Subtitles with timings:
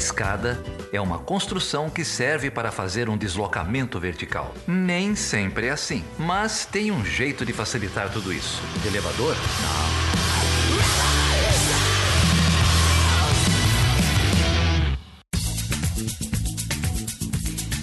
[0.00, 0.58] escada
[0.92, 4.54] é uma construção que serve para fazer um deslocamento vertical.
[4.66, 8.62] Nem sempre é assim, mas tem um jeito de facilitar tudo isso.
[8.80, 9.36] De elevador?
[9.36, 10.00] Não.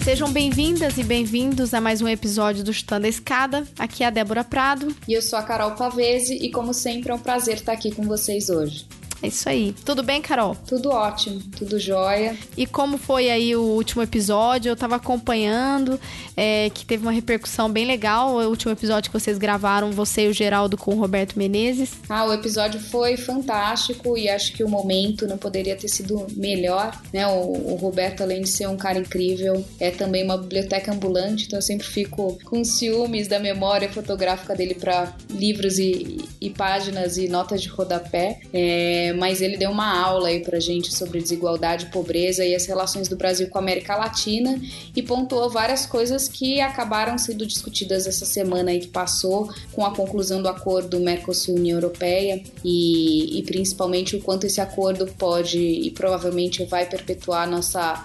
[0.02, 3.64] Sejam bem-vindas e bem-vindos a mais um episódio do Chutando a Escada.
[3.78, 4.88] Aqui é a Débora Prado.
[5.06, 8.02] E eu sou a Carol Pavese e, como sempre, é um prazer estar aqui com
[8.04, 8.86] vocês hoje.
[9.22, 9.74] É isso aí.
[9.84, 10.56] Tudo bem, Carol?
[10.66, 12.36] Tudo ótimo, tudo jóia.
[12.56, 14.70] E como foi aí o último episódio?
[14.70, 15.98] Eu tava acompanhando,
[16.36, 18.34] é, que teve uma repercussão bem legal.
[18.34, 21.90] O último episódio que vocês gravaram, você e o Geraldo com o Roberto Menezes.
[22.08, 26.96] Ah, o episódio foi fantástico e acho que o momento não poderia ter sido melhor,
[27.12, 27.26] né?
[27.26, 31.58] O, o Roberto, além de ser um cara incrível, é também uma biblioteca ambulante, então
[31.58, 37.28] eu sempre fico com ciúmes da memória fotográfica dele para livros e, e, páginas e
[37.28, 38.40] notas de rodapé.
[38.52, 43.08] É, mas ele deu uma aula aí pra gente sobre desigualdade, pobreza e as relações
[43.08, 44.60] do Brasil com a América Latina
[44.94, 49.94] e pontuou várias coisas que acabaram sendo discutidas essa semana aí que passou com a
[49.94, 56.64] conclusão do acordo Mercosul-União Europeia e, e, principalmente o quanto esse acordo pode e provavelmente
[56.64, 58.04] vai perpetuar nossa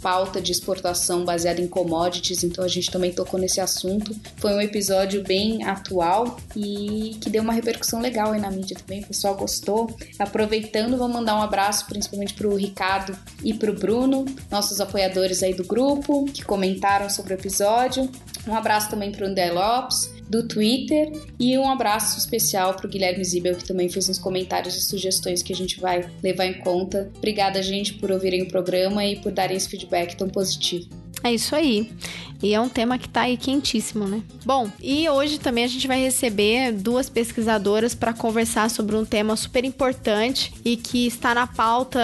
[0.00, 4.14] pauta de exportação baseada em commodities, então a gente também tocou nesse assunto.
[4.36, 9.02] Foi um episódio bem atual e que deu uma repercussão legal aí na mídia também,
[9.02, 9.96] o pessoal gostou.
[10.18, 14.78] A Aproveitando, vou mandar um abraço principalmente para o Ricardo e para o Bruno, nossos
[14.78, 18.10] apoiadores aí do grupo, que comentaram sobre o episódio.
[18.46, 22.90] Um abraço também para o André Lopes, do Twitter, e um abraço especial para o
[22.90, 26.60] Guilherme Zibel, que também fez uns comentários e sugestões que a gente vai levar em
[26.60, 27.10] conta.
[27.16, 30.90] Obrigada, gente, por ouvirem o programa e por darem esse feedback tão positivo.
[31.22, 31.90] É isso aí.
[32.42, 34.22] E é um tema que tá aí quentíssimo, né?
[34.44, 39.34] Bom, e hoje também a gente vai receber duas pesquisadoras para conversar sobre um tema
[39.34, 42.00] super importante e que está na pauta,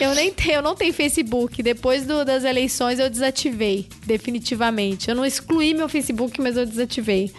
[0.00, 1.62] Eu, nem tenho, eu não tenho Facebook.
[1.62, 5.10] Depois do, das eleições eu desativei, definitivamente.
[5.10, 7.30] Eu não excluí meu Facebook, mas eu desativei.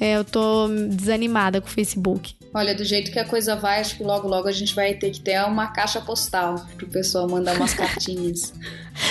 [0.00, 2.35] É, eu tô desanimada com o Facebook.
[2.54, 5.10] Olha, do jeito que a coisa vai, acho que logo logo a gente vai ter
[5.10, 8.52] que ter uma caixa postal pro pessoal mandar umas cartinhas.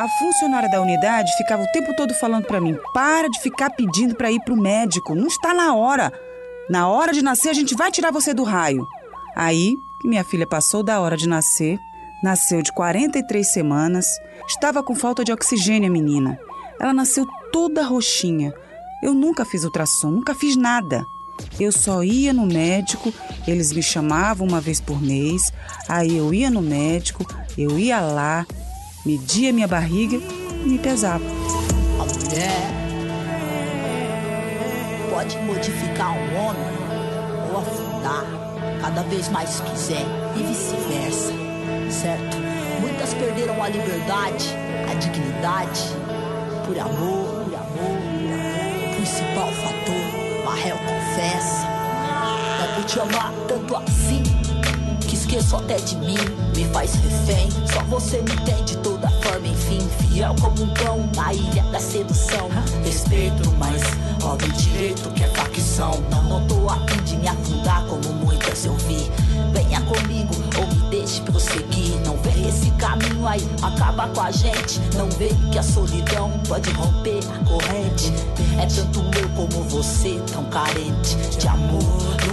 [0.01, 4.15] A funcionária da unidade ficava o tempo todo falando para mim: para de ficar pedindo
[4.15, 6.11] para ir pro médico, não está na hora.
[6.67, 8.87] Na hora de nascer, a gente vai tirar você do raio.
[9.35, 11.77] Aí, minha filha passou da hora de nascer,
[12.23, 14.07] nasceu de 43 semanas,
[14.47, 16.39] estava com falta de oxigênio a menina.
[16.79, 18.51] Ela nasceu toda roxinha.
[19.03, 21.05] Eu nunca fiz ultrassom, nunca fiz nada.
[21.59, 23.13] Eu só ia no médico,
[23.47, 25.53] eles me chamavam uma vez por mês,
[25.87, 27.23] aí eu ia no médico,
[27.55, 28.47] eu ia lá,
[29.05, 31.23] media minha barriga e me pesava.
[31.99, 32.71] A mulher
[35.09, 36.63] pode modificar um homem
[37.49, 38.25] ou afundar
[38.81, 40.05] cada vez mais quiser
[40.35, 41.33] e vice-versa,
[41.89, 42.37] certo?
[42.79, 44.49] Muitas perderam a liberdade,
[44.89, 45.81] a dignidade,
[46.65, 48.91] por amor, por amor, por amor.
[48.91, 51.67] O principal fator, Marrel confessa,
[52.63, 54.50] é por te amar tanto assim
[55.31, 56.17] esqueço até de mim,
[56.55, 57.49] me faz refém.
[57.71, 62.49] Só você me entende toda forma, enfim, fiel como um cão na ilha da sedução.
[62.83, 63.81] Respeito, mas
[64.23, 66.03] óbvio direito que é facção.
[66.09, 69.09] Não, não tô afim de me afundar como muitas eu vi.
[69.53, 71.80] Venha comigo ou me deixe prosseguir.
[72.47, 74.79] Esse caminho aí, acaba com a gente.
[74.95, 78.11] Não vê que a solidão pode romper a corrente.
[78.61, 81.83] É tanto eu como você, tão carente de amor.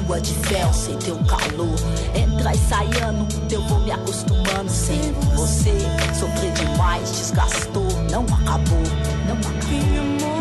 [0.07, 1.77] Lua de fel sem teu calor.
[2.15, 5.77] Entra e sai ano, eu vou me acostumando sem você.
[6.19, 8.83] Sofrer demais, desgastou, não acabou,
[9.27, 10.38] não acabou.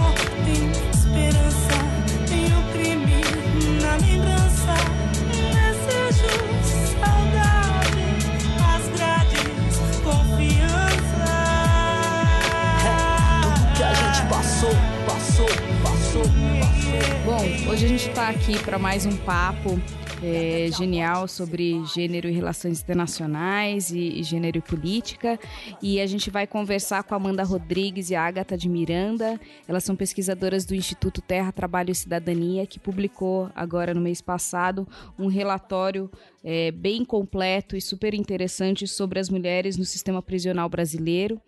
[17.27, 19.77] Bom, hoje a gente tá aqui para mais um papo
[20.21, 25.39] é, genial sobre gênero e relações internacionais e, e, gênero e política.
[25.81, 29.39] E a gente vai conversar com Amanda Rodrigues e a Agatha de Miranda.
[29.67, 34.87] Elas são pesquisadoras do Instituto Terra, Trabalho e Cidadania, que publicou agora no mês passado
[35.17, 36.09] um relatório
[36.43, 41.39] é, bem completo e super interessante sobre as mulheres no sistema prisional brasileiro.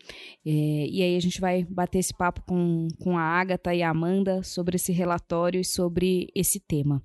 [0.45, 3.89] É, e aí a gente vai bater esse papo com, com a Agatha e a
[3.89, 7.01] Amanda sobre esse relatório e sobre esse tema.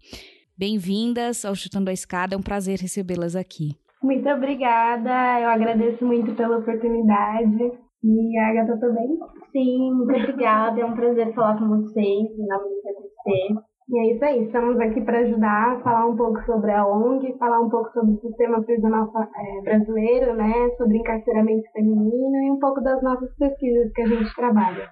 [0.56, 3.74] Bem-vindas ao Chutando a Escada, é um prazer recebê-las aqui.
[4.00, 7.72] Muito obrigada, eu agradeço muito pela oportunidade.
[8.04, 9.18] E a Agatha também?
[9.50, 13.64] Sim, muito obrigada, é um prazer falar com vocês, em nome do CPC.
[13.88, 17.60] E é isso aí, estamos aqui para ajudar, falar um pouco sobre a ONG, falar
[17.60, 22.80] um pouco sobre o sistema prisional é, brasileiro, né, sobre encarceramento feminino e um pouco
[22.80, 24.88] das nossas pesquisas que a gente trabalha.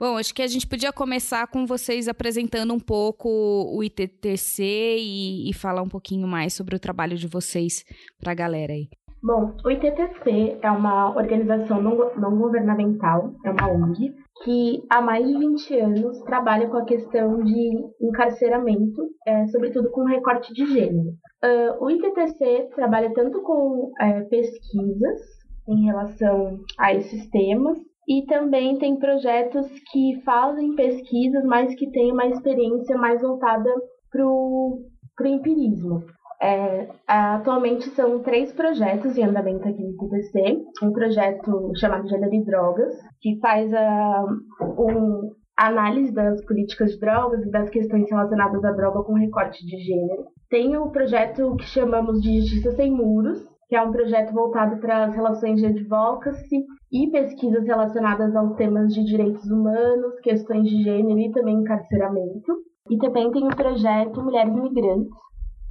[0.00, 4.62] Bom, acho que a gente podia começar com vocês apresentando um pouco o ITTC
[4.98, 7.84] e, e falar um pouquinho mais sobre o trabalho de vocês
[8.18, 8.88] para a galera aí.
[9.22, 15.26] Bom, o ITTC é uma organização não, não governamental, é uma ONG, que há mais
[15.26, 21.10] de 20 anos trabalha com a questão de encarceramento, é, sobretudo com recorte de gênero.
[21.44, 25.20] Uh, o ITTC trabalha tanto com é, pesquisas
[25.68, 27.76] em relação a esses temas,
[28.10, 33.70] e também tem projetos que fazem pesquisas, mas que têm uma experiência mais voltada
[34.10, 34.82] para o
[35.24, 36.02] empirismo.
[36.42, 40.60] É, atualmente são três projetos em andamento aqui no ITTC.
[40.82, 44.24] Um projeto chamado Gênero e Drogas, que faz a
[44.60, 49.76] um, análise das políticas de drogas e das questões relacionadas à droga com recorte de
[49.76, 50.24] gênero.
[50.48, 53.38] Tem o projeto que chamamos de Justiça Sem Muros,
[53.68, 58.92] que é um projeto voltado para as relações de advocacy e pesquisas relacionadas aos temas
[58.92, 62.52] de direitos humanos, questões de gênero e também encarceramento.
[62.88, 65.12] E também tem o projeto Mulheres Migrantes,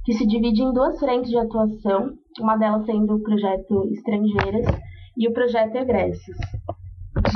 [0.04, 4.66] que se divide em duas frentes de atuação, uma delas sendo o projeto Estrangeiras
[5.18, 6.36] e o projeto Egressos.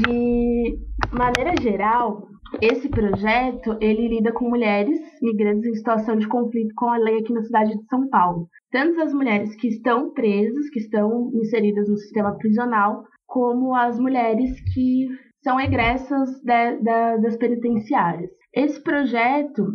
[0.01, 0.79] De
[1.13, 2.27] maneira geral,
[2.63, 7.33] esse projeto ele lida com mulheres migrantes em situação de conflito com a lei aqui
[7.33, 8.49] na cidade de São Paulo.
[8.71, 14.53] Tanto as mulheres que estão presas, que estão inseridas no sistema prisional, como as mulheres
[14.73, 15.09] que
[15.43, 18.31] são egressas de, de, das penitenciárias.
[18.55, 19.67] Esse projeto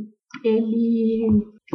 [0.46, 1.28] ele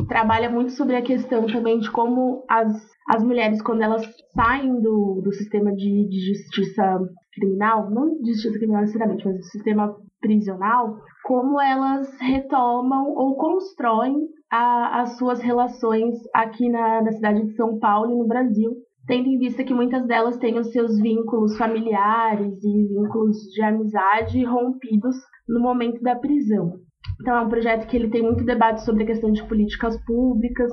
[0.08, 2.72] trabalha muito sobre a questão também de como as,
[3.10, 4.02] as mulheres, quando elas
[4.34, 7.00] saem do, do sistema de, de justiça
[7.34, 14.26] criminal, não de justiça criminal necessariamente, mas do sistema prisional, como elas retomam ou constroem
[14.50, 18.72] a, as suas relações aqui na, na cidade de São Paulo e no Brasil,
[19.06, 24.44] tendo em vista que muitas delas têm os seus vínculos familiares e vínculos de amizade
[24.44, 25.16] rompidos
[25.48, 26.80] no momento da prisão.
[27.20, 30.72] Então é um projeto que ele tem muito debate sobre a questão de políticas públicas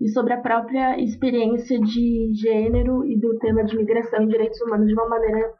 [0.00, 4.86] e sobre a própria experiência de gênero e do tema de migração e direitos humanos
[4.86, 5.52] de uma maneira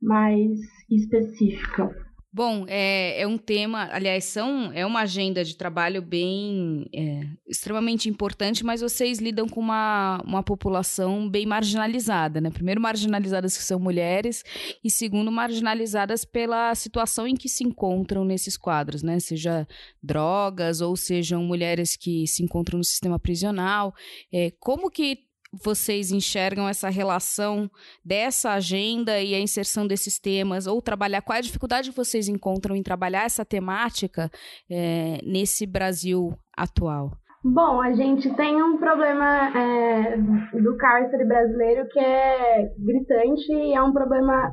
[0.00, 0.58] mais
[0.90, 2.03] específica.
[2.36, 8.08] Bom, é, é um tema, aliás, são, é uma agenda de trabalho bem é, extremamente
[8.08, 12.50] importante, mas vocês lidam com uma, uma população bem marginalizada, né?
[12.50, 14.42] Primeiro, marginalizadas que são mulheres,
[14.82, 19.20] e segundo, marginalizadas pela situação em que se encontram nesses quadros, né?
[19.20, 19.64] Seja
[20.02, 23.94] drogas ou sejam mulheres que se encontram no sistema prisional.
[24.32, 25.20] É, como que
[25.62, 27.70] vocês enxergam essa relação
[28.04, 32.28] dessa agenda e a inserção desses temas, ou trabalhar, qual é a dificuldade que vocês
[32.28, 34.30] encontram em trabalhar essa temática
[34.70, 37.12] é, nesse Brasil atual?
[37.44, 43.82] Bom, a gente tem um problema é, do cárcere brasileiro que é gritante e é
[43.82, 44.50] um problema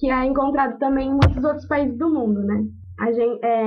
[0.00, 2.64] que é encontrado também em muitos outros países do mundo, né?
[2.98, 3.66] A gente, é,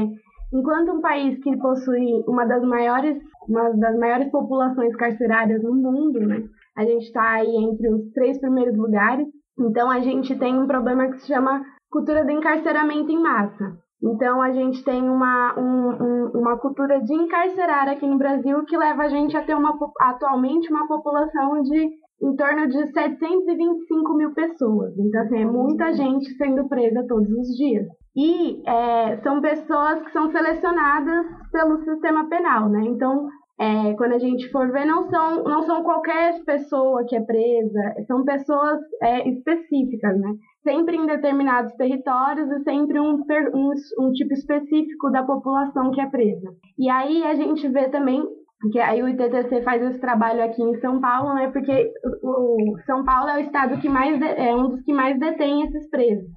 [0.54, 6.20] enquanto um país que possui uma das maiores, uma das maiores populações carcerárias no mundo,
[6.20, 6.44] né?
[6.77, 9.27] A gente está aí entre os três primeiros lugares.
[9.58, 13.77] Então, a gente tem um problema que se chama cultura do encarceramento em massa.
[14.03, 18.77] Então, a gente tem uma, um, um, uma cultura de encarcerar aqui no Brasil que
[18.77, 24.34] leva a gente a ter uma, atualmente uma população de em torno de 725 mil
[24.34, 24.98] pessoas.
[24.98, 27.88] Então, assim, é muita gente sendo presa todos os dias.
[28.15, 32.82] E é, são pessoas que são selecionadas pelo sistema penal, né?
[32.86, 33.27] Então,
[33.60, 37.96] é, quando a gente for ver, não são, não são qualquer pessoa que é presa,
[38.06, 40.34] são pessoas é, específicas, né?
[40.64, 46.08] Sempre em determinados territórios e sempre um, um, um tipo específico da população que é
[46.08, 46.54] presa.
[46.78, 48.26] E aí a gente vê também
[48.72, 51.50] que aí o ITTC faz esse trabalho aqui em São Paulo, né?
[51.52, 51.92] Porque
[52.24, 55.90] o São Paulo é o estado que mais é um dos que mais detém esses
[55.90, 56.30] presos.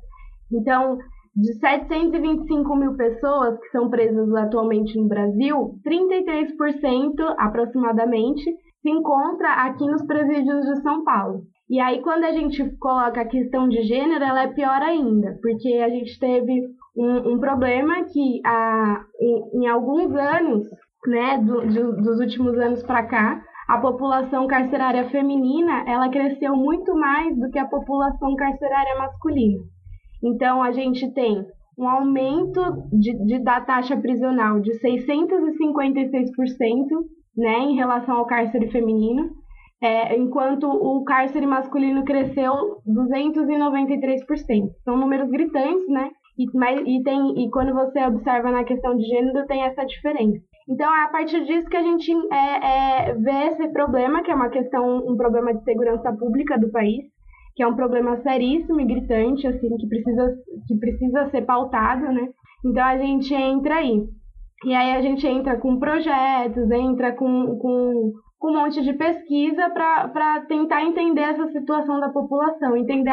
[0.52, 0.98] Então,
[1.38, 8.42] de 725 mil pessoas que são presas atualmente no Brasil, 33% aproximadamente
[8.82, 11.42] se encontra aqui nos presídios de São Paulo.
[11.70, 15.74] E aí, quando a gente coloca a questão de gênero, ela é pior ainda, porque
[15.74, 16.60] a gente teve
[16.96, 20.66] um, um problema que a, em, em, alguns anos,
[21.06, 27.38] né, do, dos últimos anos para cá, a população carcerária feminina ela cresceu muito mais
[27.38, 29.62] do que a população carcerária masculina.
[30.22, 31.46] Então, a gente tem
[31.78, 32.60] um aumento
[32.92, 37.06] de, de, da taxa prisional de 656%
[37.36, 39.30] né, em relação ao cárcere feminino,
[39.80, 44.70] é, enquanto o cárcere masculino cresceu 293%.
[44.84, 46.10] São números gritantes, né?
[46.36, 50.40] E, mas, e, tem, e quando você observa na questão de gênero, tem essa diferença.
[50.68, 54.34] Então, é a partir disso que a gente é, é, vê esse problema, que é
[54.34, 57.06] uma questão, um problema de segurança pública do país,
[57.58, 60.32] que é um problema seríssimo e gritante, assim, que precisa,
[60.68, 62.28] que precisa ser pautado, né?
[62.64, 64.04] Então a gente entra aí.
[64.64, 69.70] E aí a gente entra com projetos, entra com, com, com um monte de pesquisa
[69.70, 72.76] para tentar entender essa situação da população.
[72.76, 73.10] Entender,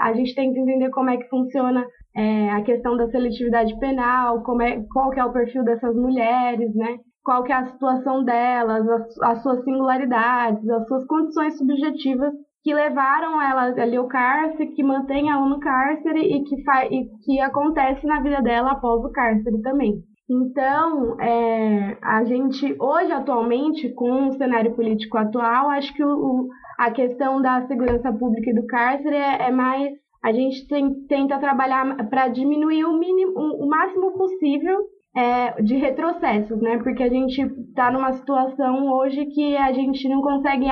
[0.00, 1.86] a gente que entender como é que funciona
[2.16, 6.74] é, a questão da seletividade penal, como é, qual que é o perfil dessas mulheres,
[6.74, 6.98] né?
[7.22, 12.72] Qual que é a situação delas, as, as suas singularidades, as suas condições subjetivas que
[12.72, 16.56] levaram ela ali ao cárcere, que mantém ela no cárcere e que,
[16.90, 20.02] e que acontece na vida dela após o cárcere também.
[20.28, 26.90] Então, é, a gente, hoje, atualmente, com o cenário político atual, acho que o, a
[26.90, 29.92] questão da segurança pública e do cárcere é, é mais.
[30.24, 34.78] A gente tem, tenta trabalhar para diminuir o, mínimo, o máximo possível
[35.14, 36.78] é, de retrocessos, né?
[36.78, 40.66] Porque a gente está numa situação hoje que a gente não consegue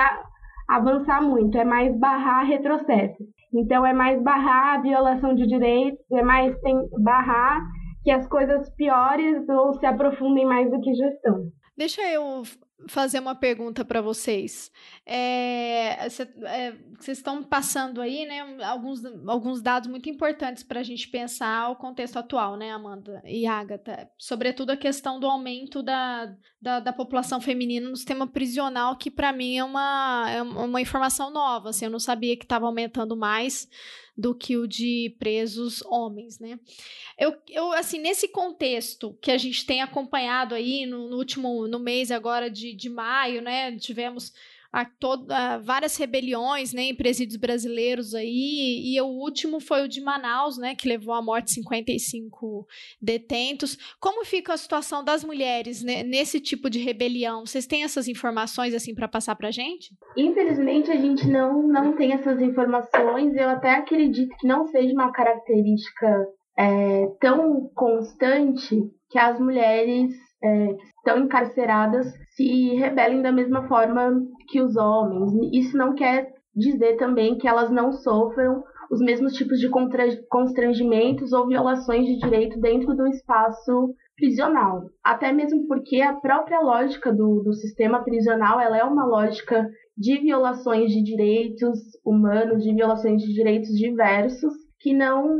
[0.68, 3.22] avançar muito, é mais barrar retrocesso.
[3.54, 6.54] Então, é mais barrar a violação de direitos, é mais
[6.98, 7.60] barrar
[8.02, 11.50] que as coisas piores ou se aprofundem mais do que já estão.
[11.76, 12.42] Deixa eu
[12.88, 14.70] fazer uma pergunta para vocês.
[15.04, 20.82] É, cê, é, vocês estão passando aí, né, alguns, alguns dados muito importantes para a
[20.84, 24.08] gente pensar o contexto atual, né, Amanda e Agatha?
[24.16, 29.32] Sobretudo a questão do aumento da, da, da população feminina no sistema prisional, que para
[29.32, 31.70] mim é uma, é uma informação nova.
[31.70, 33.68] Assim, eu não sabia que estava aumentando mais
[34.16, 36.60] do que o de presos homens, né?
[37.18, 41.78] Eu, eu assim, nesse contexto que a gente tem acompanhado aí no, no último, no
[41.78, 43.74] mês agora de, de maio, né?
[43.76, 44.32] Tivemos
[44.72, 50.56] a, várias rebeliões né, em presídios brasileiros aí, e o último foi o de Manaus,
[50.56, 52.66] né, que levou à morte 55
[53.00, 53.76] detentos.
[54.00, 57.44] Como fica a situação das mulheres né, nesse tipo de rebelião?
[57.44, 59.90] Vocês têm essas informações assim para passar para gente?
[60.16, 63.34] Infelizmente a gente não, não tem essas informações.
[63.36, 66.26] Eu até acredito que não seja uma característica
[66.56, 70.12] é, tão constante que as mulheres
[70.42, 74.12] é, que estão encarceradas se rebelem da mesma forma
[74.52, 75.32] que os homens.
[75.50, 79.70] Isso não quer dizer também que elas não sofram os mesmos tipos de
[80.28, 84.82] constrangimentos ou violações de direito dentro do espaço prisional.
[85.02, 89.66] Até mesmo porque a própria lógica do, do sistema prisional ela é uma lógica
[89.96, 95.38] de violações de direitos humanos, de violações de direitos diversos, que não,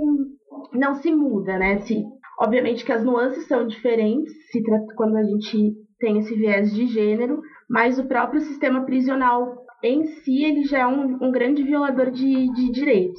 [0.73, 1.81] não se muda, né?
[1.81, 2.03] Se,
[2.41, 4.63] obviamente que as nuances são diferentes se
[4.97, 7.43] quando a gente tem esse viés de gênero,
[7.73, 12.53] mas o próprio sistema prisional em si ele já é um, um grande violador de,
[12.53, 13.19] de direitos.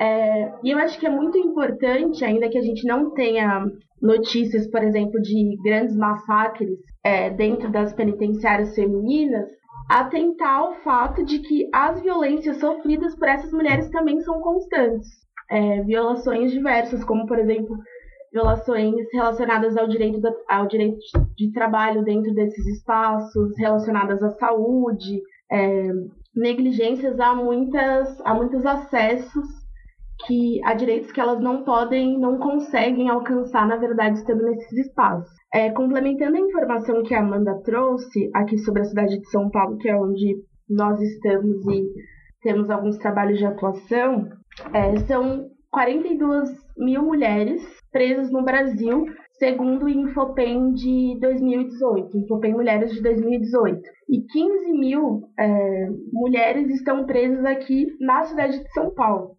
[0.00, 3.66] É, e eu acho que é muito importante, ainda que a gente não tenha
[4.00, 9.50] notícias, por exemplo, de grandes massacres é, dentro das penitenciárias femininas,
[9.88, 15.08] atentar ao fato de que as violências sofridas por essas mulheres também são constantes.
[15.50, 17.76] É, violações diversas, como, por exemplo,
[18.34, 20.98] violações relacionadas ao direito, da, ao direito
[21.36, 25.88] de trabalho dentro desses espaços, relacionadas à saúde, é,
[26.34, 29.46] negligências a, muitas, a muitos acessos
[30.26, 35.30] que a direitos que elas não podem, não conseguem alcançar, na verdade, estando nesses espaços.
[35.52, 39.78] É, complementando a informação que a Amanda trouxe aqui sobre a cidade de São Paulo,
[39.78, 40.36] que é onde
[40.68, 41.84] nós estamos e
[42.42, 44.28] temos alguns trabalhos de atuação,
[44.72, 47.62] é, são 42 mil mulheres
[47.94, 49.06] presas no Brasil,
[49.38, 53.80] segundo o Infopem de 2018, Infopem Mulheres de 2018.
[54.10, 59.36] E 15 mil é, mulheres estão presas aqui na cidade de São Paulo.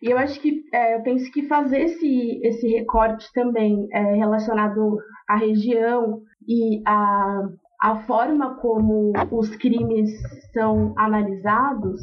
[0.00, 4.96] E eu acho que, é, eu penso que fazer esse, esse recorte também é, relacionado
[5.28, 7.48] à região e à,
[7.82, 10.08] à forma como os crimes
[10.52, 12.00] são analisados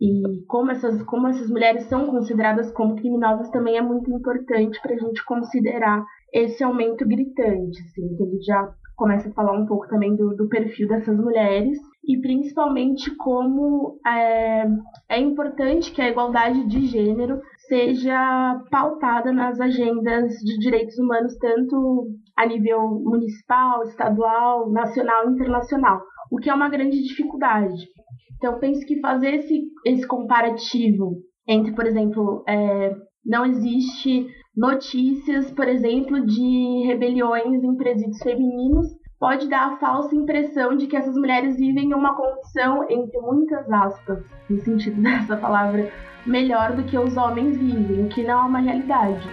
[0.00, 4.94] e como essas, como essas mulheres são consideradas como criminosas também é muito importante para
[4.94, 9.86] a gente considerar esse aumento gritante, assim, que gente já começa a falar um pouco
[9.88, 14.66] também do, do perfil dessas mulheres e principalmente como é,
[15.08, 22.08] é importante que a igualdade de gênero seja pautada nas agendas de direitos humanos, tanto
[22.36, 27.88] a nível municipal, estadual, nacional e internacional, o que é uma grande dificuldade.
[28.36, 32.94] Então, penso que fazer esse, esse comparativo entre, por exemplo, é,
[33.24, 38.86] não existe notícias, por exemplo, de rebeliões em presídios femininos,
[39.18, 43.70] pode dar a falsa impressão de que essas mulheres vivem em uma condição, entre muitas
[43.70, 45.90] aspas, no sentido dessa palavra,
[46.26, 49.26] melhor do que os homens vivem, o que não é uma realidade.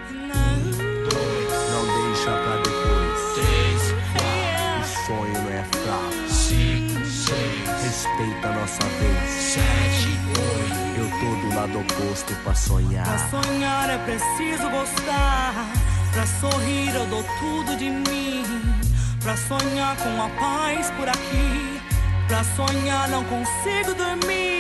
[1.72, 2.53] Não deixa pra
[8.64, 9.30] nossa vez.
[9.30, 11.00] Sete, oito.
[11.00, 13.04] Eu tô do lado oposto pra sonhar.
[13.04, 15.54] Pra sonhar é preciso gostar.
[16.14, 18.46] Pra sorrir eu dou tudo de mim.
[19.22, 21.82] Pra sonhar com a paz por aqui.
[22.30, 24.53] Pra sonhar não consigo dormir.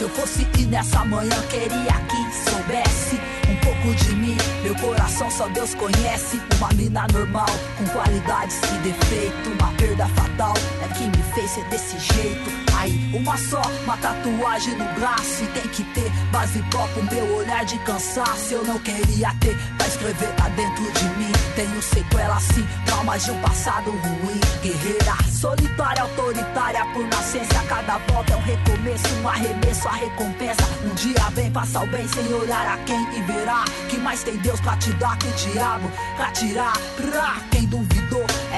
[0.00, 3.16] Se eu fosse ir nessa manhã, queria que soubesse
[3.50, 4.36] um pouco de mim.
[4.62, 6.40] Meu coração só Deus conhece.
[6.56, 7.44] Uma mina normal,
[7.76, 9.50] com qualidades e defeito.
[9.50, 12.69] Uma perda fatal é que me fez ser desse jeito.
[12.80, 15.44] Aí, uma só, uma tatuagem no braço.
[15.44, 18.54] E tem que ter base própria, meu olhar de cansaço.
[18.54, 21.32] Eu não queria ter pra escrever lá dentro de mim.
[21.54, 24.40] Tenho sequela assim, traumas de um passado ruim.
[24.62, 27.62] Guerreira, solitária, autoritária por nascença.
[27.68, 30.62] Cada volta é um recomeço, um arremesso, a recompensa.
[30.82, 34.38] Um dia vem passar o bem sem olhar a quem e verá que mais tem
[34.38, 36.72] Deus pra te dar que o diabo pra tirar.
[36.96, 37.89] Pra quem duvidou,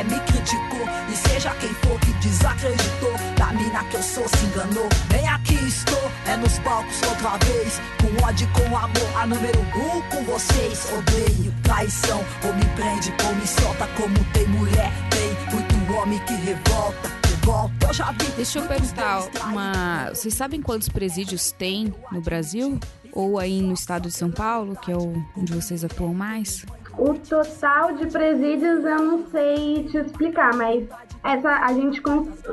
[0.04, 0.86] me criticou.
[1.10, 4.88] E seja quem for que desacreditou da mina que eu sou, se enganou.
[5.08, 7.80] Bem aqui estou, é nos palcos outra vez.
[8.00, 10.88] Com ódio com amor, a número um com vocês.
[10.92, 13.86] Odeio traição, ou me prende, ou me solta.
[13.96, 17.10] Como tem mulher, tem muito homem que revolta.
[17.28, 18.26] Revolta, eu já vi.
[18.36, 20.10] Deixa eu perguntar, uma...
[20.12, 22.78] vocês sabem quantos presídios tem no Brasil?
[23.12, 25.14] Ou aí no estado de São Paulo, que é o...
[25.36, 26.64] onde vocês atuam mais?
[26.98, 30.86] O total de presídios eu não sei te explicar, mas
[31.24, 32.02] essa a gente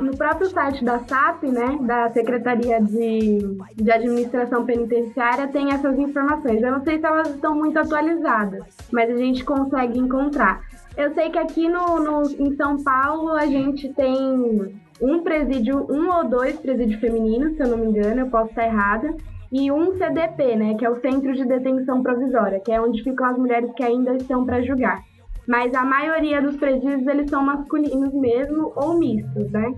[0.00, 3.38] no próprio site da SAP, né, da Secretaria de,
[3.76, 6.62] de Administração Penitenciária, tem essas informações.
[6.62, 10.62] Eu não sei se elas estão muito atualizadas, mas a gente consegue encontrar.
[10.96, 16.10] Eu sei que aqui no, no- em São Paulo a gente tem um presídio, um
[16.14, 19.14] ou dois presídios femininos, se eu não me engano, eu posso estar errada
[19.52, 23.26] e um CDP, né, que é o Centro de Detenção Provisória, que é onde ficam
[23.26, 25.02] as mulheres que ainda estão para julgar.
[25.46, 29.74] Mas a maioria dos presídios eles são masculinos mesmo ou mistos, né?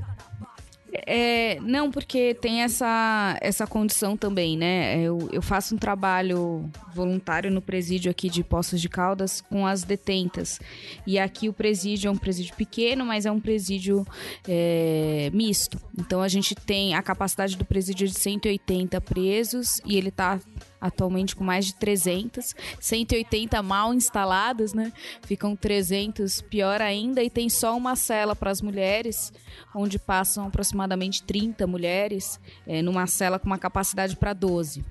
[0.93, 5.01] É, não, porque tem essa, essa condição também, né?
[5.01, 9.85] Eu, eu faço um trabalho voluntário no presídio aqui de Poços de Caldas com as
[9.85, 10.61] detentas.
[11.07, 14.07] E aqui o presídio é um presídio pequeno, mas é um presídio
[14.47, 15.81] é, misto.
[15.99, 20.39] Então a gente tem a capacidade do presídio de 180 presos e ele tá
[20.83, 24.93] atualmente com mais de 300, 180 mal instalados, né?
[25.23, 29.33] Ficam 300 pior ainda e tem só uma cela para as mulheres,
[29.73, 34.85] onde passam aproximadamente 30 mulheres, é, numa cela com uma capacidade para 12.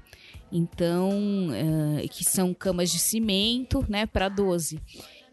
[0.50, 1.50] Então,
[2.00, 4.80] é, que são camas de cimento, né, para 12.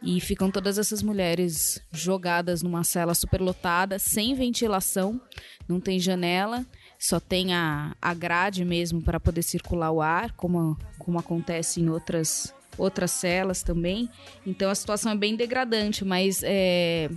[0.02, 5.20] E ficam todas essas mulheres jogadas numa cela superlotada, sem ventilação,
[5.68, 6.64] não tem janela,
[6.98, 11.88] só tem a, a grade mesmo para poder circular o ar, como, como acontece em
[11.88, 14.10] outras, outras celas também.
[14.44, 17.08] Então a situação é bem degradante, mas é,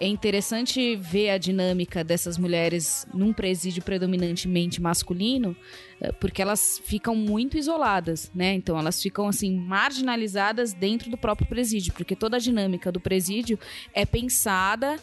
[0.00, 5.54] é interessante ver a dinâmica dessas mulheres num presídio predominantemente masculino,
[6.00, 8.54] eh, porque elas ficam muito isoladas, né?
[8.54, 13.58] Então elas ficam assim marginalizadas dentro do próprio presídio, porque toda a dinâmica do presídio
[13.92, 14.98] é pensada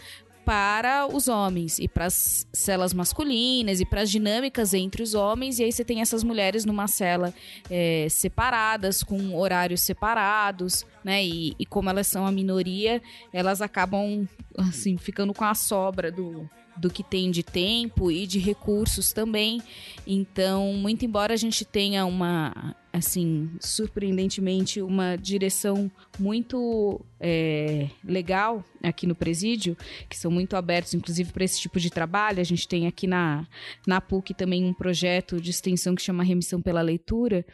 [0.48, 5.60] para os homens e para as celas masculinas e para as dinâmicas entre os homens.
[5.60, 7.34] E aí você tem essas mulheres numa cela
[7.70, 11.24] eh, separadas com horários separados né?
[11.24, 16.50] E, e como elas são a minoria elas acabam assim ficando com a sobra do
[16.78, 19.62] do que tem de tempo e de recursos também.
[20.06, 29.08] Então, muito embora a gente tenha uma, assim, surpreendentemente, uma direção muito é, legal aqui
[29.08, 29.76] no presídio,
[30.10, 32.40] que são muito abertos, inclusive, para esse tipo de trabalho.
[32.40, 33.48] A gente tem aqui na,
[33.86, 37.46] na PUC também um projeto de extensão que chama Remissão pela Leitura,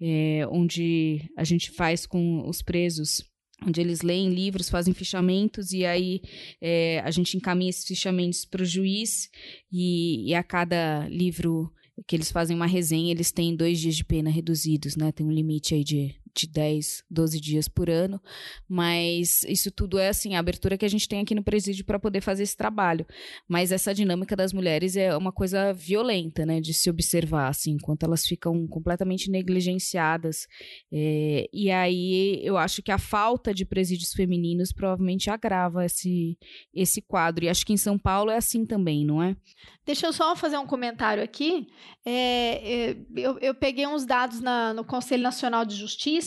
[0.00, 3.31] é, onde a gente faz com os presos
[3.66, 6.20] onde eles leem livros, fazem fichamentos e aí
[6.60, 9.30] é, a gente encaminha esses fichamentos para o juiz
[9.72, 11.72] e, e, a cada livro
[12.06, 15.12] que eles fazem uma resenha, eles têm dois dias de pena reduzidos, né?
[15.12, 18.20] Tem um limite aí de, de 10, 12 dias por ano,
[18.68, 21.98] mas isso tudo é assim, a abertura que a gente tem aqui no presídio para
[21.98, 23.06] poder fazer esse trabalho.
[23.48, 28.04] Mas essa dinâmica das mulheres é uma coisa violenta, né, de se observar, assim, enquanto
[28.04, 30.46] elas ficam completamente negligenciadas.
[30.92, 36.38] É, e aí eu acho que a falta de presídios femininos provavelmente agrava esse,
[36.74, 37.44] esse quadro.
[37.44, 39.36] E acho que em São Paulo é assim também, não é?
[39.84, 41.66] Deixa eu só fazer um comentário aqui.
[42.04, 46.21] É, é, eu, eu, peguei uns dados na, no Conselho Nacional de Justiça.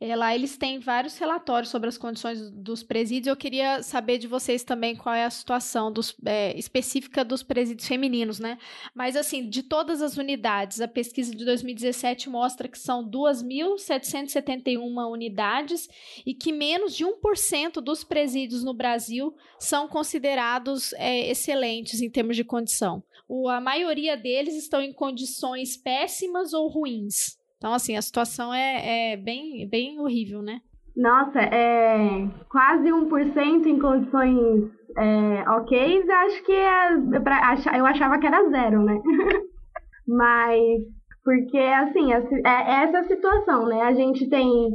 [0.00, 3.28] É, lá eles têm vários relatórios sobre as condições dos presídios.
[3.28, 7.86] Eu queria saber de vocês também qual é a situação dos, é, específica dos presídios
[7.86, 8.58] femininos, né?
[8.92, 14.78] Mas, assim, de todas as unidades, a pesquisa de 2017 mostra que são 2.771
[15.10, 15.88] unidades
[16.26, 22.34] e que menos de 1% dos presídios no Brasil são considerados é, excelentes em termos
[22.36, 23.02] de condição.
[23.28, 27.42] O, a maioria deles estão em condições péssimas ou ruins.
[27.56, 30.60] Então, assim, a situação é, é bem, bem horrível, né?
[30.96, 38.18] Nossa, é quase 1% em condições é, ok, acho que é pra, ach, eu achava
[38.18, 39.00] que era zero, né?
[40.06, 40.82] Mas,
[41.24, 43.82] porque assim, é, é essa situação, né?
[43.82, 44.68] A gente tem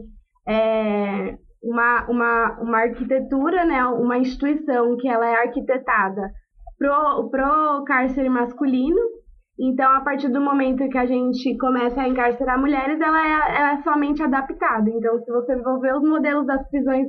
[0.48, 3.86] é, uma, uma, uma arquitetura, né?
[3.86, 6.32] Uma instituição que ela é arquitetada
[6.78, 9.00] pro, pro cárcere masculino,
[9.60, 13.72] então, a partir do momento que a gente começa a encarcerar mulheres, ela é, ela
[13.74, 14.90] é somente adaptada.
[14.90, 17.08] Então, se você for ver os modelos das prisões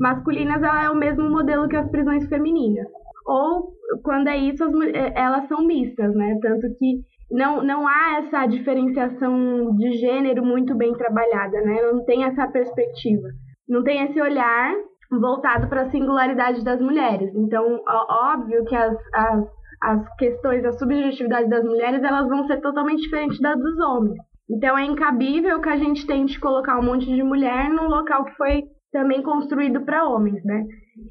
[0.00, 2.86] masculinas, ela é o mesmo modelo que as prisões femininas.
[3.26, 6.38] Ou, quando é isso, as, é, elas são mistas, né?
[6.40, 11.82] Tanto que não, não há essa diferenciação de gênero muito bem trabalhada, né?
[11.82, 13.28] Não tem essa perspectiva.
[13.68, 14.74] Não tem esse olhar
[15.10, 17.30] voltado para a singularidade das mulheres.
[17.34, 19.44] Então, óbvio que as, as
[19.84, 24.16] as questões, a subjetividade das mulheres, elas vão ser totalmente diferentes das dos homens.
[24.48, 28.34] Então é incabível que a gente tente colocar um monte de mulher num local que
[28.36, 30.64] foi também construído para homens, né?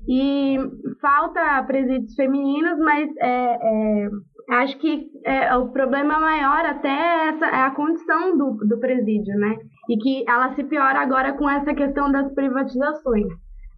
[0.07, 0.57] E
[1.01, 4.09] falta presídios femininos, mas é, é,
[4.51, 9.35] acho que é, o problema maior até é, essa, é a condição do, do presídio,
[9.37, 9.55] né?
[9.89, 13.27] E que ela se piora agora com essa questão das privatizações.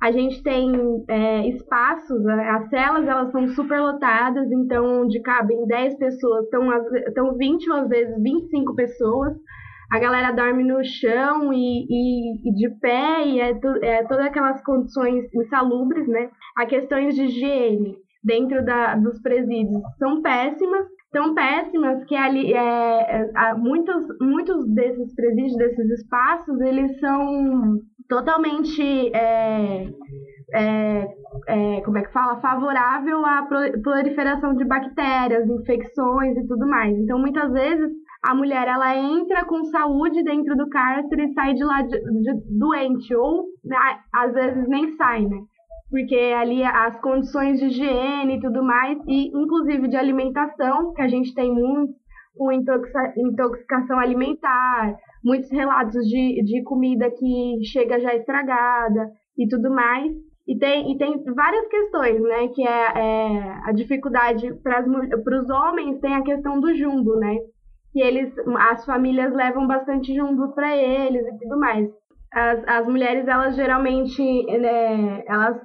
[0.06, 0.72] A gente tem
[1.08, 2.48] é, espaços, né?
[2.52, 6.72] as celas elas são superlotadas, então onde cabem 10 pessoas, estão,
[7.08, 9.34] estão 20 ou às vezes 25 pessoas.
[9.92, 14.64] A galera dorme no chão e, e, e de pé, e é, é todas aquelas
[14.64, 16.30] condições insalubres, né?
[16.56, 23.32] As questões de higiene dentro da, dos presídios são péssimas, tão péssimas que ali é,
[23.36, 28.82] é, muitos, muitos desses presídios, desses espaços, eles são totalmente
[29.16, 29.88] é,
[30.54, 31.08] é,
[31.48, 33.48] é, como é que fala favorável à
[33.84, 36.98] proliferação de bactérias, infecções e tudo mais.
[36.98, 37.92] Então, muitas vezes
[38.24, 42.58] a mulher ela entra com saúde dentro do cárcere e sai de lá de, de,
[42.58, 43.78] doente ou né,
[44.14, 45.38] às vezes nem sai, né?
[45.90, 51.08] Porque ali as condições de higiene e tudo mais e inclusive de alimentação que a
[51.08, 51.94] gente tem muito
[52.38, 60.12] com intoxicação alimentar, muitos relatos de, de comida que chega já estragada e tudo mais.
[60.48, 62.48] E tem, e tem várias questões, né?
[62.50, 67.36] Que é, é a dificuldade para os homens, tem a questão do jumbo, né?
[67.92, 68.32] Que eles,
[68.72, 71.90] as famílias levam bastante jumbo para eles e tudo mais.
[72.32, 74.22] As, as mulheres, elas geralmente,
[74.60, 75.58] né, elas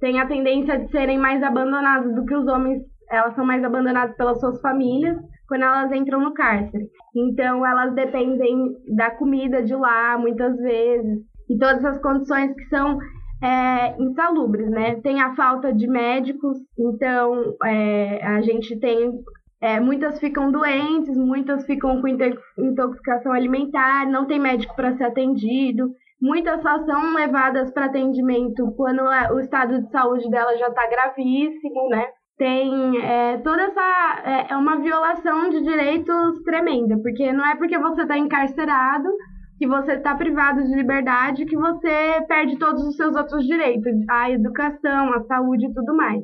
[0.00, 2.82] têm a tendência de serem mais abandonadas do que os homens.
[3.10, 5.18] Elas são mais abandonadas pelas suas famílias
[5.52, 6.88] quando elas entram no cárcere.
[7.14, 12.96] Então, elas dependem da comida de lá, muitas vezes, e todas as condições que são
[13.42, 14.94] é, insalubres, né?
[15.02, 19.12] Tem a falta de médicos, então é, a gente tem.
[19.60, 25.94] É, muitas ficam doentes, muitas ficam com intoxicação alimentar, não tem médico para ser atendido.
[26.18, 29.02] Muitas só são levadas para atendimento quando
[29.34, 32.06] o estado de saúde dela já está gravíssimo, né?
[32.42, 37.78] Tem é, toda essa é, é, uma violação de direitos tremenda, porque não é porque
[37.78, 39.08] você está encarcerado
[39.60, 44.28] que você está privado de liberdade que você perde todos os seus outros direitos, a
[44.28, 46.20] educação, a saúde e tudo mais.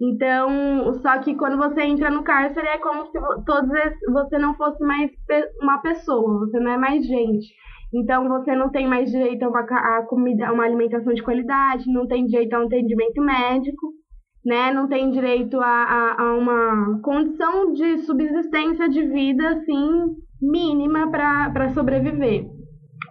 [0.00, 3.68] Então, só que quando você entra no cárcere é como se todos
[4.12, 5.10] você não fosse mais
[5.60, 7.48] uma pessoa, você não é mais gente.
[7.92, 11.92] Então você não tem mais direito a uma a comida, a uma alimentação de qualidade,
[11.92, 13.95] não tem direito a um atendimento médico
[14.46, 21.10] né, não tem direito a, a, a uma condição de subsistência de vida, assim, mínima
[21.10, 22.46] para sobreviver.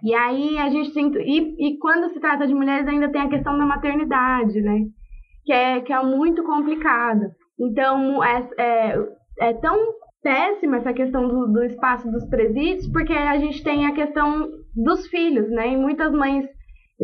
[0.01, 1.11] E aí a gente tem.
[1.17, 4.85] E, e quando se trata de mulheres, ainda tem a questão da maternidade, né?
[5.43, 7.29] Que é, que é muito complicada.
[7.59, 8.95] Então, é, é,
[9.41, 9.77] é tão
[10.23, 15.05] péssima essa questão do, do espaço dos presídios, porque a gente tem a questão dos
[15.07, 15.73] filhos, né?
[15.73, 16.45] E muitas mães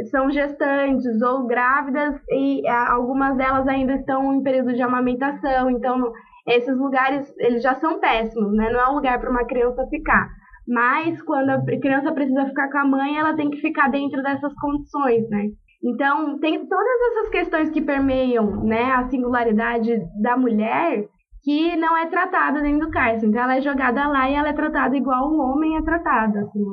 [0.10, 6.12] são gestantes ou grávidas e ah, algumas delas ainda estão em período de amamentação, então
[6.48, 8.72] esses lugares eles já são péssimos, né?
[8.72, 10.28] Não é um lugar para uma criança ficar.
[10.68, 14.54] Mas quando a criança precisa ficar com a mãe, ela tem que ficar dentro dessas
[14.56, 15.50] condições, né?
[15.84, 21.08] Então, tem todas essas questões que permeiam né, a singularidade da mulher
[21.44, 23.28] que não é tratada dentro do cárcere.
[23.28, 26.38] Então, ela é jogada lá e ela é tratada igual o homem é tratado.
[26.38, 26.64] Assim,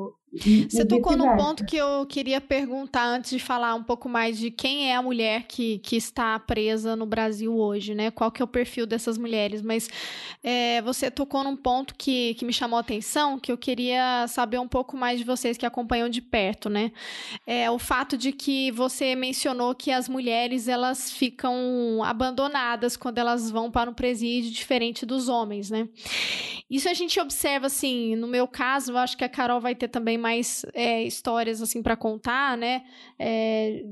[0.68, 4.50] você tocou num ponto que eu queria perguntar antes de falar um pouco mais de
[4.50, 8.10] quem é a mulher que, que está presa no Brasil hoje, né?
[8.10, 9.62] Qual que é o perfil dessas mulheres?
[9.62, 9.88] Mas
[10.42, 14.58] é, você tocou num ponto que, que me chamou a atenção, que eu queria saber
[14.58, 16.92] um pouco mais de vocês que acompanham de perto, né?
[17.46, 23.50] É o fato de que você mencionou que as mulheres elas ficam abandonadas quando elas
[23.50, 25.88] vão para um presídio diferente dos homens, né?
[26.70, 29.88] Isso a gente observa, assim, no meu caso, eu acho que a Carol vai ter
[29.88, 32.84] também mais é, histórias, assim, para contar, né?
[33.18, 33.84] É,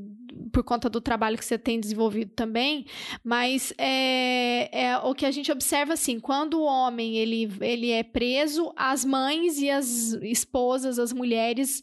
[0.53, 2.87] por conta do trabalho que você tem desenvolvido também,
[3.25, 8.03] mas é, é, o que a gente observa, assim, quando o homem, ele, ele é
[8.03, 11.83] preso, as mães e as esposas, as mulheres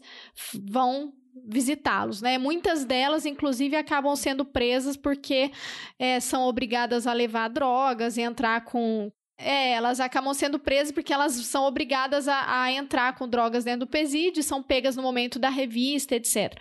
[0.53, 1.13] vão
[1.45, 2.37] visitá-los, né?
[2.37, 5.51] Muitas delas, inclusive, acabam sendo presas porque
[5.99, 11.33] é, são obrigadas a levar drogas entrar com, é, elas acabam sendo presas porque elas
[11.33, 15.49] são obrigadas a, a, entrar com drogas dentro do presídio, são pegas no momento da
[15.49, 16.57] revista, etc.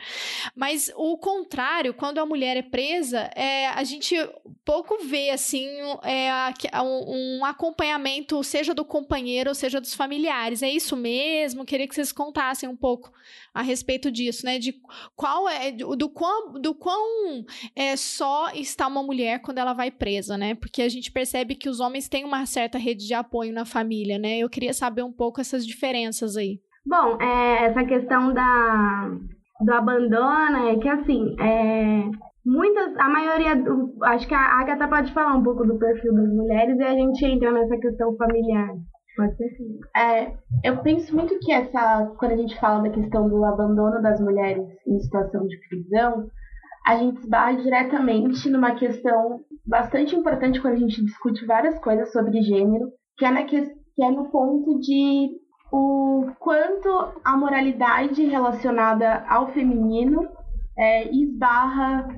[0.54, 4.16] Mas o contrário, quando a mulher é presa, é, a gente
[4.64, 5.68] pouco vê assim
[6.02, 6.30] é,
[6.82, 10.62] um, um acompanhamento, seja do companheiro seja dos familiares.
[10.62, 11.64] É isso mesmo?
[11.64, 13.12] Queria que vocês contassem um pouco
[13.54, 14.58] a respeito disso, né?
[14.58, 14.74] De
[15.14, 17.44] qual é do quão, do quão
[17.76, 20.54] é, só está uma mulher quando ela vai presa, né?
[20.54, 24.18] Porque a gente percebe que os homens têm uma certa rede de apoio na família,
[24.18, 24.38] né?
[24.38, 26.60] Eu queria saber um pouco essas diferenças aí.
[26.84, 29.10] Bom, é, essa questão da
[29.64, 32.10] do abandono é que assim, é,
[32.44, 36.34] muitas, a maioria, do, acho que a Agatha pode falar um pouco do perfil das
[36.34, 38.70] mulheres e a gente entra nessa questão familiar.
[39.96, 40.32] É,
[40.64, 44.66] eu penso muito que essa, quando a gente fala da questão do abandono das mulheres
[44.86, 46.28] em situação de prisão,
[46.86, 52.42] a gente esbarra diretamente numa questão bastante importante quando a gente discute várias coisas sobre
[52.42, 53.62] gênero, que é, na que,
[53.94, 55.30] que é no ponto de
[55.70, 56.88] o quanto
[57.24, 60.28] a moralidade relacionada ao feminino
[60.76, 62.08] é, esbarra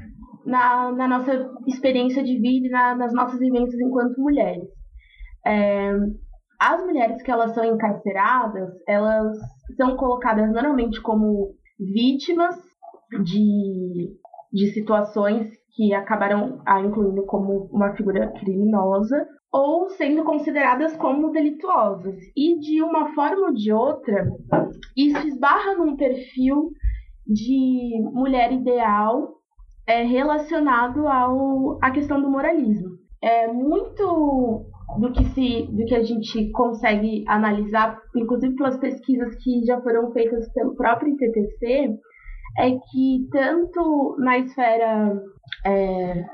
[0.45, 4.65] na, na, nossa experiência de vida, na, nas nossas vivências enquanto mulheres.
[5.47, 5.93] É,
[6.59, 9.37] as mulheres que elas são encarceradas, elas
[9.77, 12.57] são colocadas normalmente como vítimas
[13.23, 14.17] de,
[14.53, 22.17] de situações que acabaram a incluindo como uma figura criminosa ou sendo consideradas como delituosas.
[22.37, 24.27] E de uma forma ou de outra,
[24.97, 26.71] isso esbarra num perfil
[27.27, 29.35] de mulher ideal
[29.87, 32.91] é, relacionado ao, à questão do moralismo.
[33.23, 34.67] É muito
[34.99, 40.13] do que se do que a gente consegue analisar, inclusive pelas pesquisas que já foram
[40.13, 41.97] feitas pelo próprio ITTC,
[42.59, 45.21] é que tanto na esfera
[45.67, 46.25] é,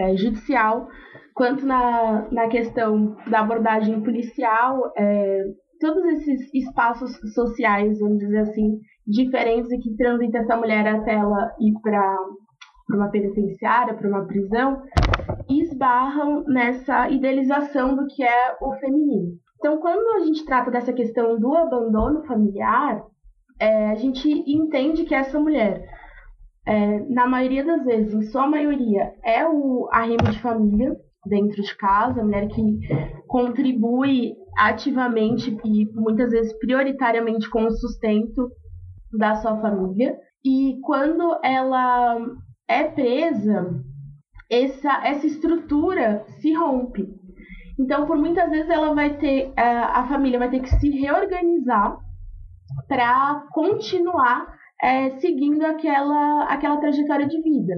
[0.00, 0.88] é, judicial
[1.34, 5.42] quanto na, na questão da abordagem policial, é,
[5.80, 11.54] todos esses espaços sociais, vamos dizer assim, diferentes e que transita essa mulher até ela
[11.58, 12.16] ir para
[12.90, 14.82] uma penitenciária, para uma prisão,
[15.50, 19.32] esbarram nessa idealização do que é o feminino.
[19.58, 23.02] Então, quando a gente trata dessa questão do abandono familiar,
[23.58, 25.84] é, a gente entende que essa mulher,
[26.66, 31.76] é, na maioria das vezes, em sua maioria, é o arrimo de família dentro de
[31.76, 32.78] casa, a mulher que
[33.26, 38.50] contribui ativamente e muitas vezes prioritariamente com o sustento
[39.12, 40.18] da sua família.
[40.42, 42.16] E quando ela
[42.66, 43.84] é presa,
[44.50, 47.06] essa, essa estrutura se rompe.
[47.78, 51.96] Então, por muitas vezes, ela vai ter, a família vai ter que se reorganizar
[52.86, 57.74] para continuar é, seguindo aquela, aquela trajetória de vida.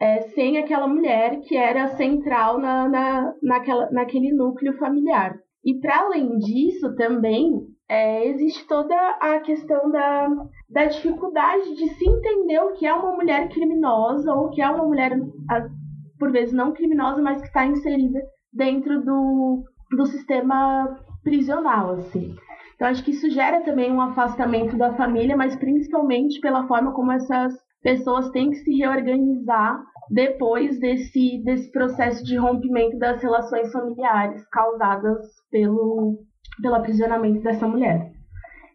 [0.00, 5.36] É, sem aquela mulher que era central na, na, naquela, naquele núcleo familiar.
[5.64, 7.52] E para além disso, também
[7.88, 10.28] é, existe toda a questão da,
[10.68, 14.68] da dificuldade de se entender o que é uma mulher criminosa ou o que é
[14.68, 15.16] uma mulher
[16.22, 18.20] por vezes não criminosa, mas que está inserida
[18.52, 22.36] dentro do, do sistema prisional, assim.
[22.76, 27.10] Então acho que isso gera também um afastamento da família, mas principalmente pela forma como
[27.10, 29.82] essas pessoas têm que se reorganizar
[30.12, 36.20] depois desse, desse processo de rompimento das relações familiares causadas pelo,
[36.62, 38.12] pelo aprisionamento dessa mulher.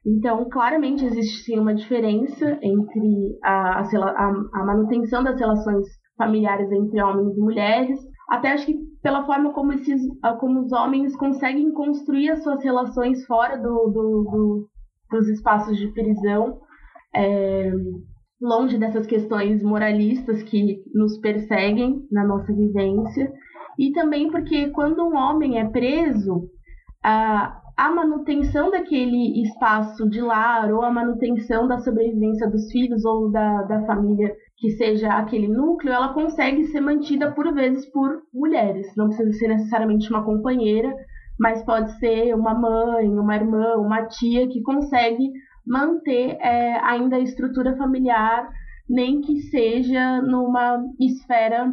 [0.05, 5.85] Então, claramente existe sim uma diferença entre a, a, a manutenção das relações
[6.17, 7.99] familiares entre homens e mulheres.
[8.29, 12.63] Até acho que pela forma como, esses, ah, como os homens conseguem construir as suas
[12.63, 14.69] relações fora do, do, do
[15.09, 16.59] dos espaços de prisão,
[17.15, 17.71] é,
[18.41, 23.31] longe dessas questões moralistas que nos perseguem na nossa vivência.
[23.79, 26.49] E também porque quando um homem é preso,
[27.03, 33.31] a, a manutenção daquele espaço de lar ou a manutenção da sobrevivência dos filhos ou
[33.31, 38.87] da, da família que seja aquele núcleo, ela consegue ser mantida por vezes por mulheres.
[38.97, 40.91] Não precisa ser necessariamente uma companheira,
[41.39, 45.29] mas pode ser uma mãe, uma irmã, uma tia que consegue
[45.63, 48.49] manter é, ainda a estrutura familiar,
[48.89, 51.71] nem que seja numa esfera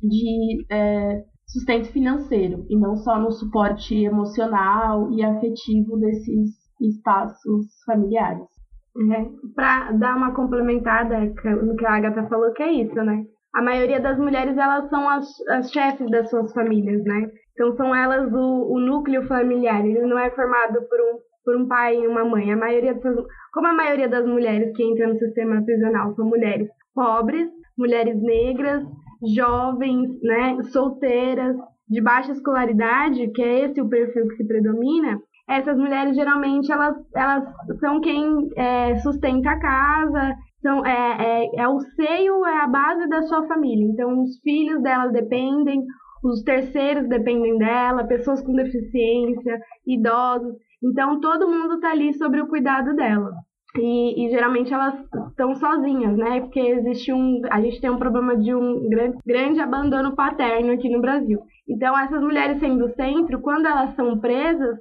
[0.00, 8.46] de é, sustento financeiro e não só no suporte emocional e afetivo desses espaços familiares.
[8.96, 9.24] É,
[9.54, 13.24] para dar uma complementada no que a Agatha falou, que é isso, né?
[13.54, 17.30] A maioria das mulheres, elas são as, as chefes das suas famílias, né?
[17.52, 19.84] Então, são elas o, o núcleo familiar.
[19.84, 22.52] Ele não é formado por um, por um pai e uma mãe.
[22.52, 22.98] A maioria,
[23.52, 28.84] como a maioria das mulheres que entram no sistema prisional são mulheres pobres, mulheres negras,
[29.34, 31.56] jovens, né, solteiras,
[31.88, 35.18] de baixa escolaridade, que é esse o perfil que se predomina,
[35.48, 37.44] essas mulheres geralmente elas, elas
[37.80, 43.08] são quem é, sustenta a casa, são, é, é, é o seio, é a base
[43.08, 43.84] da sua família.
[43.84, 45.84] Então, os filhos delas dependem,
[46.22, 50.54] os terceiros dependem dela, pessoas com deficiência, idosos.
[50.82, 53.32] Então, todo mundo está ali sobre o cuidado dela.
[53.76, 54.94] E, e, geralmente elas
[55.28, 56.40] estão sozinhas, né?
[56.40, 57.40] Porque existe um.
[57.50, 61.38] A gente tem um problema de um grande, grande abandono paterno aqui no Brasil.
[61.68, 64.76] Então, essas mulheres sendo centro, quando elas são presas,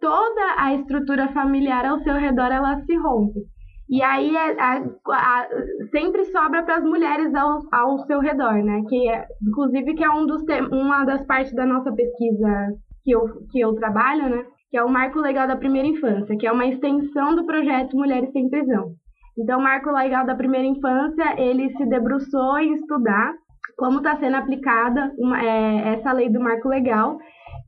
[0.00, 3.40] toda a estrutura familiar ao seu redor ela se rompe.
[3.88, 5.48] E aí é, a, a,
[5.90, 8.82] sempre sobra para as mulheres ao, ao seu redor, né?
[8.88, 13.46] Que é, inclusive que é um dos uma das partes da nossa pesquisa que eu,
[13.50, 14.44] que eu trabalho, né?
[14.74, 18.32] Que é o Marco Legal da Primeira Infância, que é uma extensão do projeto Mulheres
[18.32, 18.90] Sem Prisão.
[19.38, 23.34] Então, o Marco Legal da Primeira Infância, ele se debruçou em estudar
[23.78, 27.16] como está sendo aplicada uma, é, essa lei do Marco Legal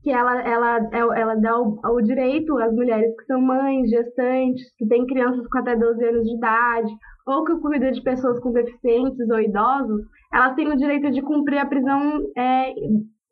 [0.03, 4.85] que ela, ela, ela dá o, o, direito às mulheres que são mães, gestantes, que
[4.85, 6.93] têm crianças com até 12 anos de idade,
[7.25, 10.01] ou que cuidam de pessoas com deficientes ou idosos,
[10.33, 12.71] elas têm o direito de cumprir a prisão é,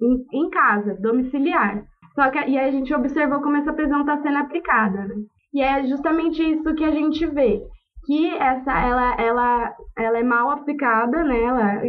[0.01, 1.83] em, em, casa, domiciliar.
[2.15, 5.15] Só que e aí a gente observou como essa prisão está sendo aplicada, né?
[5.53, 7.61] E é justamente isso que a gente vê,
[8.05, 11.43] que essa ela, ela, ela é mal aplicada, né?
[11.43, 11.81] Ela,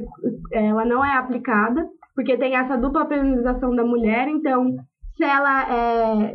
[0.52, 4.74] ela não é aplicada porque tem essa dupla penalização da mulher, então
[5.16, 6.34] se ela é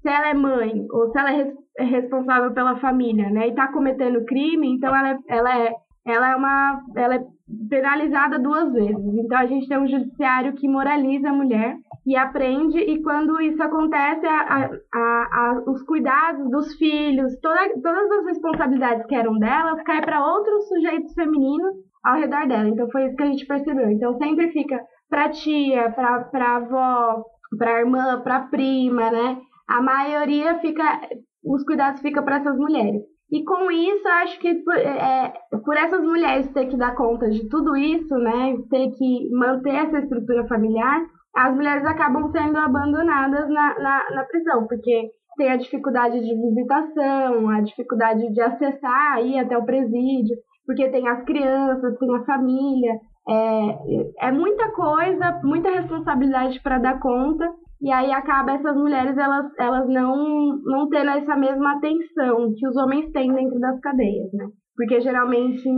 [0.00, 3.70] se ela é mãe ou se ela é, é responsável pela família, né, e está
[3.70, 5.74] cometendo crime, então ela, é, ela é
[6.08, 7.24] ela é uma ela é
[7.68, 9.14] penalizada duas vezes.
[9.14, 13.62] Então a gente tem um judiciário que moraliza a mulher e aprende e quando isso
[13.62, 19.82] acontece a, a, a, os cuidados dos filhos, toda, todas as responsabilidades que eram delas
[19.82, 22.68] caem para outros sujeitos femininos ao redor dela.
[22.68, 23.90] Então foi isso que a gente percebeu.
[23.90, 27.24] Então sempre fica para tia, para avó,
[27.56, 29.38] para irmã, para prima, né?
[29.66, 31.00] A maioria fica,
[31.44, 33.02] os cuidados ficam para essas mulheres.
[33.30, 35.32] E com isso, acho que por, é,
[35.64, 39.98] por essas mulheres ter que dar conta de tudo isso, né, ter que manter essa
[39.98, 41.04] estrutura familiar,
[41.36, 47.48] as mulheres acabam sendo abandonadas na, na, na prisão, porque tem a dificuldade de visitação,
[47.50, 52.92] a dificuldade de acessar, ir até o presídio, porque tem as crianças, tem a família.
[53.28, 57.48] É, é muita coisa, muita responsabilidade para dar conta,
[57.80, 62.76] e aí acaba essas mulheres elas, elas não, não tendo essa mesma atenção que os
[62.76, 64.48] homens têm dentro das cadeias, né?
[64.76, 65.68] Porque geralmente,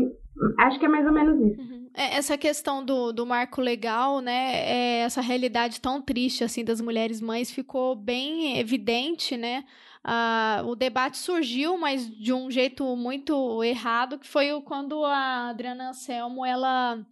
[0.58, 1.60] acho que é mais ou menos isso.
[1.60, 1.79] Uhum.
[1.92, 4.52] É, essa questão do, do marco legal, né?
[4.54, 9.64] É, essa realidade tão triste assim das mulheres mães ficou bem evidente, né?
[10.02, 15.90] Uh, o debate surgiu, mas de um jeito muito errado, que foi quando a Adriana
[15.90, 17.04] Anselmo, ela,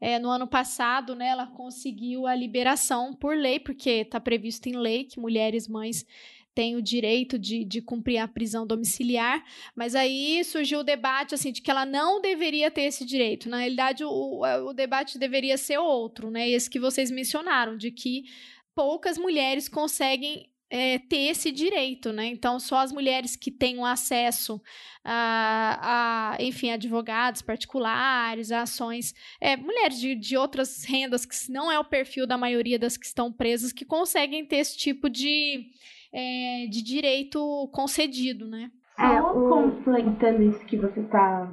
[0.00, 4.76] é, no ano passado, né, ela conseguiu a liberação por lei, porque está previsto em
[4.76, 6.06] lei que mulheres mães
[6.58, 9.44] têm o direito de, de cumprir a prisão domiciliar,
[9.76, 13.48] mas aí surgiu o debate assim de que ela não deveria ter esse direito.
[13.48, 16.48] Na realidade, o, o debate deveria ser outro, né?
[16.48, 18.24] Esse que vocês mencionaram, de que
[18.74, 22.26] poucas mulheres conseguem é, ter esse direito, né?
[22.26, 24.60] Então, só as mulheres que tenham acesso
[25.04, 31.70] a, a enfim, advogados particulares, a ações, é, mulheres de, de outras rendas que não
[31.70, 35.70] é o perfil da maioria das que estão presas, que conseguem ter esse tipo de,
[36.12, 38.70] é, de direito concedido, né?
[38.98, 41.52] É, complementando isso que você está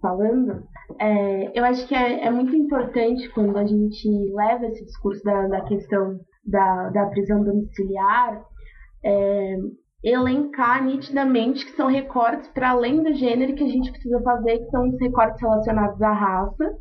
[0.00, 0.66] falando,
[0.98, 5.46] é, eu acho que é, é, muito importante quando a gente leva esse discurso da,
[5.46, 8.42] da questão da, da prisão domiciliar
[9.04, 9.56] é,
[10.02, 14.70] elencar nitidamente que são recortes para além do gênero que a gente precisa fazer, que
[14.70, 16.74] são os recortes relacionados à raça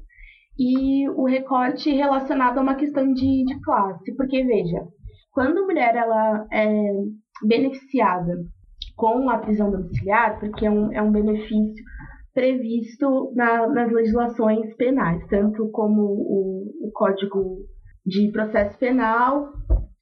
[0.57, 4.15] e o recorte relacionado a uma questão de, de classe.
[4.15, 4.86] Porque, veja,
[5.32, 6.91] quando a mulher ela é
[7.45, 8.34] beneficiada
[8.95, 11.84] com a prisão domiciliar, porque é um, é um benefício
[12.34, 17.57] previsto na, nas legislações penais, tanto como o, o Código
[18.05, 19.51] de Processo Penal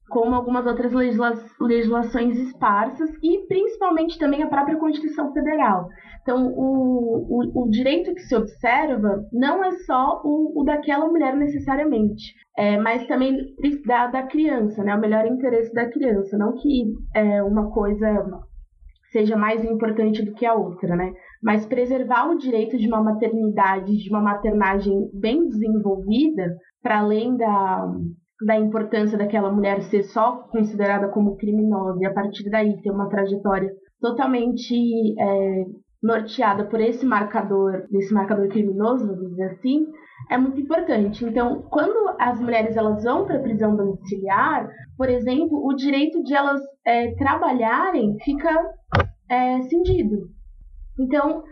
[0.09, 5.87] como algumas outras legisla legislações esparsas e principalmente também a própria Constituição Federal.
[6.21, 11.35] Então, o, o, o direito que se observa não é só o, o daquela mulher
[11.35, 13.37] necessariamente, é, mas também
[13.85, 14.95] da, da criança, né?
[14.95, 18.25] O melhor interesse da criança, não que é, uma coisa
[19.11, 21.13] seja mais importante do que a outra, né?
[21.41, 27.87] Mas preservar o direito de uma maternidade, de uma maternagem bem desenvolvida, para além da,
[28.45, 33.09] da importância daquela mulher ser só considerada como criminosa e a partir daí ter uma
[33.09, 34.75] trajetória totalmente
[35.19, 35.65] é,
[36.01, 39.87] norteada por esse marcador, desse marcador criminoso, vamos dizer assim,
[40.29, 41.25] é muito importante.
[41.25, 46.33] Então, quando as mulheres elas vão para a prisão domiciliar, por exemplo, o direito de
[46.33, 48.49] elas é, trabalharem fica
[49.29, 50.29] é, cindido.
[50.99, 51.43] Então,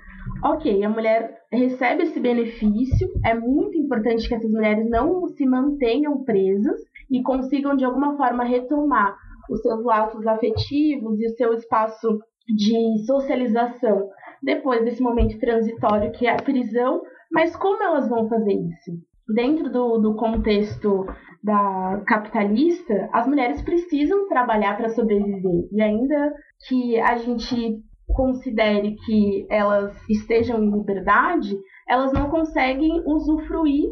[0.43, 6.23] ok, a mulher recebe esse benefício, é muito importante que essas mulheres não se mantenham
[6.23, 6.79] presas
[7.09, 9.15] e consigam de alguma forma retomar
[9.49, 14.09] os seus laços afetivos e o seu espaço de socialização
[14.41, 17.01] depois desse momento transitório que é a prisão,
[17.31, 18.91] mas como elas vão fazer isso?
[19.33, 21.05] Dentro do, do contexto
[21.43, 25.67] da capitalista, as mulheres precisam trabalhar para sobreviver.
[25.71, 26.33] E ainda
[26.67, 27.81] que a gente
[28.13, 33.89] considere que elas estejam em liberdade, elas não conseguem usufruir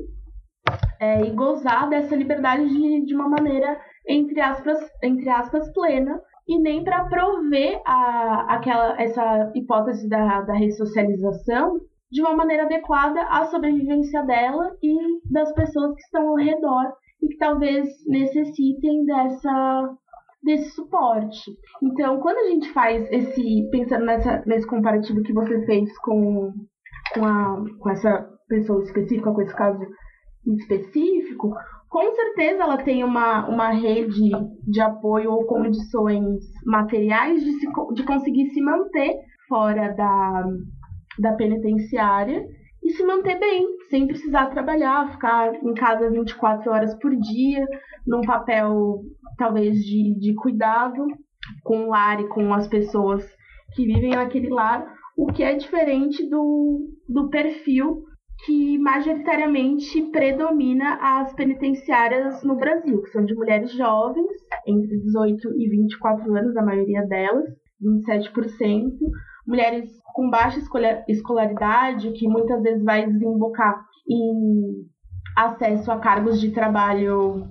[1.00, 6.60] é, e gozar dessa liberdade de, de uma maneira, entre aspas, entre aspas, plena, e
[6.60, 11.80] nem para prover a, aquela, essa hipótese da, da ressocialização
[12.12, 14.96] de uma maneira adequada à sobrevivência dela e
[15.32, 19.96] das pessoas que estão ao redor e que talvez necessitem dessa
[20.44, 21.52] desse suporte.
[21.82, 26.52] Então, quando a gente faz esse pensando nessa, nesse comparativo que você fez com
[27.14, 29.80] com, a, com essa pessoa específica, com esse caso
[30.46, 31.54] específico,
[31.90, 34.32] com certeza ela tem uma, uma rede
[34.68, 39.16] de apoio ou condições materiais de, se, de conseguir se manter
[39.48, 40.44] fora da,
[41.20, 42.44] da penitenciária
[42.84, 47.66] e se manter bem, sem precisar trabalhar, ficar em casa 24 horas por dia,
[48.06, 49.02] num papel
[49.38, 51.06] talvez de, de cuidado
[51.64, 53.26] com o lar e com as pessoas
[53.74, 54.86] que vivem naquele lar,
[55.18, 58.04] o que é diferente do, do perfil
[58.46, 64.32] que majoritariamente predomina as penitenciárias no Brasil, que são de mulheres jovens,
[64.68, 67.46] entre 18 e 24 anos, a maioria delas,
[67.82, 68.92] 27%,
[69.48, 70.60] mulheres com baixa
[71.08, 74.86] escolaridade, que muitas vezes vai desembocar em
[75.36, 77.48] acesso a cargos de trabalho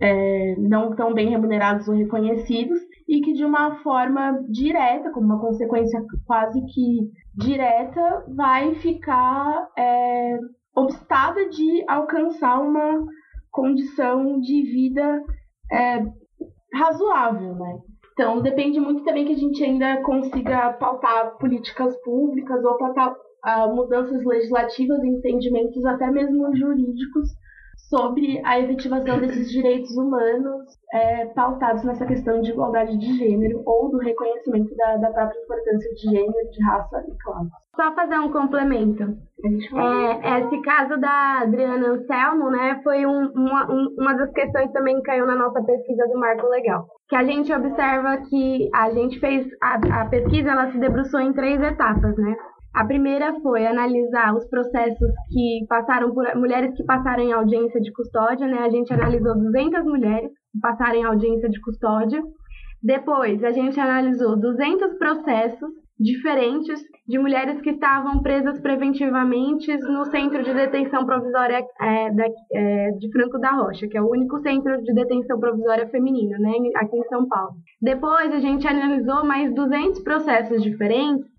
[0.00, 2.78] é, não tão bem remunerados ou reconhecidos,
[3.08, 10.38] e que de uma forma direta, como uma consequência quase que direta, vai ficar é,
[10.74, 13.04] obstada de alcançar uma
[13.50, 15.22] condição de vida
[15.72, 16.04] é,
[16.74, 17.78] razoável, né?
[18.14, 23.74] Então, depende muito também que a gente ainda consiga pautar políticas públicas ou pautar uh,
[23.74, 27.28] mudanças legislativas entendimentos até mesmo jurídicos
[27.88, 33.90] sobre a efetivação desses direitos humanos é, pautados nessa questão de igualdade de gênero ou
[33.90, 37.50] do reconhecimento da, da própria importância de gênero, de raça e classe.
[37.76, 39.02] Só fazer um complemento.
[39.44, 44.96] É, esse caso da Adriana Anselmo, né, foi um, uma, um, uma das questões também
[44.96, 46.86] que caiu na nossa pesquisa do Marco Legal.
[47.08, 51.32] Que a gente observa que a gente fez, a, a pesquisa ela se debruçou em
[51.32, 52.36] três etapas, né?
[52.74, 57.92] A primeira foi analisar os processos que passaram por mulheres que passaram em audiência de
[57.92, 58.58] custódia, né?
[58.58, 62.20] A gente analisou 200 mulheres que passaram em audiência de custódia.
[62.82, 70.42] Depois, a gente analisou 200 processos diferentes de mulheres que estavam presas preventivamente no centro
[70.42, 74.82] de detenção provisória é, da, é, de Franco da Rocha, que é o único centro
[74.82, 77.54] de detenção provisória feminina, né, aqui em São Paulo.
[77.80, 81.33] Depois, a gente analisou mais 200 processos diferentes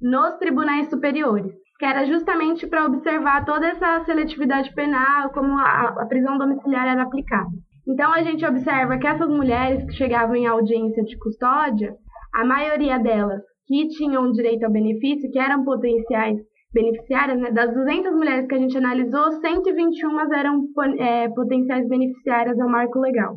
[0.00, 6.06] nos tribunais superiores, que era justamente para observar toda essa seletividade penal, como a, a
[6.06, 7.50] prisão domiciliar era aplicada.
[7.86, 11.94] Então a gente observa que essas mulheres que chegavam em audiência de custódia,
[12.34, 16.38] a maioria delas que tinham direito ao benefício, que eram potenciais
[16.72, 17.50] beneficiárias, né?
[17.50, 20.64] das 200 mulheres que a gente analisou, 121 eram
[20.98, 23.36] é, potenciais beneficiárias ao marco legal.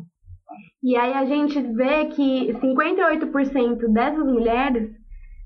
[0.82, 4.90] E aí a gente vê que 58% dessas mulheres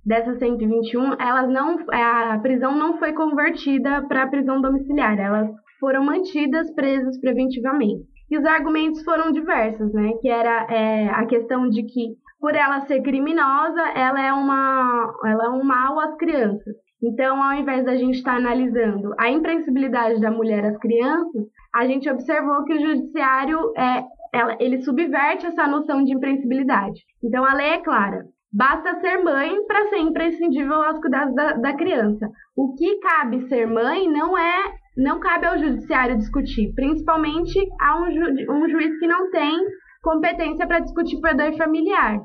[0.06, 5.50] dessas 121, elas não, a prisão não foi convertida para prisão domiciliar, elas
[5.80, 8.04] foram mantidas presas preventivamente.
[8.30, 10.12] E os argumentos foram diversos, né?
[10.20, 15.44] Que era é, a questão de que, por ela ser criminosa, ela é, uma, ela
[15.46, 16.74] é um mal às crianças.
[17.02, 21.44] Então, ao invés da gente estar tá analisando a impreensibilidade da mulher às crianças,
[21.74, 24.02] a gente observou que o judiciário é,
[24.32, 27.00] ela, ele subverte essa noção de imprescindibilidade.
[27.22, 28.24] Então a lei é clara.
[28.56, 32.26] Basta ser mãe para ser imprescindível aos cuidados da, da criança.
[32.56, 38.10] O que cabe ser mãe não é, não cabe ao judiciário discutir, principalmente a um,
[38.10, 39.58] ju, um juiz que não tem
[40.02, 42.18] competência para discutir poder familiar.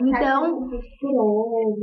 [0.00, 0.70] Então,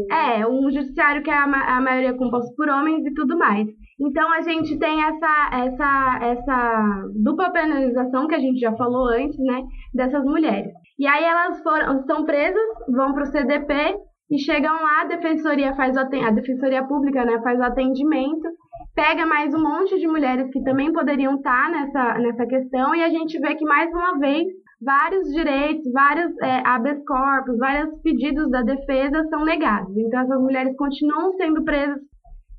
[0.10, 3.68] é, um judiciário que é a, a maioria composto por homens e tudo mais.
[4.00, 9.38] Então a gente tem essa, essa, essa dupla penalização que a gente já falou antes,
[9.38, 9.62] né,
[9.94, 10.74] dessas mulheres.
[11.00, 13.96] E aí elas foram, são presas, vão para o CDP
[14.32, 18.48] e chegam lá, a defensoria faz a defensoria pública, né, faz o atendimento,
[18.96, 23.10] pega mais um monte de mulheres que também poderiam estar nessa, nessa questão e a
[23.10, 24.48] gente vê que mais uma vez
[24.84, 29.96] vários direitos, vários é, habeas corpus, vários pedidos da defesa são negados.
[29.98, 32.00] Então essas mulheres continuam sendo presas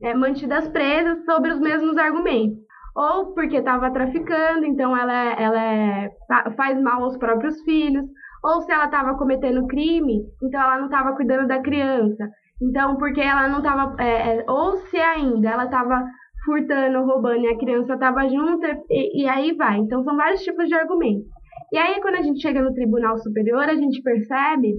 [0.03, 2.59] é, mantidas presas sobre os mesmos argumentos.
[2.97, 6.11] Ou porque estava traficando, então ela, ela é,
[6.57, 8.05] faz mal aos próprios filhos.
[8.45, 12.29] Ou se ela estava cometendo crime, então ela não estava cuidando da criança.
[12.61, 13.97] Então, porque ela não estava.
[14.03, 16.05] É, é, ou se ainda ela estava
[16.45, 19.79] furtando, roubando e a criança estava junto, e, e aí vai.
[19.79, 21.27] Então, são vários tipos de argumentos.
[21.73, 24.75] E aí, quando a gente chega no Tribunal Superior, a gente percebe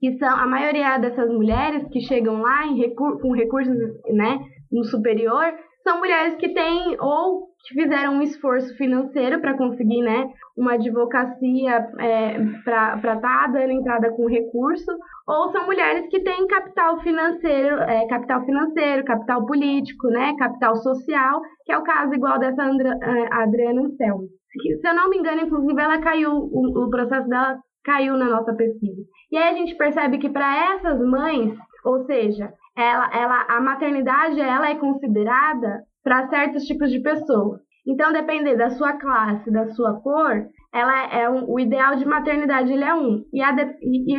[0.00, 3.74] que são a maioria dessas mulheres que chegam lá em recur com recursos
[4.12, 4.38] né,
[4.70, 5.54] no superior
[5.84, 11.86] são mulheres que têm ou que fizeram um esforço financeiro para conseguir né, uma advocacia
[12.00, 14.90] é, para estar tá dando entrada com recurso,
[15.28, 21.40] ou são mulheres que têm capital financeiro, é, capital financeiro, capital político, né, capital social,
[21.64, 22.98] que é o caso igual dessa Andra,
[23.30, 24.28] Adriana Anselmo.
[24.80, 28.54] Se eu não me engano, inclusive, ela caiu, o, o processo dela caiu na nossa
[28.54, 29.02] pesquisa.
[29.30, 31.54] E aí a gente percebe que para essas mães,
[31.84, 37.60] ou seja, ela, ela, a maternidade ela é considerada para certos tipos de pessoas.
[37.86, 42.72] Então, depender da sua classe, da sua cor, ela é um, o ideal de maternidade
[42.72, 43.22] ele é um.
[43.32, 44.16] E, e,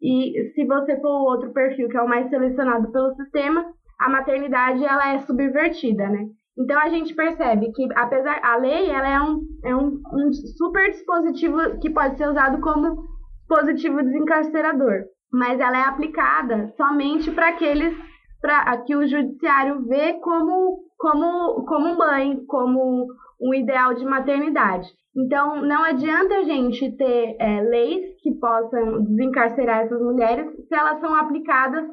[0.00, 3.66] e, e, se você for o outro perfil, que é o mais selecionado pelo sistema,
[3.98, 6.26] a maternidade ela é subvertida, né?
[6.58, 10.90] Então a gente percebe que apesar a lei ela é um, é um, um super
[10.90, 12.96] dispositivo que pode ser usado como
[13.38, 17.96] dispositivo desencarcerador mas ela é aplicada somente para aqueles
[18.40, 23.06] para que o judiciário vê como, como, como mãe, como
[23.40, 24.88] um ideal de maternidade.
[25.16, 31.00] Então, não adianta a gente ter é, leis que possam desencarcerar essas mulheres se elas
[31.00, 31.84] são aplicadas,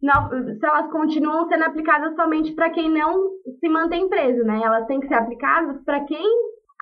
[0.00, 3.30] se elas continuam sendo aplicadas somente para quem não
[3.60, 4.60] se mantém preso, né?
[4.64, 6.26] Elas têm que ser aplicadas para quem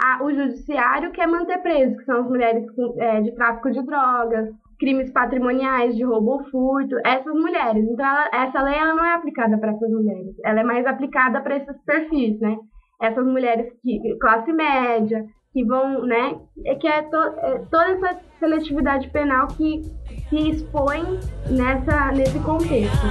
[0.02, 2.64] a, o judiciário quer manter preso, que são as mulheres
[2.98, 4.48] é, de tráfico de drogas,
[4.80, 7.84] crimes patrimoniais, de roubo ou furto, essas mulheres.
[7.84, 11.40] Então, ela, essa lei ela não é aplicada para essas mulheres, ela é mais aplicada
[11.42, 12.56] para esses perfis, né?
[13.00, 16.40] Essas mulheres que classe média, que vão, né?
[16.66, 19.82] É que é, to, é toda essa seletividade penal que
[20.28, 21.02] se expõe
[21.50, 23.06] nessa, nesse contexto.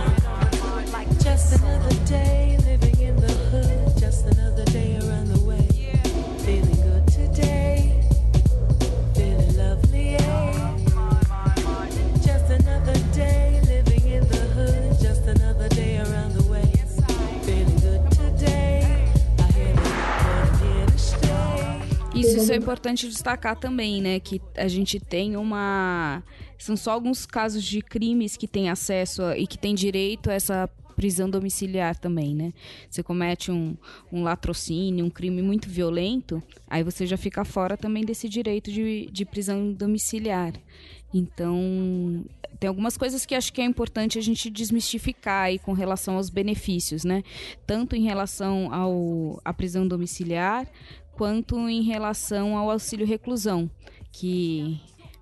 [22.29, 24.19] Isso, isso é importante destacar também, né?
[24.19, 26.23] Que a gente tem uma.
[26.57, 30.33] São só alguns casos de crimes que têm acesso a, e que têm direito a
[30.33, 30.69] essa
[30.99, 32.51] prisão domiciliar também, né?
[32.89, 33.77] Você comete um,
[34.11, 39.07] um latrocínio, um crime muito violento, aí você já fica fora também desse direito de,
[39.09, 40.51] de prisão domiciliar.
[41.13, 42.25] Então,
[42.59, 46.29] tem algumas coisas que acho que é importante a gente desmistificar aí com relação aos
[46.29, 47.23] benefícios, né?
[47.65, 50.67] Tanto em relação ao, à prisão domiciliar,
[51.19, 53.69] quanto em relação ao auxílio reclusão,
[54.09, 54.79] que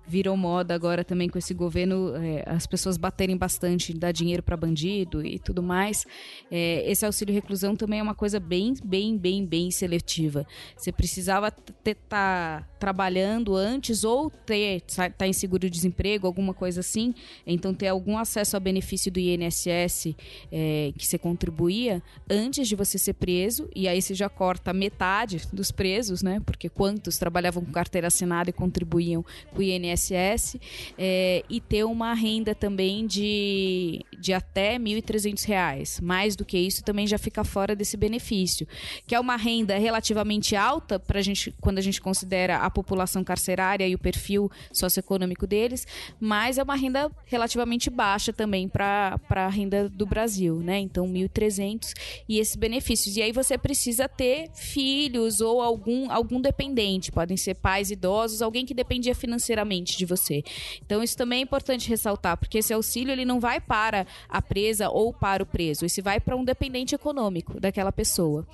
[0.08, 4.56] virou moda agora também com esse governo, é, as pessoas baterem bastante, dar dinheiro para
[4.56, 6.06] bandido e tudo mais.
[6.50, 10.46] É, esse auxílio reclusão também é uma coisa bem, bem, bem, bem seletiva.
[10.76, 14.82] Você precisava estar tá trabalhando antes ou ter
[15.16, 17.14] tá em seguro-desemprego, alguma coisa assim,
[17.46, 20.14] então ter algum acesso ao benefício do INSS
[20.50, 25.42] é, que você contribuía antes de você ser preso, e aí você já corta metade
[25.52, 26.40] dos presos, né?
[26.46, 30.56] Porque quantos trabalhavam com carteira assinada e contribuíam com o INSS INSS
[30.96, 36.00] é, e ter uma renda também de, de até R$ 1.300.
[36.00, 38.66] Mais do que isso também já fica fora desse benefício,
[39.06, 43.86] que é uma renda relativamente alta para gente quando a gente considera a população carcerária
[43.86, 45.86] e o perfil socioeconômico deles,
[46.20, 50.78] mas é uma renda relativamente baixa também para a renda do Brasil, né?
[50.78, 51.92] Então 1.300
[52.28, 53.16] e esses benefícios.
[53.16, 58.64] E aí você precisa ter filhos ou algum algum dependente, podem ser pais idosos, alguém
[58.64, 60.42] que dependia financeiramente de você.
[60.84, 64.88] Então isso também é importante ressaltar, porque esse auxílio ele não vai para a presa
[64.88, 68.46] ou para o preso, esse vai para um dependente econômico daquela pessoa,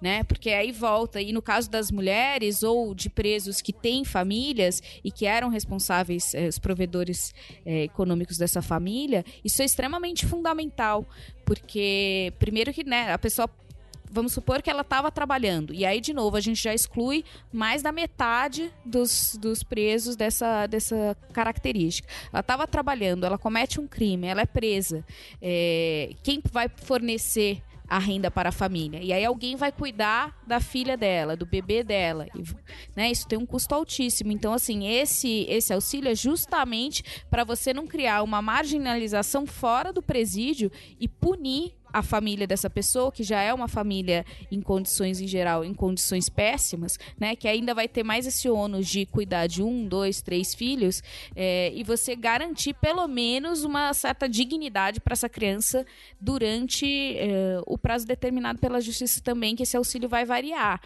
[0.00, 0.24] né?
[0.24, 5.10] Porque aí volta e no caso das mulheres ou de presos que têm famílias e
[5.10, 7.34] que eram responsáveis, eh, os provedores
[7.64, 11.06] eh, econômicos dessa família, isso é extremamente fundamental,
[11.44, 13.48] porque primeiro que né, a pessoa
[14.12, 15.72] vamos supor que ela estava trabalhando.
[15.72, 20.66] E aí, de novo, a gente já exclui mais da metade dos, dos presos dessa,
[20.66, 22.08] dessa característica.
[22.30, 25.04] Ela estava trabalhando, ela comete um crime, ela é presa.
[25.40, 29.00] É, quem vai fornecer a renda para a família.
[29.02, 32.26] E aí alguém vai cuidar da filha dela, do bebê dela.
[32.34, 32.42] E,
[32.96, 34.32] né, isso tem um custo altíssimo.
[34.32, 40.00] Então, assim, esse, esse auxílio é justamente para você não criar uma marginalização fora do
[40.00, 45.26] presídio e punir a família dessa pessoa, que já é uma família em condições, em
[45.26, 47.36] geral, em condições péssimas, né?
[47.36, 51.02] Que ainda vai ter mais esse ônus de cuidar de um, dois, três filhos,
[51.36, 55.84] é, e você garantir pelo menos uma certa dignidade para essa criança
[56.20, 56.86] durante
[57.16, 60.80] é, o prazo determinado pela justiça também, que esse auxílio vai variar.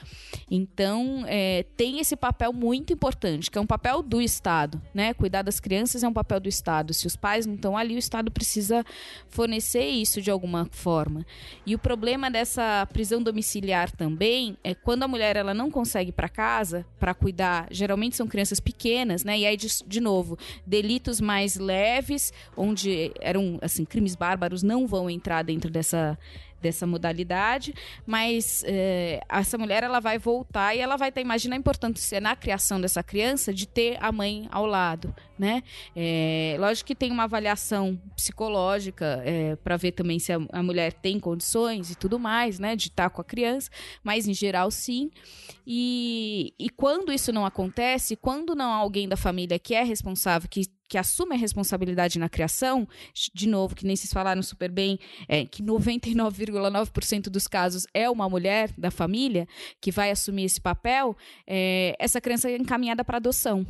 [0.51, 5.15] Então, é, tem esse papel muito importante, que é um papel do Estado, né?
[5.15, 6.93] Cuidar das crianças é um papel do Estado.
[6.93, 8.85] Se os pais não estão ali, o Estado precisa
[9.29, 11.27] fornecer isso de alguma forma forma.
[11.67, 16.27] E o problema dessa prisão domiciliar também é quando a mulher ela não consegue para
[16.27, 19.39] casa para cuidar, geralmente são crianças pequenas, né?
[19.39, 25.11] E aí de, de novo, delitos mais leves, onde eram assim crimes bárbaros não vão
[25.11, 26.19] entrar dentro dessa
[26.61, 27.75] dessa modalidade,
[28.07, 32.35] mas é, essa mulher ela vai voltar e ela vai ter, imagina a importância na
[32.35, 35.63] criação dessa criança de ter a mãe ao lado, né?
[35.95, 40.93] É, lógico que tem uma avaliação psicológica é, para ver também se a, a, mulher
[40.93, 42.75] tem condições e tudo mais, né?
[42.75, 43.71] De estar com a criança,
[44.03, 45.11] mas em geral sim.
[45.67, 50.49] E, e quando isso não acontece, quando não há alguém da família que é responsável,
[50.49, 52.87] que que assume a responsabilidade na criação,
[53.35, 58.29] de novo, que nem vocês falaram super bem, é, que 99,9% dos casos é uma
[58.29, 59.47] mulher da família
[59.81, 61.17] que vai assumir esse papel,
[61.47, 63.67] é, essa criança é encaminhada para adoção.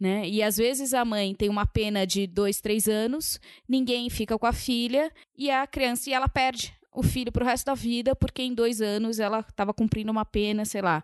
[0.00, 0.28] Né?
[0.28, 3.38] E às vezes a mãe tem uma pena de dois, três anos,
[3.68, 7.46] ninguém fica com a filha e a criança e ela perde o filho para o
[7.46, 11.02] resto da vida porque em dois anos ela estava cumprindo uma pena, sei lá,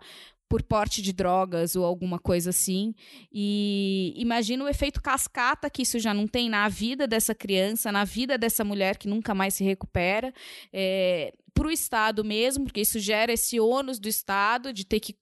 [0.51, 2.93] por porte de drogas ou alguma coisa assim.
[3.31, 8.03] E imagina o efeito cascata que isso já não tem na vida dessa criança, na
[8.03, 10.33] vida dessa mulher que nunca mais se recupera.
[10.73, 15.15] É, para o Estado mesmo, porque isso gera esse ônus do Estado de ter que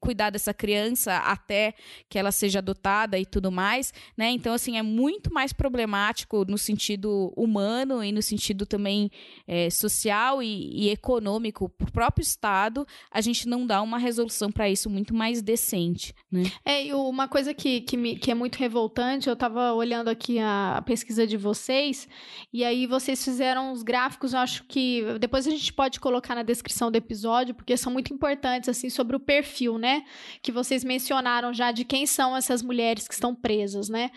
[0.00, 1.74] cuidar dessa criança até
[2.08, 4.30] que ela seja adotada e tudo mais, né?
[4.30, 9.10] Então, assim, é muito mais problemático no sentido humano e no sentido também
[9.46, 14.50] é, social e, e econômico para o próprio Estado, a gente não dá uma resolução
[14.50, 16.44] para isso muito mais decente, né?
[16.64, 20.38] É, e uma coisa que, que, me, que é muito revoltante, eu estava olhando aqui
[20.38, 22.08] a, pesquisa de vocês,
[22.52, 26.42] e aí vocês fizeram os gráficos, eu acho que depois a gente pode colocar na
[26.42, 30.04] descrição do episódio, porque são muito importantes, assim, sobre o perfil perfil, né?
[30.42, 34.10] Que vocês mencionaram já de quem são essas mulheres que estão presas, né?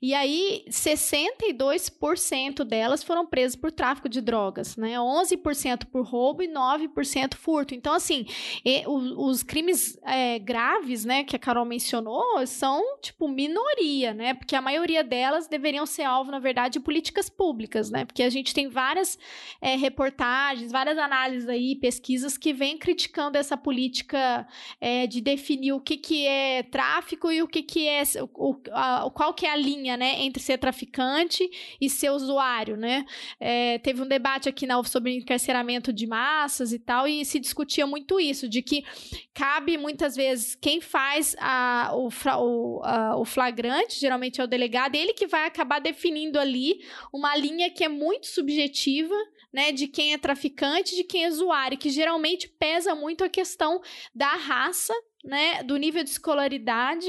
[0.00, 4.94] E aí, 62% delas foram presas por tráfico de drogas, né?
[4.96, 7.74] 11% por roubo e 9% furto.
[7.74, 8.26] Então, assim,
[8.64, 14.34] e, o, os crimes é, graves, né, que a Carol mencionou, são, tipo, minoria, né?
[14.34, 18.04] Porque a maioria delas deveriam ser alvo, na verdade, de políticas públicas, né?
[18.04, 19.18] Porque a gente tem várias
[19.60, 24.46] é, reportagens, várias análises aí, pesquisas que vêm criticando essa política
[24.80, 28.02] é, de definir o que, que é tráfico e o que, que é
[28.34, 31.48] o, a, qual que é a linha, né, entre ser traficante
[31.80, 33.04] e ser usuário, né?
[33.38, 37.86] É, teve um debate aqui na sobre encarceramento de massas e tal e se discutia
[37.86, 38.84] muito isso, de que
[39.32, 44.94] cabe muitas vezes quem faz a, o, o, a, o flagrante, geralmente é o delegado,
[44.94, 46.80] ele que vai acabar definindo ali
[47.12, 49.14] uma linha que é muito subjetiva,
[49.52, 53.80] né, de quem é traficante, de quem é usuário, que geralmente pesa muito a questão
[54.14, 54.94] da raça
[55.24, 57.08] né, do nível de escolaridade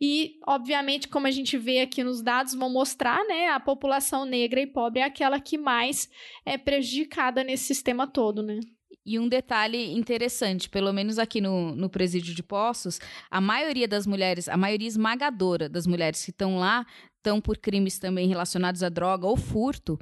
[0.00, 4.60] e, obviamente, como a gente vê aqui nos dados, vão mostrar, né, a população negra
[4.60, 6.08] e pobre é aquela que mais
[6.44, 8.60] é prejudicada nesse sistema todo, né?
[9.06, 12.98] E um detalhe interessante, pelo menos aqui no, no presídio de Poços,
[13.30, 16.86] a maioria das mulheres, a maioria esmagadora das mulheres que estão lá,
[17.18, 19.98] estão por crimes também relacionados à droga ou furto.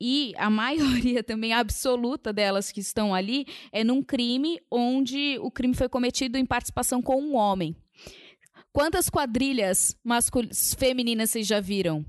[0.00, 5.74] E a maioria também absoluta delas que estão ali é num crime onde o crime
[5.74, 7.76] foi cometido em participação com um homem.
[8.72, 9.96] Quantas quadrilhas
[10.76, 12.04] femininas vocês já viram?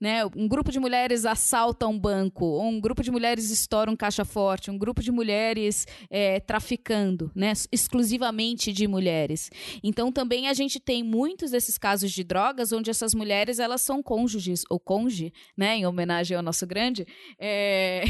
[0.00, 0.24] Né?
[0.34, 4.70] Um grupo de mulheres assalta um banco, um grupo de mulheres estoura um caixa forte,
[4.70, 7.52] um grupo de mulheres é, traficando, né?
[7.70, 9.50] Exclusivamente de mulheres.
[9.82, 14.02] Então também a gente tem muitos desses casos de drogas onde essas mulheres elas são
[14.02, 15.76] cônjuges ou conge, né?
[15.76, 17.06] Em homenagem ao nosso grande.
[17.38, 18.04] É...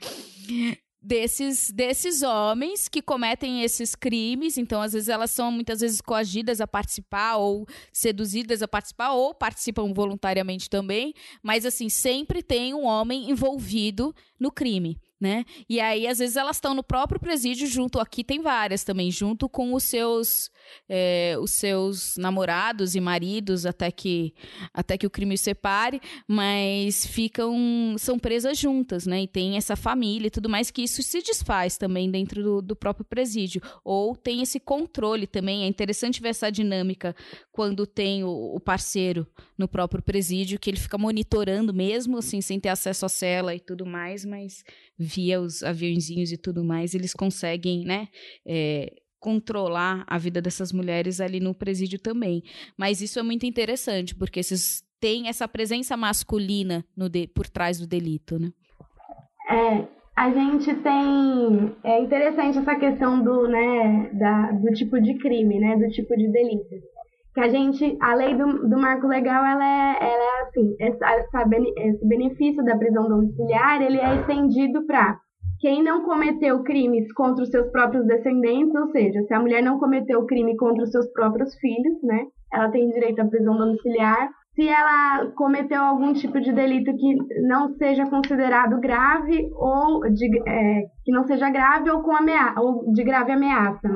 [1.06, 4.58] desses, desses homens que cometem esses crimes.
[4.58, 9.32] Então, às vezes, elas são muitas vezes coagidas a participar ou seduzidas a participar ou
[9.32, 11.14] participam voluntariamente também.
[11.42, 15.44] Mas, assim, sempre tem um homem envolvido no crime né?
[15.68, 19.48] E aí, às vezes, elas estão no próprio presídio, junto, aqui tem várias também, junto
[19.48, 20.50] com os seus,
[20.88, 24.34] é, os seus namorados e maridos, até que,
[24.74, 29.22] até que o crime os separe, mas ficam, são presas juntas, né?
[29.22, 32.76] E tem essa família e tudo mais, que isso se desfaz também dentro do, do
[32.76, 33.62] próprio presídio.
[33.82, 37.16] Ou tem esse controle também, é interessante ver essa dinâmica
[37.50, 42.60] quando tem o, o parceiro no próprio presídio, que ele fica monitorando mesmo, assim, sem
[42.60, 44.62] ter acesso à cela e tudo mais, mas
[44.98, 48.08] via os aviãozinhos e tudo mais, eles conseguem, né,
[48.46, 52.42] é, controlar a vida dessas mulheres ali no presídio também.
[52.76, 57.78] Mas isso é muito interessante, porque esses têm essa presença masculina no de, por trás
[57.78, 58.52] do delito, né?
[59.50, 59.86] É,
[60.16, 65.76] a gente tem é interessante essa questão do né da, do tipo de crime né
[65.76, 66.74] do tipo de delito
[67.36, 71.06] que a gente, a lei do, do marco legal, ela é, ela é assim, essa,
[71.06, 71.44] essa,
[71.76, 75.18] esse benefício da prisão domiciliar, ele é estendido para
[75.60, 79.78] quem não cometeu crimes contra os seus próprios descendentes, ou seja, se a mulher não
[79.78, 84.30] cometeu crime contra os seus próprios filhos, né, ela tem direito à prisão domiciliar.
[84.54, 87.16] Se ela cometeu algum tipo de delito que
[87.46, 92.90] não seja considerado grave ou de, é, que não seja grave ou com ameaça, ou
[92.94, 93.86] de grave ameaça,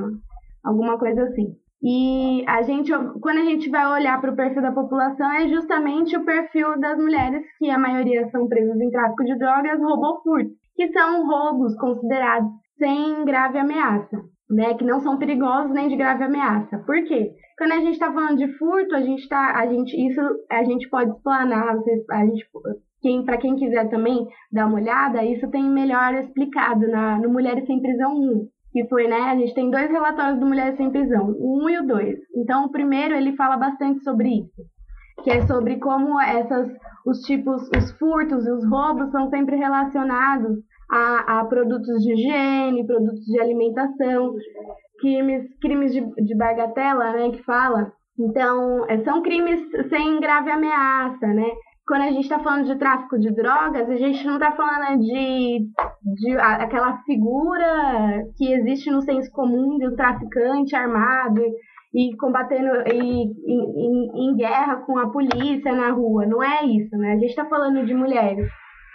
[0.62, 1.56] alguma coisa assim.
[1.82, 6.14] E a gente, quando a gente vai olhar para o perfil da população, é justamente
[6.14, 10.22] o perfil das mulheres, que a maioria são presas em tráfico de drogas, roubo ou
[10.22, 14.18] furto, que são roubos considerados sem grave ameaça,
[14.50, 14.74] né?
[14.74, 16.78] Que não são perigosos nem de grave ameaça.
[16.84, 17.32] Por quê?
[17.56, 20.20] Quando a gente está falando de furto, a gente tá, a gente, isso
[20.50, 21.76] a gente pode explanar,
[22.10, 22.46] a gente,
[23.00, 27.66] quem, para quem quiser também dar uma olhada, isso tem melhor explicado na, no Mulheres
[27.66, 31.34] Sem Prisão 1 que foi, né, a gente tem dois relatórios do Mulheres Sem Prisão,
[31.38, 32.18] o um e o dois.
[32.36, 34.62] Então, o primeiro, ele fala bastante sobre isso,
[35.22, 36.70] que é sobre como essas,
[37.04, 40.58] os tipos, os furtos e os roubos são sempre relacionados
[40.90, 44.34] a, a produtos de higiene, produtos de alimentação,
[45.00, 47.92] crimes, crimes de, de bagatela, né, que fala.
[48.18, 51.50] Então, é, são crimes sem grave ameaça, né?
[51.90, 55.66] Quando a gente está falando de tráfico de drogas, a gente não está falando de,
[56.04, 61.42] de aquela figura que existe no senso comum do traficante armado
[61.92, 66.24] e combatendo e, em, em guerra com a polícia na rua.
[66.26, 67.14] Não é isso, né?
[67.14, 68.48] A gente está falando de mulheres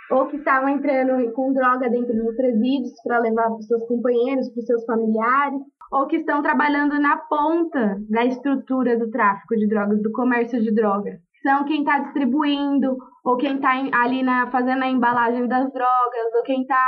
[0.10, 4.50] ou que estavam entrando com droga dentro dos presídios para levar para os seus companheiros,
[4.54, 5.60] para os seus familiares,
[5.92, 10.74] ou que estão trabalhando na ponta da estrutura do tráfico de drogas, do comércio de
[10.74, 13.70] drogas são quem está distribuindo, ou quem está
[14.02, 16.84] ali na, fazendo a embalagem das drogas, ou quem está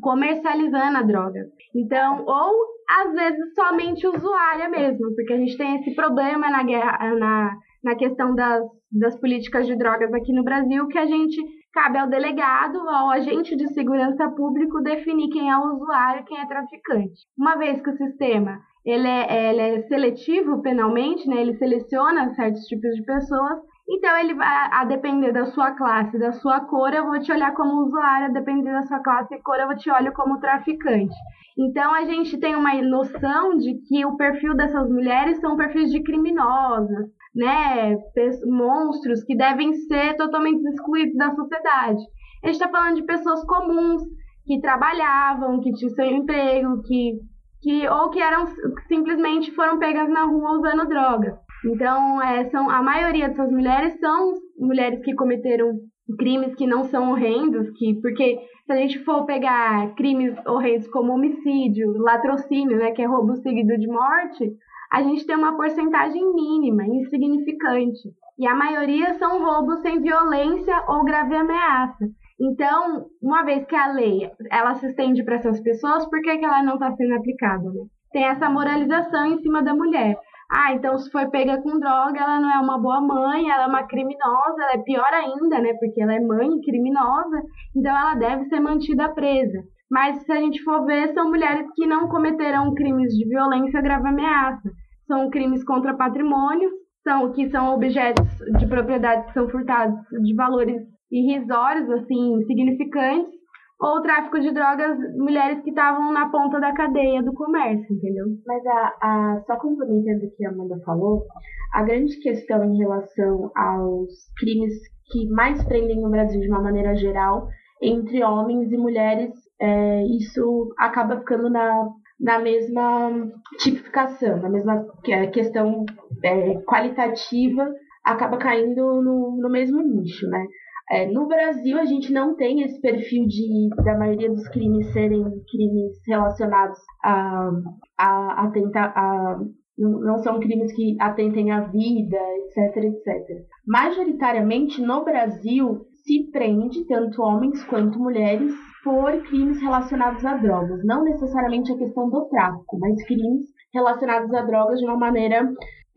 [0.00, 1.40] comercializando a droga.
[1.74, 2.52] Então, ou
[2.88, 7.94] às vezes somente usuária mesmo, porque a gente tem esse problema na guerra, na, na
[7.96, 11.36] questão das, das políticas de drogas aqui no Brasil, que a gente
[11.72, 16.46] cabe ao delegado, ao agente de segurança público definir quem é o usuário, quem é
[16.46, 17.26] traficante.
[17.36, 22.62] Uma vez que o sistema ele é, ele é seletivo penalmente, né, ele seleciona certos
[22.66, 27.06] tipos de pessoas, então, ele vai, a depender da sua classe, da sua cor, eu
[27.06, 29.88] vou te olhar como usuário, a depender da sua classe e cor, eu vou te
[29.90, 31.14] olhar como traficante.
[31.56, 36.02] Então, a gente tem uma noção de que o perfil dessas mulheres são perfis de
[36.02, 37.96] criminosas, né?
[38.44, 42.02] Monstros que devem ser totalmente excluídos da sociedade.
[42.42, 44.02] A gente está falando de pessoas comuns
[44.44, 47.20] que trabalhavam, que tinham seu emprego, que,
[47.62, 48.46] que ou que eram
[48.88, 51.45] simplesmente foram pegas na rua usando droga.
[51.66, 55.72] Então, é, são, a maioria dessas mulheres são mulheres que cometeram
[56.18, 61.12] crimes que não são horrendos, que, porque se a gente for pegar crimes horrendos como
[61.12, 64.52] homicídio, latrocínio, né, que é roubo seguido de morte,
[64.92, 68.10] a gente tem uma porcentagem mínima, insignificante.
[68.38, 72.06] E a maioria são roubos sem violência ou grave ameaça.
[72.40, 76.44] Então, uma vez que a lei ela se estende para essas pessoas, por que, que
[76.44, 77.64] ela não está sendo aplicada?
[77.64, 77.84] Né?
[78.12, 80.16] Tem essa moralização em cima da mulher.
[80.50, 83.66] Ah, então se foi pega com droga, ela não é uma boa mãe, ela é
[83.66, 85.74] uma criminosa, ela é pior ainda, né?
[85.74, 87.42] Porque ela é mãe criminosa,
[87.74, 89.64] então ela deve ser mantida presa.
[89.90, 94.08] Mas se a gente for ver, são mulheres que não cometerão crimes de violência grave
[94.08, 94.70] ameaça.
[95.06, 96.70] São crimes contra patrimônio,
[97.02, 98.26] são que são objetos
[98.58, 103.32] de propriedade que são furtados de valores irrisórios, assim, significantes,
[103.78, 108.24] ou tráfico de drogas, mulheres que estavam na ponta da cadeia do comércio, entendeu?
[108.46, 111.26] Mas a, a, só complementando o que a Amanda falou,
[111.74, 114.72] a grande questão em relação aos crimes
[115.10, 117.48] que mais prendem no Brasil de uma maneira geral,
[117.82, 125.26] entre homens e mulheres, é, isso acaba ficando na, na mesma tipificação, na mesma é,
[125.26, 125.84] questão
[126.24, 127.70] é, qualitativa,
[128.02, 130.46] acaba caindo no, no mesmo nicho, né?
[130.90, 135.24] É, no Brasil, a gente não tem esse perfil de da maioria dos crimes serem
[135.50, 137.50] crimes relacionados a,
[137.98, 138.92] a, a tentar.
[138.96, 139.38] A,
[139.78, 143.44] não são crimes que atentem à vida, etc, etc.
[143.66, 150.80] Majoritariamente, no Brasil, se prende tanto homens quanto mulheres por crimes relacionados a drogas.
[150.84, 153.42] Não necessariamente a questão do tráfico, mas crimes
[153.74, 155.46] relacionados a drogas de uma maneira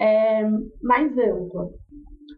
[0.02, 0.44] é,
[0.82, 1.70] mais ampla.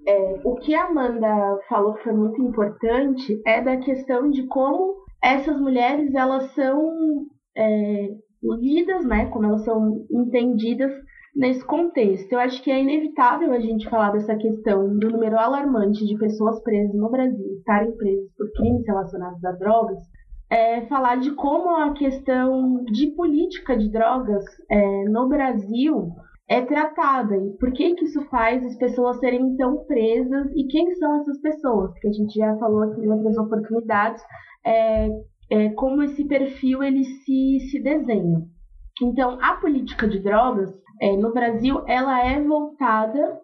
[0.08, 5.60] É, o que a Amanda falou foi muito importante é da questão de como essas
[5.60, 8.10] mulheres elas são é,
[8.44, 10.92] lidas, né, como elas são entendidas
[11.36, 12.32] nesse contexto.
[12.34, 16.62] Eu acho que é inevitável a gente falar dessa questão do número alarmante de pessoas
[16.64, 20.00] presas no Brasil, estarem presas por crimes relacionados a drogas,
[20.50, 26.12] é, falar de como a questão de política de drogas é, no Brasil
[26.52, 30.94] é tratada e por que que isso faz as pessoas serem tão presas e quem
[30.96, 34.22] são essas pessoas, que a gente já falou aqui em outras oportunidades,
[34.66, 35.08] é,
[35.50, 38.42] é, como esse perfil ele se, se desenha.
[39.02, 40.70] Então, a política de drogas
[41.02, 43.40] é, no Brasil ela é voltada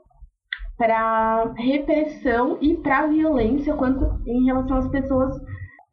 [0.78, 5.34] para repressão e para violência quanto em relação às pessoas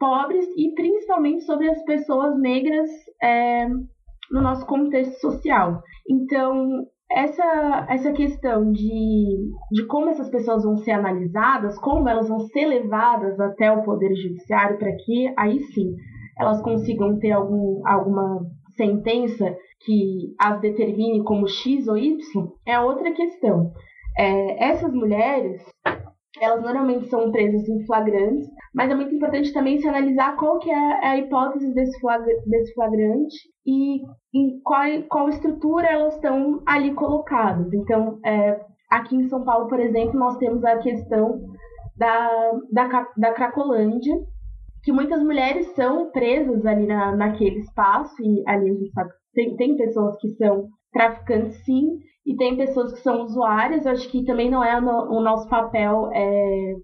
[0.01, 2.91] pobres e principalmente sobre as pessoas negras
[3.23, 5.81] é, no nosso contexto social.
[6.11, 6.85] Então,
[7.15, 12.67] essa, essa questão de, de como essas pessoas vão ser analisadas, como elas vão ser
[12.67, 15.95] levadas até o Poder Judiciário para que aí sim
[16.39, 18.45] elas consigam ter algum, alguma
[18.77, 22.19] sentença que as determine como X ou Y,
[22.67, 23.71] é outra questão.
[24.19, 25.63] É, essas mulheres,
[26.45, 30.71] elas normalmente são presas em flagrantes, mas é muito importante também se analisar qual que
[30.71, 31.99] é a hipótese desse,
[32.47, 33.37] desse flagrante
[33.67, 34.03] e
[34.35, 37.73] em qual, qual estrutura elas estão ali colocadas.
[37.73, 41.41] Então, é, aqui em São Paulo, por exemplo, nós temos a questão
[41.97, 44.15] da, da, da Cracolândia,
[44.83, 49.57] que muitas mulheres são presas ali na, naquele espaço, e ali a gente sabe tem,
[49.57, 53.85] tem pessoas que são traficantes, sim, e tem pessoas que são usuárias.
[53.85, 56.75] Eu acho que também não é o, nosso papel é,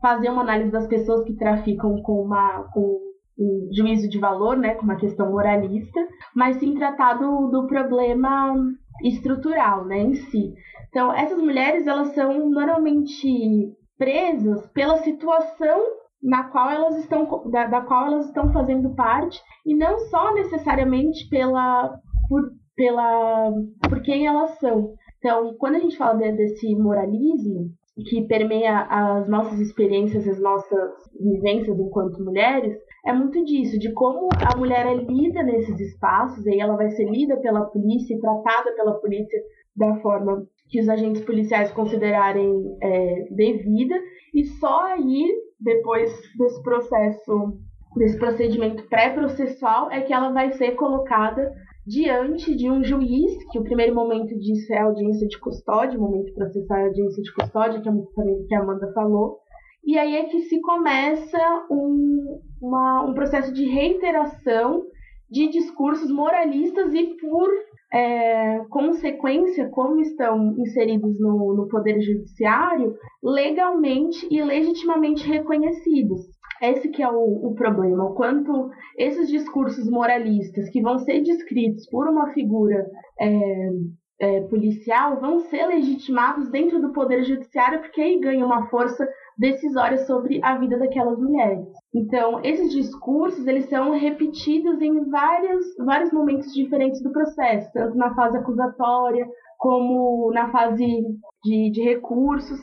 [0.00, 3.00] fazer uma análise das pessoas que traficam com uma com
[3.38, 6.00] um juízo de valor, né, com uma questão moralista,
[6.34, 8.54] mas sim tratar do, do problema
[9.02, 10.52] estrutural, né, em si.
[10.88, 15.80] Então, essas mulheres, elas são normalmente presas pela situação
[16.22, 21.28] na qual elas estão da, da, qual elas estão fazendo parte e não só necessariamente
[21.28, 22.42] pela por,
[22.76, 23.52] pela
[23.88, 24.94] por quem elas são.
[25.18, 27.70] Então, quando a gente fala de, desse moralismo
[28.08, 34.28] que permeia as nossas experiências, as nossas vivências enquanto mulheres, é muito disso, de como
[34.52, 38.72] a mulher é lida nesses espaços, e ela vai ser lida pela polícia e tratada
[38.74, 39.38] pela polícia
[39.76, 43.94] da forma que os agentes policiais considerarem é, devida,
[44.34, 45.28] e só aí
[45.60, 47.58] depois desse processo,
[47.96, 51.52] desse procedimento pré-processual, é que ela vai ser colocada
[51.86, 56.02] diante de um juiz, que o primeiro momento disso é a audiência de custódia, o
[56.02, 59.38] momento processal é a audiência de custódia, que é também que a Amanda falou,
[59.84, 64.84] e aí é que se começa um, uma, um processo de reiteração
[65.28, 67.48] de discursos moralistas e por
[67.92, 76.20] é, consequência, como estão inseridos no, no Poder Judiciário, legalmente e legitimamente reconhecidos.
[76.62, 81.88] Esse que é o, o, problema, o quanto esses discursos moralistas que vão ser descritos
[81.90, 82.86] por uma figura
[83.20, 83.68] é,
[84.20, 89.04] é, policial vão ser legitimados dentro do Poder Judiciário, porque aí ganha uma força
[89.36, 91.66] decisória sobre a vida daquelas mulheres.
[91.92, 98.14] Então, esses discursos, eles são repetidos em vários, vários momentos diferentes do processo, tanto na
[98.14, 99.26] fase acusatória,
[99.58, 100.86] como na fase
[101.42, 102.60] de, de recursos.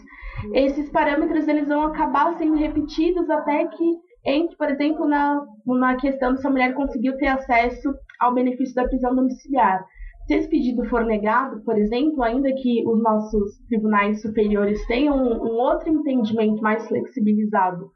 [0.54, 6.36] Esses parâmetros, eles vão acabar sendo repetidos até que entre, por exemplo, na, na questão
[6.36, 9.86] se a mulher conseguiu ter acesso ao benefício da prisão domiciliar.
[10.28, 15.44] Se esse pedido for negado, por exemplo, ainda que os nossos tribunais superiores tenham um,
[15.44, 17.90] um outro entendimento mais flexibilizado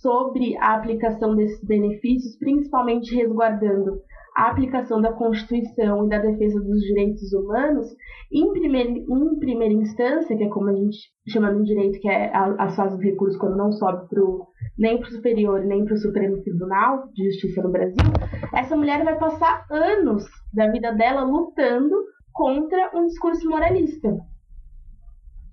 [0.00, 4.00] sobre a aplicação desses benefícios, principalmente resguardando
[4.34, 7.86] a aplicação da Constituição e da defesa dos direitos humanos,
[8.32, 12.32] em primeira, em primeira instância, que é como a gente chama no direito, que é
[12.34, 15.98] as fases do recurso quando não sobe pro, nem para o superior nem para o
[15.98, 18.12] Supremo Tribunal de Justiça no Brasil,
[18.52, 21.94] essa mulher vai passar anos da vida dela lutando
[22.32, 24.08] contra um discurso moralista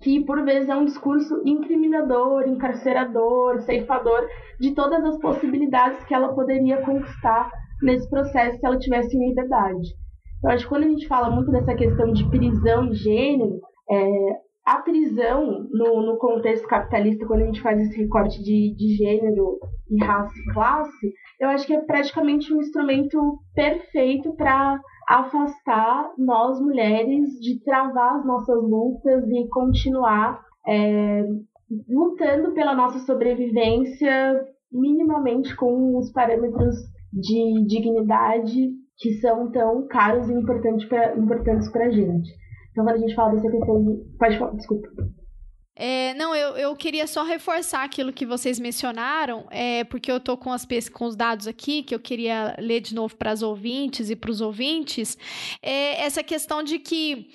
[0.02, 4.26] que por vezes é um discurso incriminador, encarcerador, ceifador
[4.58, 7.50] de todas as possibilidades que ela poderia conquistar
[7.82, 9.88] nesse processo se ela tivesse liberdade.
[10.42, 13.60] Eu acho que quando a gente fala muito dessa questão de prisão e gênero,
[13.90, 18.94] é, a prisão no, no, contexto capitalista, quando a gente faz esse recorte de, de
[18.96, 19.58] gênero
[19.90, 26.60] e raça e classe, eu acho que é praticamente um instrumento perfeito para afastar nós
[26.60, 31.24] mulheres de travar as nossas lutas e continuar é,
[31.88, 36.76] lutando pela nossa sobrevivência minimamente com os parâmetros
[37.12, 42.30] de dignidade que são tão caros e importantes para importantes a gente.
[42.70, 44.16] Então, quando a gente fala dessa questão de.
[44.18, 44.88] Pode falar, desculpa.
[45.74, 50.36] É, não, eu, eu queria só reforçar aquilo que vocês mencionaram, é, porque eu estou
[50.36, 54.10] com, as, com os dados aqui, que eu queria ler de novo para as ouvintes
[54.10, 55.16] e para os ouvintes,
[55.62, 57.28] é, essa questão de que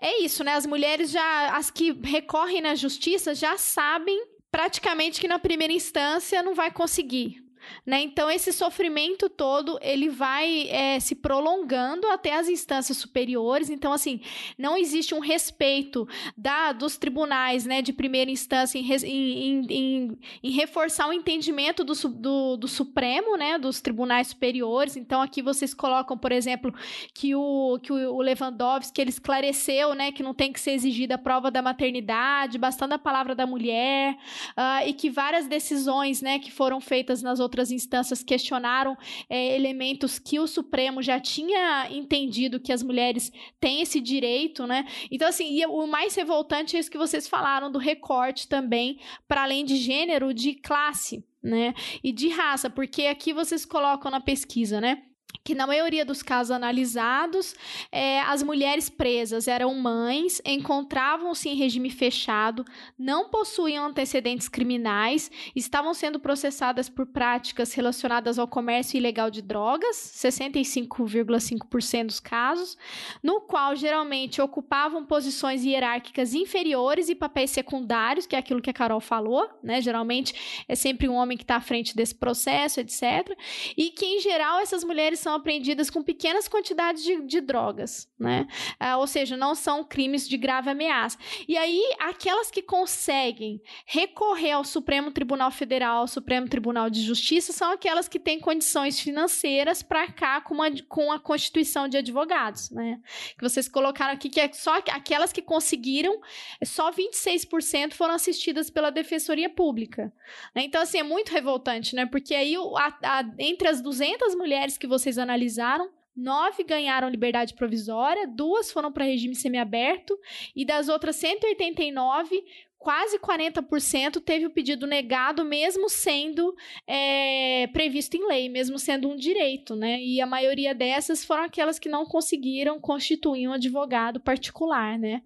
[0.00, 0.52] é isso, né?
[0.52, 6.42] As mulheres já, as que recorrem na justiça já sabem praticamente que na primeira instância
[6.42, 7.42] não vai conseguir,
[7.84, 8.00] né?
[8.02, 13.70] Então, esse sofrimento todo, ele vai é, se prolongando até as instâncias superiores.
[13.70, 14.20] Então, assim,
[14.58, 20.50] não existe um respeito da, dos tribunais né, de primeira instância em, em, em, em
[20.50, 24.96] reforçar o entendimento do, do, do, Supremo, né, dos tribunais superiores.
[24.96, 26.72] Então, aqui vocês colocam, por exemplo,
[27.12, 31.18] que o, que o Lewandowski ele esclareceu né, que não tem que ser exigida a
[31.18, 34.14] prova da maternidade, bastando a palavra da mulher,
[34.56, 38.96] uh, e que várias decisões né, que foram feitas nas outras outras instâncias questionaram
[39.28, 43.30] é, elementos que o Supremo já tinha entendido que as mulheres
[43.60, 44.86] têm esse direito, né?
[45.10, 48.98] Então, assim, o mais revoltante é isso que vocês falaram do recorte também,
[49.28, 51.74] para além de gênero, de classe, né?
[52.02, 55.02] E de raça, porque aqui vocês colocam na pesquisa, né?
[55.42, 57.54] Que na maioria dos casos analisados,
[57.90, 62.64] é, as mulheres presas eram mães, encontravam-se em regime fechado,
[62.98, 69.96] não possuíam antecedentes criminais, estavam sendo processadas por práticas relacionadas ao comércio ilegal de drogas,
[69.96, 72.76] 65,5% dos casos,
[73.22, 78.74] no qual geralmente ocupavam posições hierárquicas inferiores e papéis secundários, que é aquilo que a
[78.74, 79.80] Carol falou, né?
[79.80, 83.36] Geralmente é sempre um homem que está à frente desse processo, etc.
[83.76, 88.46] E que, em geral, essas mulheres são apreendidas com pequenas quantidades de, de drogas, né?
[88.78, 91.18] Ah, ou seja, não são crimes de grave ameaça.
[91.46, 97.52] E aí, aquelas que conseguem recorrer ao Supremo Tribunal Federal, ao Supremo Tribunal de Justiça,
[97.52, 102.70] são aquelas que têm condições financeiras para cá com, uma, com a constituição de advogados,
[102.70, 103.00] né?
[103.36, 106.20] Que vocês colocaram aqui que é só aquelas que conseguiram,
[106.64, 110.12] só 26% foram assistidas pela Defensoria Pública.
[110.54, 110.62] Né?
[110.62, 112.06] Então, assim, é muito revoltante, né?
[112.06, 118.26] Porque aí, a, a, entre as 200 mulheres que vocês analisaram, nove ganharam liberdade provisória,
[118.28, 120.16] duas foram para regime semiaberto
[120.54, 122.44] e das outras 189,
[122.78, 126.54] quase 40% teve o pedido negado, mesmo sendo
[126.86, 130.00] é, previsto em lei, mesmo sendo um direito, né?
[130.00, 135.22] E a maioria dessas foram aquelas que não conseguiram constituir um advogado particular, né?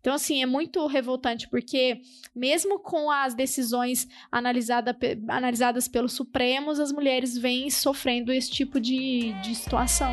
[0.00, 2.00] Então, assim, é muito revoltante, porque
[2.34, 4.96] mesmo com as decisões analisada,
[5.28, 10.12] analisadas pelos Supremos, as mulheres vêm sofrendo esse tipo de, de situação.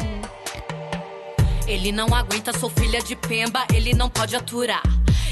[1.67, 4.83] Ele não aguenta, sou filha de Pemba, ele não pode aturar.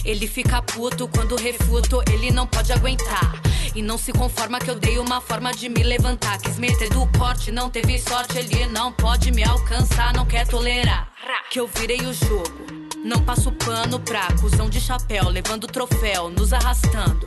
[0.06, 3.42] Ele fica puto quando refuto, ele não pode aguentar.
[3.76, 6.40] E não se conforma que eu dei uma forma de me levantar.
[6.42, 11.12] Quis meter do corte, não teve sorte, ele não pode me alcançar, não quer tolerar.
[11.50, 12.81] Que eu virei o jogo.
[13.04, 17.26] Não passo pano pra cuzão de chapéu, levando troféu, nos arrastando.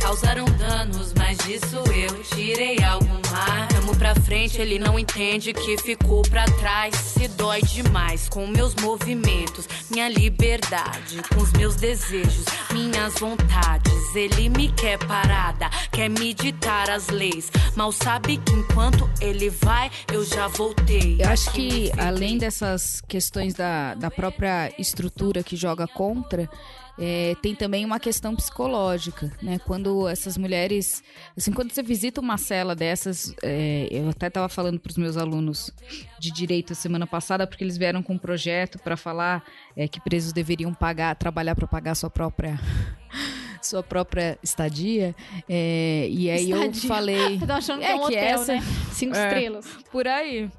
[0.00, 3.72] Causaram danos, mas disso eu tirei algo mais.
[3.74, 6.94] Vamos pra frente, ele não entende que ficou pra trás.
[6.94, 14.14] Se dói demais com meus movimentos, minha liberdade, com os meus desejos, minhas vontades.
[14.14, 17.50] Ele me quer parada, quer me ditar as leis.
[17.74, 21.16] Mal sabe que enquanto ele vai, eu já voltei.
[21.20, 26.48] Eu acho que além dessas questões da, da própria estrutura que joga contra,
[26.98, 29.58] é, tem também uma questão psicológica, né?
[29.58, 31.02] Quando essas mulheres,
[31.36, 35.16] assim, quando você visita uma cela dessas, é, eu até estava falando para os meus
[35.16, 35.70] alunos
[36.18, 39.44] de direito semana passada, porque eles vieram com um projeto para falar
[39.76, 42.58] é, que presos deveriam pagar, trabalhar para pagar sua própria
[43.66, 45.14] sua própria estadia.
[45.48, 46.88] É, e aí eu Estadia.
[46.88, 47.38] falei.
[47.46, 48.62] Tô achando que é é um hotel, essa, né?
[48.92, 49.66] Cinco É, estrelas.
[49.92, 50.50] Por aí.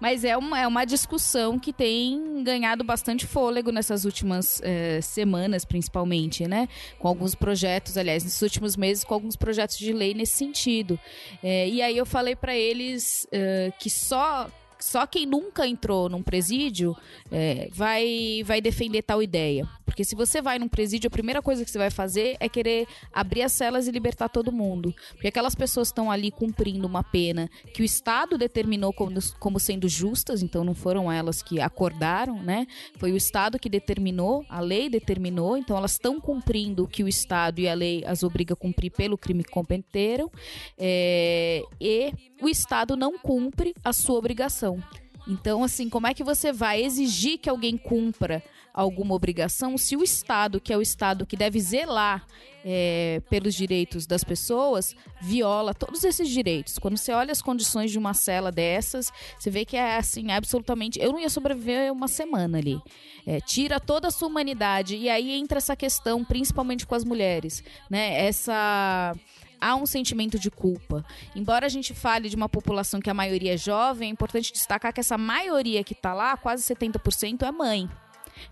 [0.00, 5.64] Mas é uma, é uma discussão que tem ganhado bastante fôlego nessas últimas é, semanas,
[5.64, 6.68] principalmente, né?
[6.98, 10.98] Com alguns projetos, aliás, nesses últimos meses, com alguns projetos de lei nesse sentido.
[11.42, 14.48] É, e aí eu falei pra eles é, que só.
[14.80, 16.96] Só quem nunca entrou num presídio
[17.30, 19.68] é, vai, vai defender tal ideia.
[19.90, 22.86] Porque se você vai num presídio, a primeira coisa que você vai fazer é querer
[23.12, 24.94] abrir as celas e libertar todo mundo.
[25.12, 29.88] Porque aquelas pessoas estão ali cumprindo uma pena que o Estado determinou como, como sendo
[29.88, 32.68] justas, então não foram elas que acordaram, né?
[32.98, 37.08] Foi o Estado que determinou, a lei determinou, então elas estão cumprindo o que o
[37.08, 40.30] Estado e a lei as obriga a cumprir pelo crime que cometeram.
[40.78, 44.69] É, e o Estado não cumpre a sua obrigação.
[45.26, 48.42] Então, assim, como é que você vai exigir que alguém cumpra
[48.72, 52.26] alguma obrigação se o Estado, que é o Estado que deve zelar
[52.64, 56.78] é, pelos direitos das pessoas, viola todos esses direitos?
[56.78, 60.98] Quando você olha as condições de uma cela dessas, você vê que é assim, absolutamente.
[60.98, 62.80] Eu não ia sobreviver uma semana ali.
[63.26, 64.96] É, tira toda a sua humanidade.
[64.96, 68.26] E aí entra essa questão, principalmente com as mulheres, né?
[68.26, 69.14] Essa
[69.60, 71.04] há um sentimento de culpa.
[71.34, 74.92] Embora a gente fale de uma população que a maioria é jovem, é importante destacar
[74.92, 77.88] que essa maioria que está lá, quase 70%, é mãe.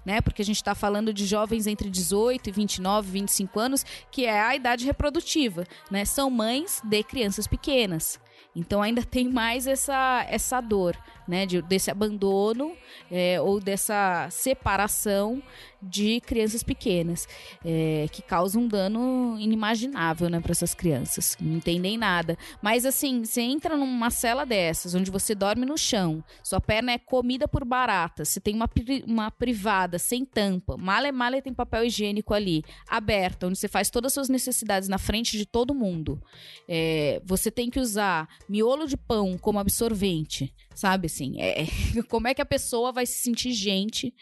[0.05, 0.21] Né?
[0.21, 4.41] Porque a gente está falando de jovens entre 18 e 29, 25 anos, que é
[4.41, 5.65] a idade reprodutiva.
[5.91, 6.05] Né?
[6.05, 8.21] São mães de crianças pequenas.
[8.55, 10.97] Então ainda tem mais essa, essa dor,
[11.29, 11.47] né?
[11.47, 12.75] De, desse abandono
[13.11, 15.41] é, ou dessa separação
[15.81, 17.27] de crianças pequenas,
[17.65, 21.37] é, que causa um dano inimaginável, né, para essas crianças.
[21.41, 22.37] Não entendem nada.
[22.63, 26.99] Mas assim, você entra numa cela dessas, onde você dorme no chão, sua perna é
[26.99, 31.85] comida por baratas, você tem uma, pri- uma privada sem tampa, mala mala tem papel
[31.85, 36.21] higiênico ali, aberta, onde você faz todas as suas necessidades na frente de todo mundo.
[36.69, 41.41] É, você tem que usar miolo de pão como absorvente, sabe assim?
[41.41, 41.67] É,
[42.09, 44.13] como é que a pessoa vai se sentir gente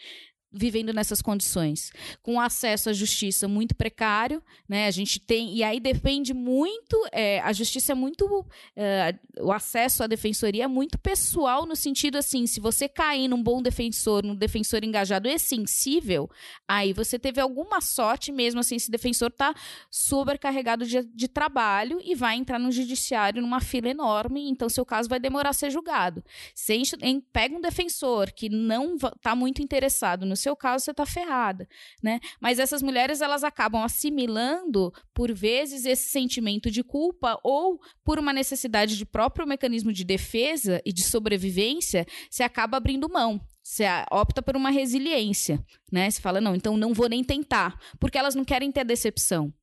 [0.51, 1.91] vivendo nessas condições,
[2.23, 4.87] com acesso à justiça muito precário, né?
[4.87, 8.45] A gente tem e aí depende muito, é, a justiça é muito,
[8.75, 13.43] é, o acesso à defensoria é muito pessoal no sentido assim, se você cair num
[13.43, 16.29] bom defensor, num defensor engajado e sensível,
[16.65, 19.53] aí você teve alguma sorte mesmo assim, esse defensor tá
[19.91, 25.09] sobrecarregado de, de trabalho e vai entrar no judiciário numa fila enorme, então seu caso
[25.09, 26.23] vai demorar a ser julgado.
[26.55, 30.93] Se enche- em- pega um defensor que não tá muito interessado no seu caso, você
[30.93, 31.67] tá ferrada,
[32.01, 32.19] né?
[32.39, 38.31] Mas essas mulheres, elas acabam assimilando, por vezes, esse sentimento de culpa ou por uma
[38.31, 43.41] necessidade de próprio mecanismo de defesa e de sobrevivência, você acaba abrindo mão.
[43.67, 45.61] Você opta por uma resiliência,
[45.91, 46.09] né?
[46.09, 49.53] Você fala, não, então não vou nem tentar, porque elas não querem ter decepção.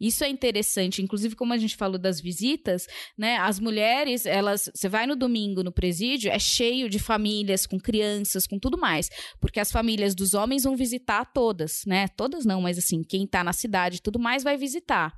[0.00, 2.86] Isso é interessante, inclusive como a gente falou das visitas,
[3.18, 3.36] né?
[3.36, 8.46] As mulheres, elas, você vai no domingo no presídio, é cheio de famílias com crianças,
[8.46, 12.08] com tudo mais, porque as famílias dos homens vão visitar todas, né?
[12.16, 15.14] Todas não, mas assim, quem tá na cidade tudo mais vai visitar.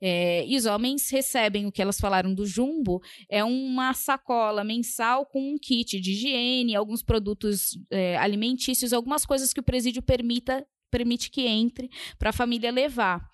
[0.00, 5.26] É, e os homens recebem o que elas falaram do jumbo, é uma sacola mensal
[5.26, 10.66] com um kit de higiene, alguns produtos é, alimentícios, algumas coisas que o presídio permita
[10.90, 13.28] permite que entre para a família levar.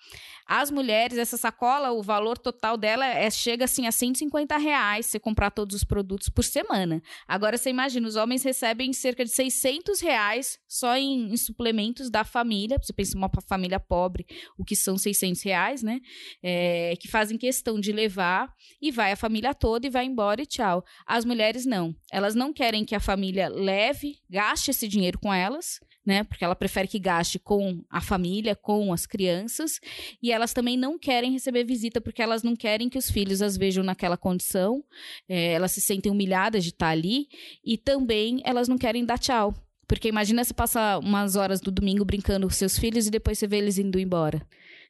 [0.47, 5.19] As mulheres, essa sacola, o valor total dela é, chega assim a 150 reais se
[5.19, 7.03] comprar todos os produtos por semana.
[7.27, 12.23] Agora você imagina, os homens recebem cerca de 600 reais só em, em suplementos da
[12.23, 12.79] família.
[12.81, 14.25] Você pensa uma família pobre,
[14.57, 15.99] o que são 600 reais, né?
[16.41, 20.45] É, que fazem questão de levar e vai a família toda e vai embora e
[20.45, 20.81] tchau.
[21.05, 21.93] As mulheres não.
[22.09, 26.23] Elas não querem que a família leve, gaste esse dinheiro com elas, né?
[26.23, 29.81] Porque ela prefere que gaste com a família, com as crianças,
[30.23, 33.57] e elas também não querem receber visita porque elas não querem que os filhos as
[33.57, 34.81] vejam naquela condição,
[35.27, 37.27] é, elas se sentem humilhadas de estar ali,
[37.61, 39.53] e também elas não querem dar tchau.
[39.85, 43.47] Porque imagina você passar umas horas do domingo brincando com seus filhos e depois você
[43.47, 44.41] vê eles indo embora.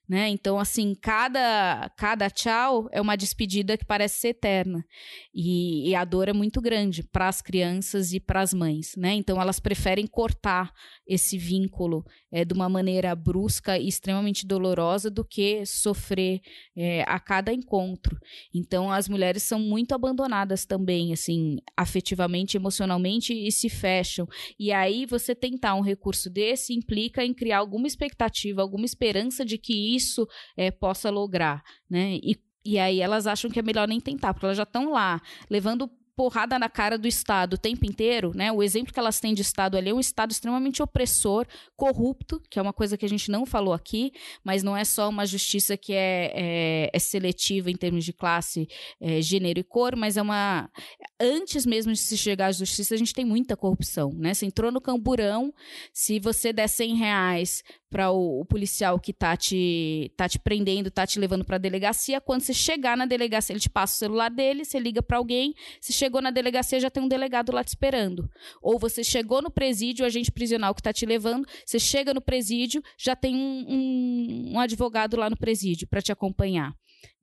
[0.08, 0.30] Né?
[0.30, 4.86] Então, assim, cada, cada tchau é uma despedida que parece ser eterna.
[5.34, 9.14] E, e a dor é muito grande para as crianças e para as mães, né?
[9.14, 10.72] Então, elas preferem cortar
[11.06, 16.40] esse vínculo é, de uma maneira brusca e extremamente dolorosa do que sofrer
[16.76, 18.18] é, a cada encontro.
[18.54, 24.26] Então, as mulheres são muito abandonadas também, assim, afetivamente, emocionalmente e se fecham.
[24.58, 29.58] E aí, você tentar um recurso desse implica em criar alguma expectativa, alguma esperança de
[29.58, 32.20] que isso é, possa lograr, né?
[32.24, 35.22] E, e aí elas acham que é melhor nem tentar, porque elas já estão lá
[35.50, 38.52] levando porrada na cara do Estado o tempo inteiro, né?
[38.52, 41.46] O exemplo que elas têm de Estado ali é um Estado extremamente opressor,
[41.76, 44.12] corrupto, que é uma coisa que a gente não falou aqui,
[44.44, 48.68] mas não é só uma justiça que é, é, é seletiva em termos de classe,
[49.00, 50.68] é, gênero e cor, mas é uma.
[51.22, 54.34] Antes mesmo de se chegar à justiça, a gente tem muita corrupção, né?
[54.34, 55.54] Você entrou no camburão,
[55.94, 60.92] se você der 100 reais para o, o, policial que tá te, tá te prendendo,
[60.92, 62.20] tá te levando para a delegacia.
[62.20, 65.54] Quando você chegar na delegacia, ele te passa o celular dele, você liga para alguém.
[65.80, 68.30] Se chegou na delegacia, já tem um delegado lá te esperando.
[68.62, 72.22] Ou você chegou no presídio, o agente prisional que tá te levando, você chega no
[72.22, 76.74] presídio, já tem um, um, um advogado lá no presídio para te acompanhar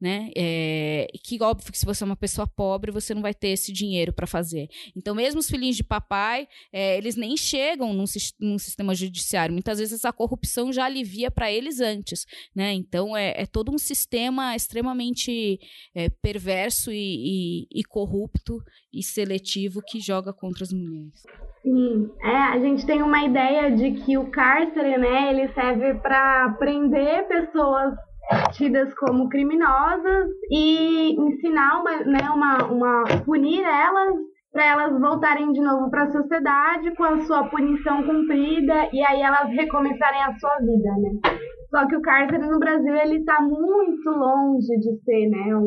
[0.01, 0.31] né?
[0.37, 3.73] É, que óbvio que se você é uma pessoa pobre, você não vai ter esse
[3.73, 4.69] dinheiro para fazer.
[4.95, 8.05] Então, mesmo os filhinhos de papai, é, eles nem chegam num,
[8.39, 9.53] num, sistema judiciário.
[9.53, 12.73] Muitas vezes essa corrupção já alivia para eles antes, né?
[12.75, 15.59] Então, é, é todo um sistema extremamente
[15.95, 18.59] é, perverso e, e, e corrupto
[18.93, 21.23] e seletivo que joga contra as mulheres.
[21.63, 26.51] Sim, é, a gente tem uma ideia de que o cárcere, né, ele serve para
[26.59, 27.95] prender pessoas
[28.53, 34.15] tidas como criminosas e ensinar uma, né, uma, uma punir elas
[34.53, 39.21] para elas voltarem de novo para a sociedade com a sua punição cumprida e aí
[39.21, 41.39] elas recomeçarem a sua vida, né?
[41.71, 45.67] Só que o cárcere no Brasil ele está muito longe de ser, né, um,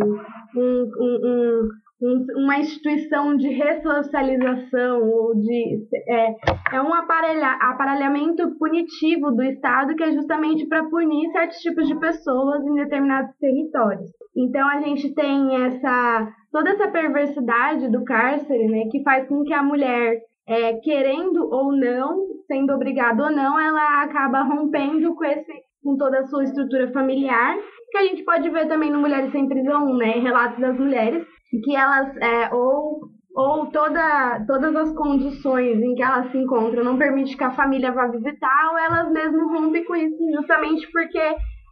[0.56, 6.36] um, um, uma instituição de ressocialização ou de é,
[6.74, 12.00] é um aparelha, aparelhamento punitivo do Estado que é justamente para punir certos tipos de
[12.00, 14.12] pessoas em determinados territórios.
[14.36, 19.54] Então a gente tem essa toda essa perversidade do cárcere, né, que faz com que
[19.54, 25.68] a mulher é, querendo ou não, sendo obrigada ou não, ela acaba rompendo com esse
[25.84, 27.56] com toda a sua estrutura familiar,
[27.92, 31.26] que a gente pode ver também no Mulheres Sem Prisão, né, relatos das mulheres
[31.64, 36.98] que elas é, ou ou toda, todas as condições em que elas se encontram não
[36.98, 41.22] permite que a família vá visitar, ou elas mesmo rompem com isso, justamente porque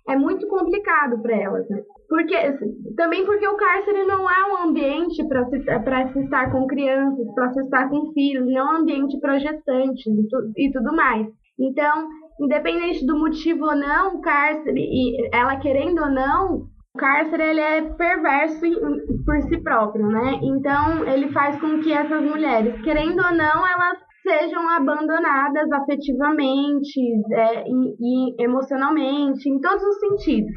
[0.08, 1.68] é muito complicado para elas.
[1.68, 1.82] Né?
[2.08, 2.36] Porque,
[2.96, 7.52] também porque o cárcere não é um ambiente para se, se estar com crianças, para
[7.52, 11.28] se estar com filhos, não é um ambiente para gestantes e, tu, e tudo mais.
[11.60, 12.08] Então,
[12.40, 17.60] independente do motivo ou não, o cárcere, e ela querendo ou não, o cárcere ele
[17.60, 18.62] é perverso
[19.26, 20.40] por si próprio, né?
[20.42, 27.00] Então ele faz com que essas mulheres, querendo ou não, elas sejam abandonadas afetivamente
[27.34, 30.56] é, e, e emocionalmente, em todos os sentidos.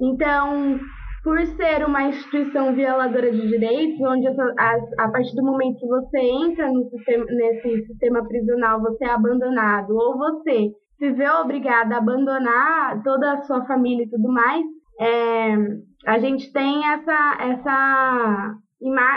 [0.00, 0.78] Então,
[1.24, 5.88] por ser uma instituição violadora de direitos, onde essa, a, a, partir do momento que
[5.88, 11.98] você entra sistema, nesse sistema prisional, você é abandonado, ou você se vê obrigada a
[11.98, 14.64] abandonar toda a sua família e tudo mais,
[15.00, 15.56] é,
[16.06, 18.54] a gente tem essa essa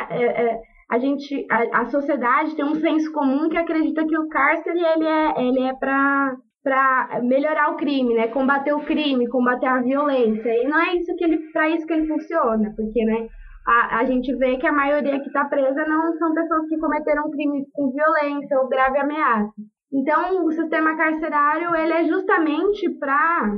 [0.10, 4.28] é, é, a gente a, a, sociedade tem um senso comum que acredita que o
[4.30, 6.36] cárcere ele é ele é para
[6.68, 8.28] para melhorar o crime, né?
[8.28, 10.50] Combater o crime, combater a violência.
[10.50, 13.28] E não é isso que ele para isso que ele funciona, porque, né?
[13.66, 17.32] A, a gente vê que a maioria que está presa não são pessoas que cometeram
[17.32, 19.54] crimes com violência ou grave ameaça.
[19.94, 23.58] Então, o sistema carcerário ele é justamente para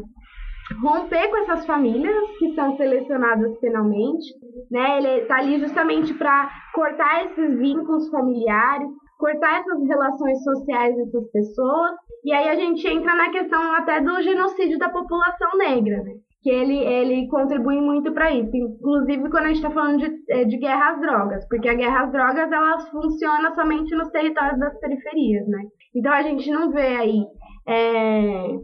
[0.82, 4.34] romper com essas famílias que são selecionadas penalmente,
[4.70, 4.98] né?
[4.98, 11.91] Ele está ali justamente para cortar esses vínculos familiares, cortar essas relações sociais dessas pessoas.
[12.24, 16.14] E aí a gente entra na questão até do genocídio da população negra, né?
[16.41, 18.56] que ele, ele contribui muito para isso.
[18.56, 22.06] Inclusive quando a gente está falando de, é, de guerra às drogas, porque a guerra
[22.06, 25.64] às drogas ela funciona somente nos territórios das periferias, né?
[25.94, 27.26] Então a gente não vê aí
[27.68, 28.58] é,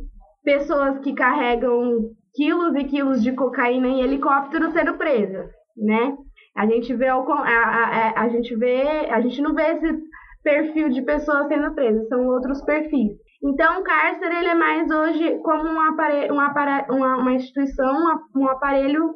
[0.46, 6.16] pessoas que carregam quilos e quilos de cocaína em helicóptero sendo presas, né?
[6.56, 9.98] A gente vê a, a, a, gente vê, a gente não vê esse
[10.42, 13.12] perfil de pessoas sendo presas, são outros perfis.
[13.44, 17.94] Então, o cárcere ele é mais hoje como um aparelho, um aparelho, uma, uma instituição,
[18.36, 19.16] um aparelho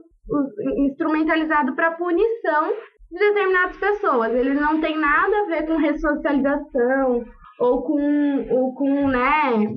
[0.86, 2.74] instrumentalizado para punição
[3.12, 4.34] de determinadas pessoas.
[4.34, 7.26] Ele não tem nada a ver com ressocialização,
[7.60, 9.68] ou com, ou com né,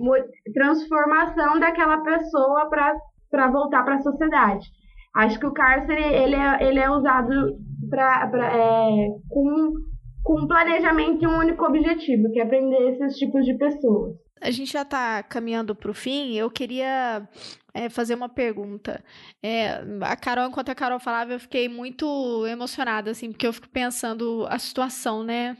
[0.54, 4.66] transformação daquela pessoa para voltar para a sociedade.
[5.14, 7.58] Acho que o cárcere ele é, ele é usado
[7.90, 9.74] pra, pra, é, com,
[10.22, 14.14] com um planejamento e um único objetivo, que é prender esses tipos de pessoas.
[14.40, 16.34] A gente já está caminhando para o fim.
[16.34, 17.28] Eu queria
[17.72, 19.02] é, fazer uma pergunta.
[19.40, 23.68] É, a Carol, enquanto a Carol falava, eu fiquei muito emocionada, assim, porque eu fico
[23.68, 25.56] pensando a situação, né?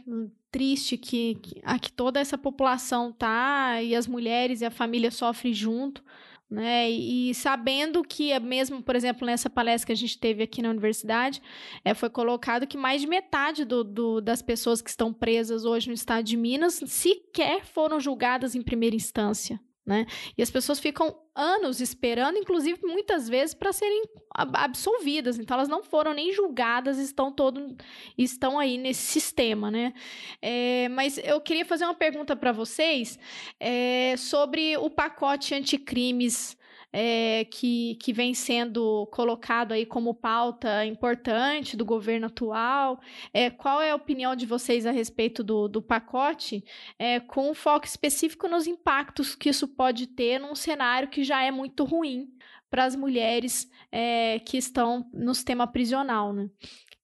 [0.53, 5.11] Triste que, que, a que toda essa população tá e as mulheres e a família
[5.11, 6.05] sofrem junto
[6.53, 6.91] né?
[6.91, 10.69] E sabendo que, é mesmo, por exemplo, nessa palestra que a gente teve aqui na
[10.69, 11.41] universidade,
[11.83, 15.89] é, foi colocado que mais de metade do, do, das pessoas que estão presas hoje
[15.89, 19.59] no estado de Minas sequer foram julgadas em primeira instância.
[19.84, 20.06] Né?
[20.38, 25.38] E as pessoas ficam anos esperando, inclusive muitas vezes, para serem absolvidas.
[25.38, 27.76] Então elas não foram nem julgadas, estão todo,
[28.16, 29.92] estão aí nesse sistema, né?
[30.40, 33.18] É, mas eu queria fazer uma pergunta para vocês
[33.59, 36.56] é, sobre o pacote anticrimes
[36.93, 43.01] é, que, que vem sendo colocado aí como pauta importante do governo atual.
[43.32, 46.62] É, qual é a opinião de vocês a respeito do, do pacote,
[46.98, 51.43] é, com um foco específico nos impactos que isso pode ter num cenário que já
[51.43, 52.28] é muito ruim
[52.70, 56.48] para as mulheres é, que estão no sistema prisional, né?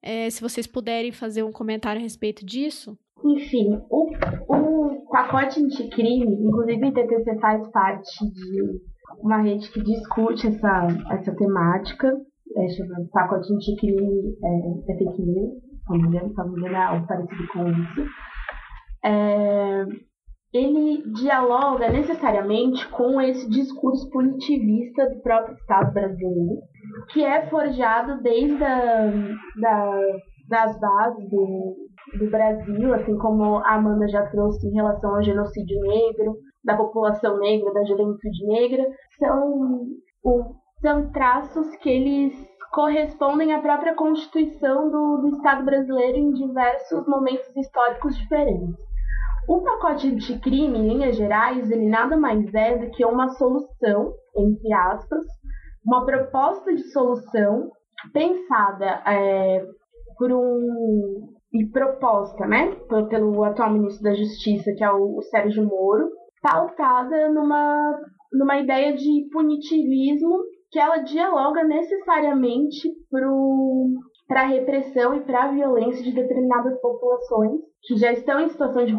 [0.01, 2.97] É, se vocês puderem fazer um comentário a respeito disso.
[3.25, 4.13] Enfim, o,
[4.49, 8.81] o pacote anticrime, inclusive o TTC faz parte de
[9.21, 12.15] uma rede que discute essa, essa temática,
[12.57, 17.07] é chamada Pacote Anticrime é, é Fake News, se se não me engano é algo
[17.07, 18.07] parecido com isso.
[19.05, 19.85] É,
[20.53, 26.61] ele dialoga necessariamente com esse discurso punitivista do próprio Estado brasileiro,
[27.11, 29.11] que é forjado desde a,
[29.61, 30.01] da,
[30.49, 31.77] das bases do,
[32.19, 37.39] do Brasil, assim como a Amanda já trouxe em relação ao genocídio negro, da população
[37.39, 38.87] negra, da juventude negra,
[39.19, 39.87] são,
[40.81, 47.57] são traços que eles correspondem à própria constituição do, do Estado brasileiro em diversos momentos
[47.57, 48.77] históricos diferentes.
[49.49, 54.73] O pacote anticrime, em linhas gerais, ele nada mais é do que uma solução, entre
[54.75, 55.25] aspas,
[55.85, 57.71] uma proposta de solução
[58.13, 59.65] pensada é,
[60.19, 62.77] por um e proposta, né,
[63.09, 66.11] pelo atual ministro da Justiça, que é o, o Sérgio Moro,
[66.43, 68.01] pautada numa,
[68.33, 70.39] numa ideia de punitivismo
[70.71, 72.91] que ela dialoga necessariamente
[74.27, 78.85] para a repressão e para a violência de determinadas populações que já estão em situação
[78.85, 78.95] de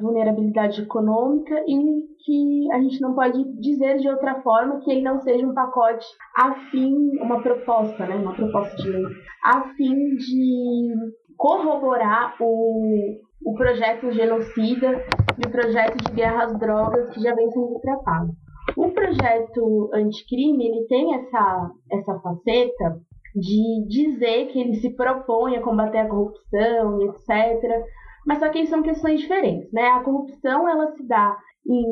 [0.00, 5.20] vulnerabilidade econômica e que a gente não pode dizer de outra forma que ele não
[5.20, 9.04] seja um pacote afim, uma proposta, né, uma proposta de lei,
[9.44, 10.94] a fim de
[11.36, 15.04] corroborar o, o projeto genocida
[15.38, 18.32] e o projeto de guerra às drogas que já vem sendo tratado.
[18.76, 23.00] O projeto anticrime ele tem essa, essa faceta
[23.36, 27.84] de dizer que ele se propõe a combater a corrupção, etc.
[28.26, 29.86] Mas só que são questões diferentes, né?
[29.90, 31.36] A corrupção ela se dá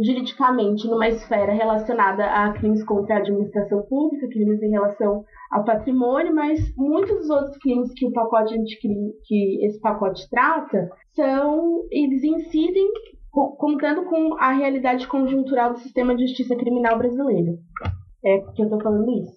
[0.02, 5.24] juridicamente numa esfera relacionada a crimes contra a administração pública, crimes em relação
[5.54, 10.90] ao patrimônio, mas muitos dos outros crimes que o pacote anticrime, que esse pacote trata,
[11.14, 12.90] são eles incidem
[13.30, 17.56] contando com a realidade conjuntural do sistema de justiça criminal brasileiro.
[18.24, 19.32] É que eu estou falando isso.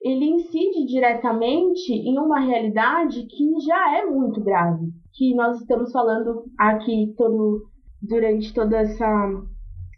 [0.00, 6.44] Ele incide diretamente em uma realidade que já é muito grave, que nós estamos falando
[6.58, 7.64] aqui todo
[8.00, 9.28] durante toda essa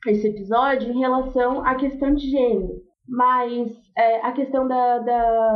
[0.08, 2.80] esse episódio em relação à questão de gênero,
[3.10, 5.54] mas é, a questão da, da,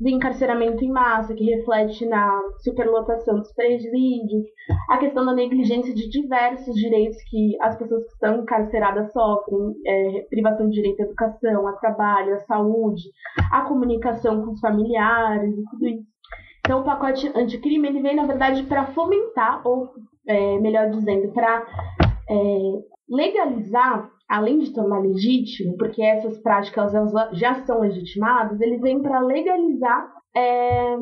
[0.00, 4.44] do encarceramento em massa, que reflete na superlotação dos presídios,
[4.90, 10.26] a questão da negligência de diversos direitos que as pessoas que estão encarceradas sofrem, é,
[10.28, 13.04] privação de direito à educação, a trabalho, à saúde,
[13.52, 16.18] a comunicação com os familiares e tudo isso.
[16.60, 19.88] Então, o pacote anticrime ele vem, na verdade, para fomentar, ou
[20.26, 21.64] é, melhor dizendo, para
[22.28, 22.58] é,
[23.08, 26.92] legalizar, além de tornar legítimo, porque essas práticas
[27.32, 30.96] já são legitimadas, ele vem para legalizar é,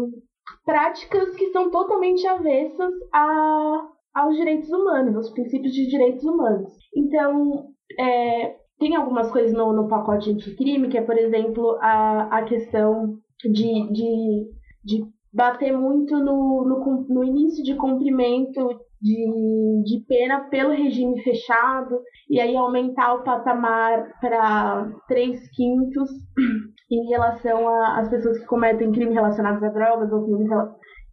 [0.64, 6.72] práticas que são totalmente avessas a, aos direitos humanos, aos princípios de direitos humanos.
[6.94, 7.66] Então,
[7.98, 13.18] é, tem algumas coisas no, no pacote anticrime, que é, por exemplo, a, a questão
[13.44, 14.50] de, de,
[14.84, 22.00] de bater muito no, no, no início de cumprimento de, de pena pelo regime fechado,
[22.28, 26.10] e aí aumentar o patamar para 3 quintos
[26.90, 30.48] em relação às pessoas que cometem crimes relacionados a drogas ou crimes,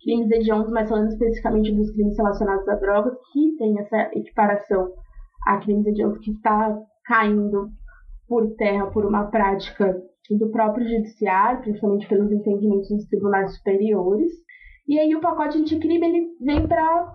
[0.03, 4.91] crimes hediondos, mas falando especificamente dos crimes relacionados a drogas, que tem essa equiparação
[5.45, 7.69] a crimes hediondos que está caindo
[8.27, 9.95] por terra por uma prática
[10.31, 14.31] do próprio judiciário, principalmente pelos entendimentos dos tribunais superiores.
[14.87, 17.13] E aí o pacote anticrime ele vem para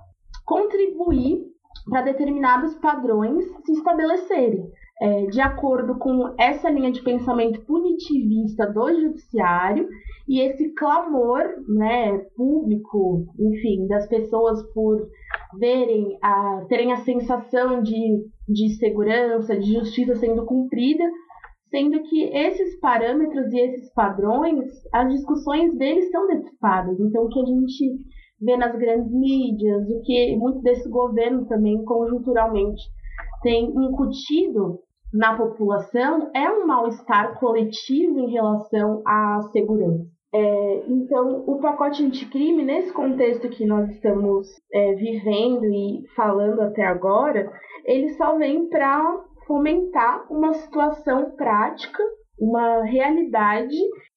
[0.48, 1.44] contribuir
[1.90, 4.66] para determinados padrões se estabelecerem.
[5.00, 9.88] É, de acordo com essa linha de pensamento punitivista do judiciário
[10.26, 15.06] e esse clamor né, público, enfim, das pessoas por
[15.60, 21.04] verem, a, terem a sensação de, de segurança, de justiça sendo cumprida,
[21.70, 26.98] sendo que esses parâmetros e esses padrões, as discussões deles são deturpadas.
[26.98, 27.98] Então, o que a gente
[28.40, 32.82] vê nas grandes mídias, o que muito desse governo também, conjunturalmente,
[33.42, 34.80] tem incutido
[35.12, 40.06] na população é um mal-estar coletivo em relação à segurança.
[40.34, 46.84] É, então, o pacote anticrime, nesse contexto que nós estamos é, vivendo e falando até
[46.84, 47.50] agora,
[47.86, 52.02] ele só vem para fomentar uma situação prática,
[52.38, 53.74] uma realidade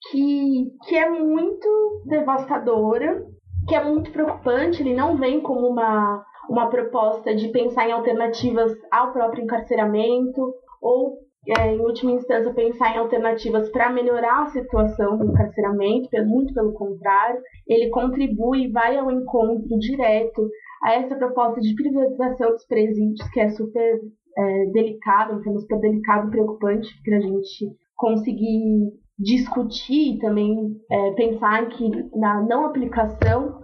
[0.10, 3.26] que, que é muito devastadora,
[3.68, 4.82] que é muito preocupante.
[4.82, 11.18] Ele não vem como uma, uma proposta de pensar em alternativas ao próprio encarceramento ou
[11.48, 16.74] é, em última instância, pensar em alternativas para melhorar a situação do encarceramento, muito pelo
[16.74, 20.48] contrário, ele contribui e vai ao encontro direto
[20.84, 24.02] a essa proposta de privatização dos presídios, que é super
[24.38, 30.56] é, delicado, um tema super delicado e preocupante para a gente conseguir discutir e também
[30.90, 33.62] é, pensar que na não aplicação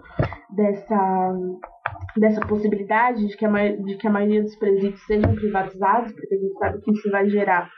[0.56, 1.34] dessa,
[2.16, 6.38] dessa possibilidade de que, a, de que a maioria dos presídios sejam privatizados, porque a
[6.38, 7.70] gente sabe que isso vai gerar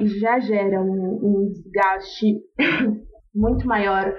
[0.00, 2.40] e já, gera um, um desgaste
[3.34, 4.12] muito maior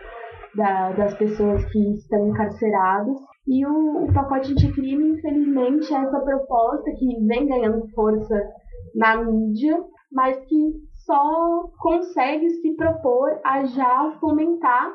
[0.55, 3.17] da, das pessoas que estão encarceradas.
[3.45, 8.41] E o, o pacote de crime, infelizmente, é essa proposta que vem ganhando força
[8.95, 9.77] na mídia,
[10.11, 10.71] mas que
[11.05, 14.93] só consegue se propor a já fomentar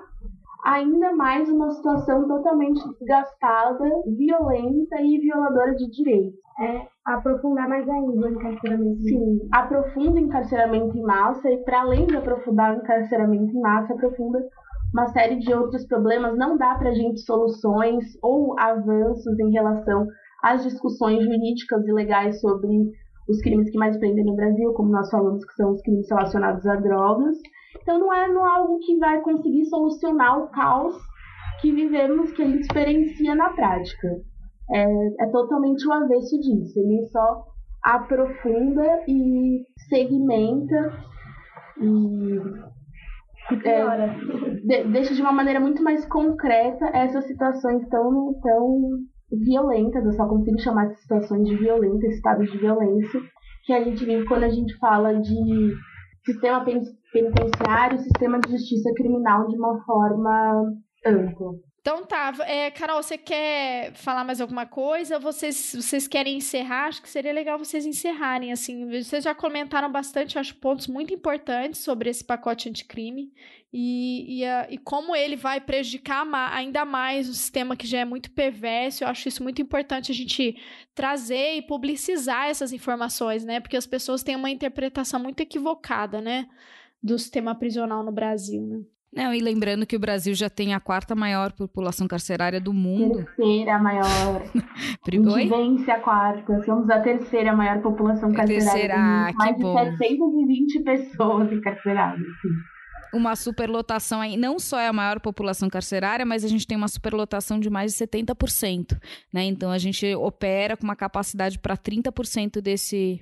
[0.65, 6.39] ainda mais uma situação totalmente desgastada, violenta e violadora de direitos.
[6.61, 9.03] É aprofundar mais ainda o encarceramento.
[9.03, 13.95] Sim, aprofunda o encarceramento em massa e, para além de aprofundar o encarceramento em massa,
[13.95, 14.41] aprofunda
[14.93, 16.37] uma série de outros problemas.
[16.37, 20.09] Não dá para a gente soluções ou avanços em relação
[20.43, 22.91] às discussões jurídicas e legais sobre
[23.29, 26.67] os crimes que mais prendem no Brasil, como nós falamos que são os crimes relacionados
[26.67, 27.37] a drogas.
[27.83, 30.97] Então não é, não é algo que vai conseguir solucionar o caos
[31.61, 34.09] que vivemos, que a gente experiencia na prática.
[34.71, 36.79] É, é totalmente o avesso disso.
[36.79, 37.45] Ele só
[37.83, 40.93] aprofunda e segmenta
[41.81, 42.39] e
[43.65, 43.85] é,
[44.63, 48.99] de, deixa de uma maneira muito mais concreta essas situações tão, tão
[49.31, 53.21] violentas, eu só consigo chamar de situações de violência, estados de violência,
[53.65, 55.75] que a gente vive quando a gente fala de
[56.25, 56.65] sistema
[57.13, 60.73] penitenciário, sistema de justiça criminal de uma forma
[61.05, 61.68] ampla.
[61.81, 65.19] Então tá, é, Carol, você quer falar mais alguma coisa?
[65.19, 66.87] Vocês, vocês querem encerrar?
[66.87, 68.87] Acho que seria legal vocês encerrarem, assim.
[68.91, 73.33] Vocês já comentaram bastante, acho, pontos muito importantes sobre esse pacote anticrime
[73.73, 78.05] e, e, a, e como ele vai prejudicar ainda mais o sistema que já é
[78.05, 79.05] muito perverso.
[79.05, 80.57] Eu acho isso muito importante a gente
[80.95, 83.61] trazer e publicizar essas informações, né?
[83.61, 86.49] Porque as pessoas têm uma interpretação muito equivocada, né?
[87.03, 88.98] Do sistema prisional no Brasil, né?
[89.13, 93.25] Não, e lembrando que o Brasil já tem a quarta maior população carcerária do mundo.
[93.25, 94.43] Terceira maior.
[95.49, 96.63] Vence a quarta.
[96.65, 99.35] Somos a terceira maior população carcerária terceira, do mundo.
[99.37, 99.79] Mais de bom.
[99.79, 102.27] 720 pessoas encarceradas.
[103.13, 106.89] Uma superlotação aí, não só é a maior população carcerária, mas a gente tem uma
[106.89, 109.01] superlotação de mais de 70%.
[109.33, 109.45] Né?
[109.45, 113.19] Então a gente opera com uma capacidade para 30% desse,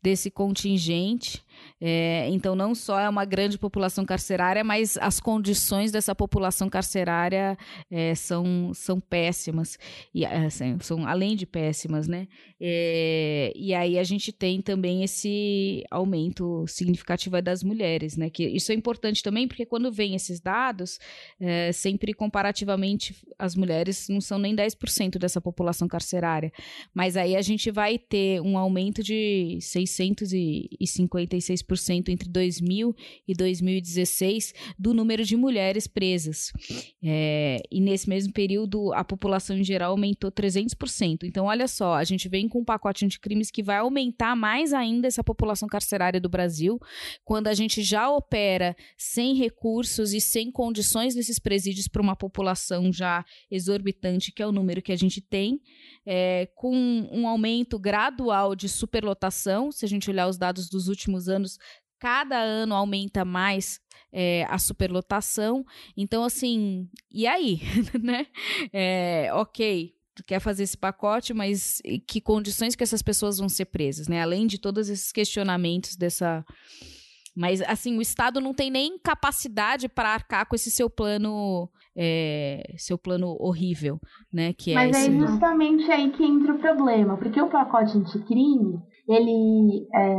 [0.00, 1.44] desse contingente.
[1.80, 7.56] É, então, não só é uma grande população carcerária, mas as condições dessa população carcerária
[7.90, 9.78] é, são, são péssimas,
[10.14, 12.28] e, assim, são além de péssimas, né?
[12.60, 18.30] É, e aí a gente tem também esse aumento significativo das mulheres, né?
[18.30, 20.98] Que isso é importante também, porque quando vem esses dados,
[21.38, 26.52] é, sempre comparativamente as mulheres não são nem 10% dessa população carcerária,
[26.94, 32.94] mas aí a gente vai ter um aumento de 656 6% entre 2000
[33.26, 36.52] e 2016 do número de mulheres presas.
[37.02, 41.24] É, e nesse mesmo período, a população em geral aumentou 300%.
[41.24, 44.72] Então, olha só, a gente vem com um pacote de crimes que vai aumentar mais
[44.72, 46.78] ainda essa população carcerária do Brasil,
[47.24, 52.92] quando a gente já opera sem recursos e sem condições desses presídios para uma população
[52.92, 55.60] já exorbitante, que é o número que a gente tem,
[56.04, 56.74] é, com
[57.12, 59.72] um aumento gradual de superlotação.
[59.72, 61.35] Se a gente olhar os dados dos últimos anos,
[61.98, 63.80] cada ano aumenta mais
[64.12, 65.64] é, a superlotação.
[65.96, 67.60] Então, assim, e aí,
[68.02, 68.26] né?
[68.72, 69.92] É, ok,
[70.26, 74.22] quer fazer esse pacote, mas que condições que essas pessoas vão ser presas, né?
[74.22, 76.44] Além de todos esses questionamentos dessa
[77.36, 82.74] mas, assim, o Estado não tem nem capacidade para arcar com esse seu plano, é,
[82.78, 84.00] seu plano horrível,
[84.32, 84.54] né?
[84.54, 85.18] Que Mas é, é esse...
[85.18, 90.16] justamente aí que entra o problema, porque o pacote anticrime, ele é,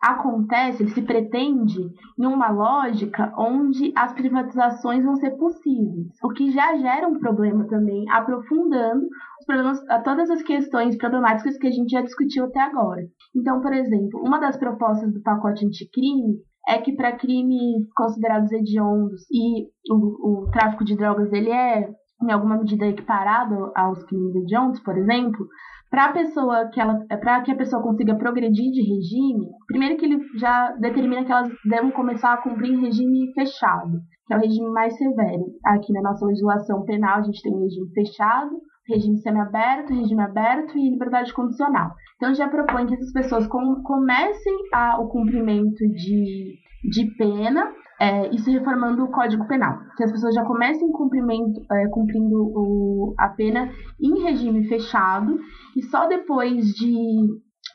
[0.00, 1.80] acontece, ele se pretende
[2.18, 7.66] em uma lógica onde as privatizações vão ser possíveis, o que já gera um problema
[7.66, 9.06] também, aprofundando
[9.40, 13.02] os problemas, todas as questões problemáticas que a gente já discutiu até agora.
[13.34, 16.36] Então, por exemplo, uma das propostas do pacote anticrime
[16.68, 21.88] é que para crimes considerados hediondos e o, o tráfico de drogas ele é
[22.22, 25.48] em alguma medida equiparado aos crimes hediondos, por exemplo,
[25.92, 30.06] para a pessoa que ela, para que a pessoa consiga progredir de regime, primeiro que
[30.06, 34.70] ele já determina que elas devem começar a cumprir regime fechado, que é o regime
[34.70, 35.44] mais severo.
[35.62, 38.52] Aqui na nossa legislação penal a gente tem regime fechado,
[38.88, 41.90] regime semiaberto, regime aberto e liberdade condicional.
[42.16, 46.54] Então já propõe que essas pessoas com, comecem a, o cumprimento de,
[46.90, 47.70] de pena,
[48.02, 53.14] é, isso reformando o Código Penal, que as pessoas já comecem cumprimento, é, cumprindo o,
[53.16, 53.70] a pena
[54.00, 55.38] em regime fechado
[55.76, 57.28] e só depois de,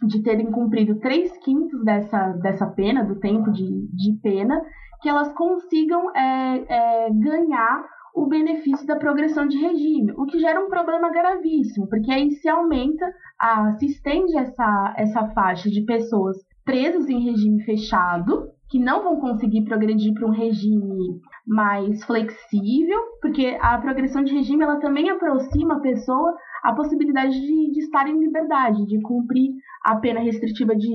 [0.06, 4.62] de terem cumprido três quintos dessa, dessa pena, do tempo de, de pena,
[5.02, 10.60] que elas consigam é, é ganhar o benefício da progressão de regime, o que gera
[10.60, 13.10] um problema gravíssimo, porque aí se aumenta,
[13.40, 16.36] a, se estende essa, essa faixa de pessoas
[16.66, 23.58] presas em regime fechado, que não vão conseguir progredir para um regime mais flexível, porque
[23.62, 28.20] a progressão de regime ela também aproxima a pessoa a possibilidade de, de estar em
[28.20, 29.52] liberdade, de cumprir
[29.84, 30.92] a pena restritiva de,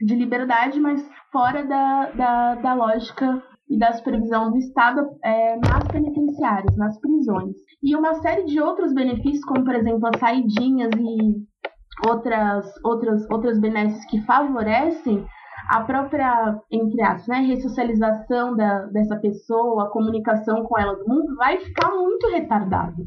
[0.00, 5.86] de liberdade, mas fora da, da, da lógica e da supervisão do Estado é, nas
[5.88, 7.56] penitenciárias, nas prisões.
[7.82, 13.60] E uma série de outros benefícios, como por exemplo as saidinhas e outras, outras, outras
[13.60, 15.24] benesses que favorecem
[15.68, 21.36] a própria, entre aspas, né, ressocialização da, dessa pessoa, a comunicação com ela do mundo,
[21.36, 23.06] vai ficar muito retardado.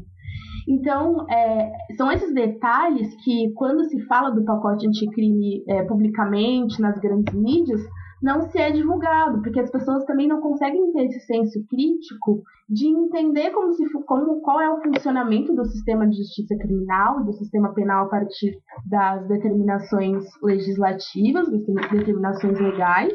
[0.66, 6.98] Então, é, são esses detalhes que, quando se fala do pacote anticrime é, publicamente, nas
[6.98, 7.82] grandes mídias,
[8.24, 12.88] não se é divulgado, porque as pessoas também não conseguem ter esse senso crítico de
[12.88, 17.74] entender como se como qual é o funcionamento do sistema de justiça criminal do sistema
[17.74, 18.56] penal a partir
[18.88, 23.12] das determinações legislativas, das determinações legais,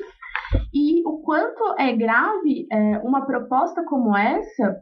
[0.72, 4.78] e o quanto é grave é, uma proposta como essa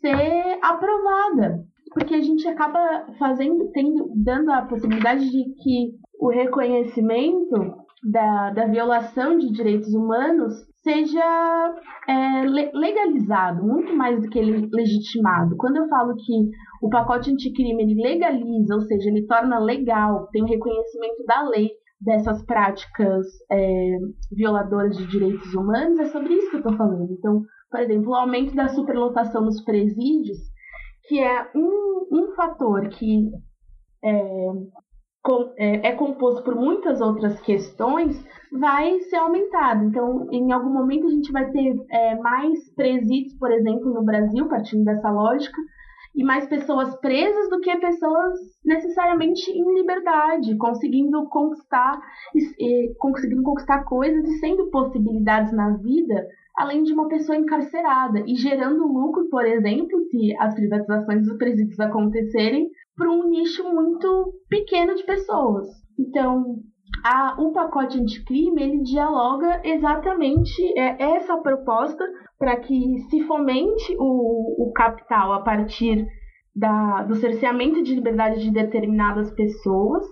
[0.00, 1.62] ser aprovada,
[1.92, 8.66] porque a gente acaba fazendo, tendo, dando a possibilidade de que o reconhecimento da, da
[8.66, 11.74] violação de direitos humanos seja
[12.08, 12.42] é,
[12.72, 15.56] legalizado, muito mais do que legitimado.
[15.56, 16.32] Quando eu falo que
[16.80, 21.70] o pacote anticrime ele legaliza, ou seja, ele torna legal, tem o reconhecimento da lei
[22.00, 23.96] dessas práticas é,
[24.30, 27.12] violadoras de direitos humanos, é sobre isso que eu estou falando.
[27.12, 30.38] Então, por exemplo, o aumento da superlotação nos presídios,
[31.08, 33.28] que é um, um fator que
[34.04, 34.48] é,
[35.56, 39.84] é, é composto por muitas outras questões, vai ser aumentado.
[39.84, 44.48] Então, em algum momento, a gente vai ter é, mais presídios, por exemplo, no Brasil,
[44.48, 45.60] partindo dessa lógica,
[46.14, 52.00] e mais pessoas presas do que pessoas necessariamente em liberdade, conseguindo conquistar,
[52.34, 56.26] e, conseguindo conquistar coisas e sendo possibilidades na vida,
[56.56, 61.78] além de uma pessoa encarcerada e gerando lucro, por exemplo, se as privatizações dos presídios
[61.78, 65.66] acontecerem, para um nicho muito pequeno de pessoas.
[65.98, 66.56] Então,
[67.04, 72.04] a, o pacote anticrime ele dialoga exatamente é, essa proposta
[72.38, 76.06] para que se fomente o, o capital a partir
[76.54, 80.04] da, do cerceamento de liberdade de determinadas pessoas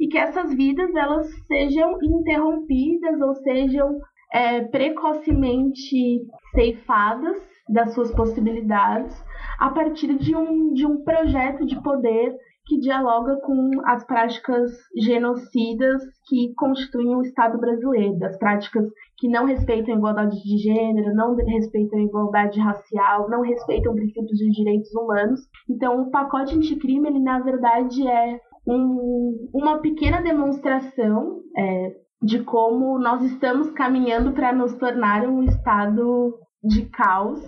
[0.00, 3.98] e que essas vidas elas sejam interrompidas ou sejam
[4.32, 6.22] é, precocemente
[6.54, 9.14] ceifadas das suas possibilidades
[9.58, 12.34] a partir de um, de um projeto de poder
[12.66, 18.86] que dialoga com as práticas genocidas que constituem o Estado brasileiro, das práticas
[19.18, 24.38] que não respeitam a igualdade de gênero, não respeitam a igualdade racial, não respeitam princípios
[24.38, 25.40] de direitos humanos.
[25.68, 32.98] Então, o pacote anticrime, ele na verdade é um, uma pequena demonstração é, de como
[32.98, 37.40] nós estamos caminhando para nos tornar um Estado de caos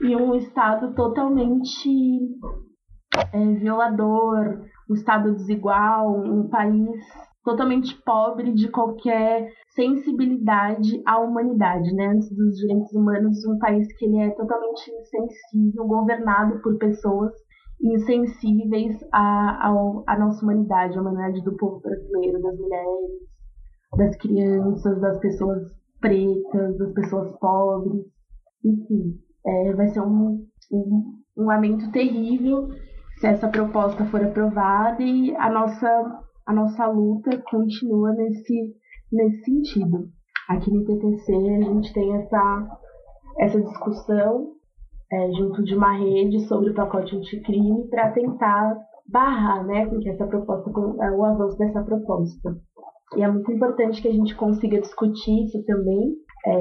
[0.00, 1.90] e um Estado totalmente
[3.32, 7.00] é, violador, um Estado desigual, um país
[7.44, 12.08] totalmente pobre de qualquer sensibilidade à humanidade, né?
[12.08, 17.32] Antes dos direitos humanos, um país que ele é totalmente insensível, governado por pessoas
[17.82, 23.10] insensíveis à, à, à nossa humanidade, à humanidade do povo brasileiro, das mulheres,
[23.96, 25.62] das crianças, das pessoas
[26.00, 28.04] pretas, das pessoas pobres,
[28.64, 32.68] enfim, é, vai ser um, um, um lamento terrível
[33.18, 38.74] se essa proposta for aprovada e a nossa, a nossa luta continua nesse,
[39.12, 40.08] nesse sentido.
[40.48, 42.78] Aqui no TTC a gente tem essa,
[43.38, 44.52] essa discussão
[45.12, 48.76] é, junto de uma rede sobre o pacote anticrime para tentar
[49.06, 52.56] barrar né, com que essa proposta, é, o avanço dessa proposta.
[53.16, 56.14] E é muito importante que a gente consiga discutir isso também.
[56.46, 56.56] É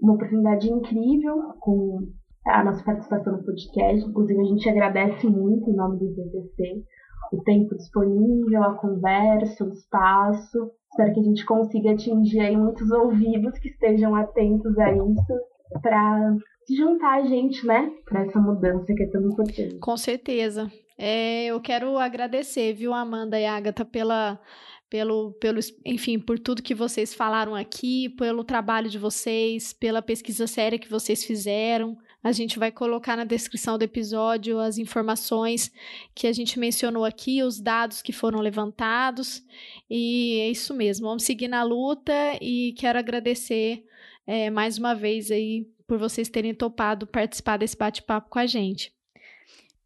[0.00, 1.98] uma oportunidade incrível com
[2.46, 4.08] a nossa participação no podcast.
[4.08, 6.84] Inclusive, a gente agradece muito em nome do IPTC
[7.32, 10.70] o tempo disponível, a conversa, o espaço.
[10.90, 16.36] Espero que a gente consiga atingir aí muitos ouvidos que estejam atentos a isso para
[16.70, 19.78] juntar a gente, né, para essa mudança que é tão importante.
[19.78, 20.70] Com certeza.
[20.98, 24.40] É, eu quero agradecer, viu, Amanda e Agatha, pela
[24.88, 30.46] pelo, pelo, enfim, por tudo que vocês falaram aqui, pelo trabalho de vocês, pela pesquisa
[30.46, 31.96] séria que vocês fizeram.
[32.22, 35.70] A gente vai colocar na descrição do episódio as informações
[36.14, 39.44] que a gente mencionou aqui, os dados que foram levantados.
[39.88, 43.84] E é isso mesmo, vamos seguir na luta e quero agradecer
[44.26, 48.92] é, mais uma vez aí por vocês terem topado participar desse bate-papo com a gente.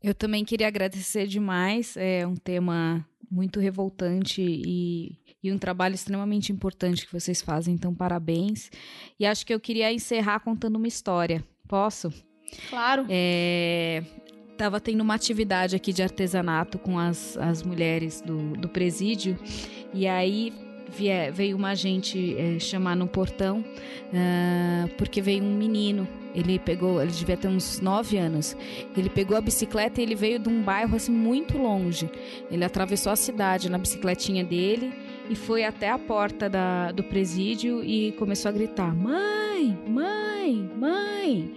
[0.03, 6.53] Eu também queria agradecer demais, é um tema muito revoltante e, e um trabalho extremamente
[6.53, 8.71] importante que vocês fazem, então parabéns.
[9.19, 11.45] E acho que eu queria encerrar contando uma história.
[11.69, 12.13] Posso?
[12.69, 13.07] Claro.
[13.09, 14.03] É,
[14.59, 19.39] tava tendo uma atividade aqui de artesanato com as, as mulheres do, do presídio,
[19.95, 20.53] e aí
[21.33, 27.11] veio uma gente é, chamar no portão, uh, porque veio um menino ele pegou, ele
[27.11, 28.57] devia ter uns 9 anos.
[28.97, 32.11] Ele pegou a bicicleta e ele veio de um bairro assim muito longe.
[32.51, 34.93] Ele atravessou a cidade na bicicletinha dele
[35.29, 41.53] e foi até a porta da, do presídio e começou a gritar: Mãe, mãe, mãe.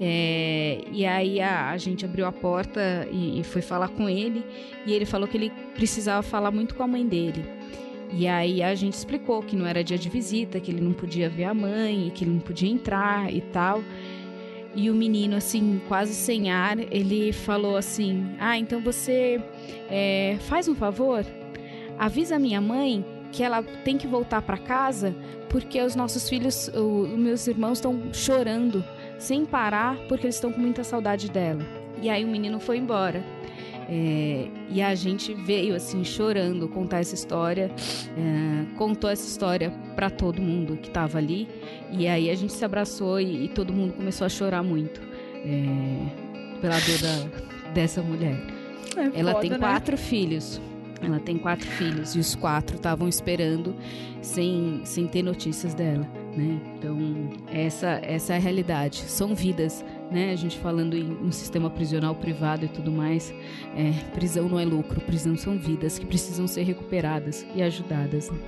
[0.00, 4.44] É, e aí a, a, gente abriu a porta e, e foi falar com ele.
[4.86, 7.44] E ele falou que ele precisava falar muito com a mãe dele.
[8.12, 11.28] E aí a gente explicou que não era dia de visita, que ele não podia
[11.28, 13.82] ver a mãe, que ele não podia entrar e tal.
[14.74, 19.40] E o menino, assim, quase sem ar, ele falou assim: Ah, então você
[19.88, 21.24] é, faz um favor,
[21.98, 25.14] avisa minha mãe que ela tem que voltar para casa
[25.48, 28.84] porque os nossos filhos, os meus irmãos estão chorando
[29.18, 31.64] sem parar porque eles estão com muita saudade dela.
[32.02, 33.24] E aí o menino foi embora.
[33.88, 37.70] É, e a gente veio assim chorando contar essa história,
[38.16, 41.48] é, contou essa história para todo mundo que estava ali.
[41.90, 45.00] E aí a gente se abraçou e, e todo mundo começou a chorar muito
[45.44, 48.40] é, pela dor da, dessa mulher.
[48.96, 49.58] É Ela tem né?
[49.58, 50.60] quatro filhos.
[51.02, 53.74] Ela tem quatro filhos e os quatro estavam esperando
[54.22, 56.58] sem, sem ter notícias dela, né?
[56.78, 56.96] Então,
[57.52, 59.04] essa, essa é a realidade.
[59.06, 60.32] São vidas, né?
[60.32, 63.32] A gente falando em um sistema prisional privado e tudo mais.
[63.76, 68.30] É, prisão não é lucro, prisão são vidas que precisam ser recuperadas e ajudadas.
[68.30, 68.38] Né?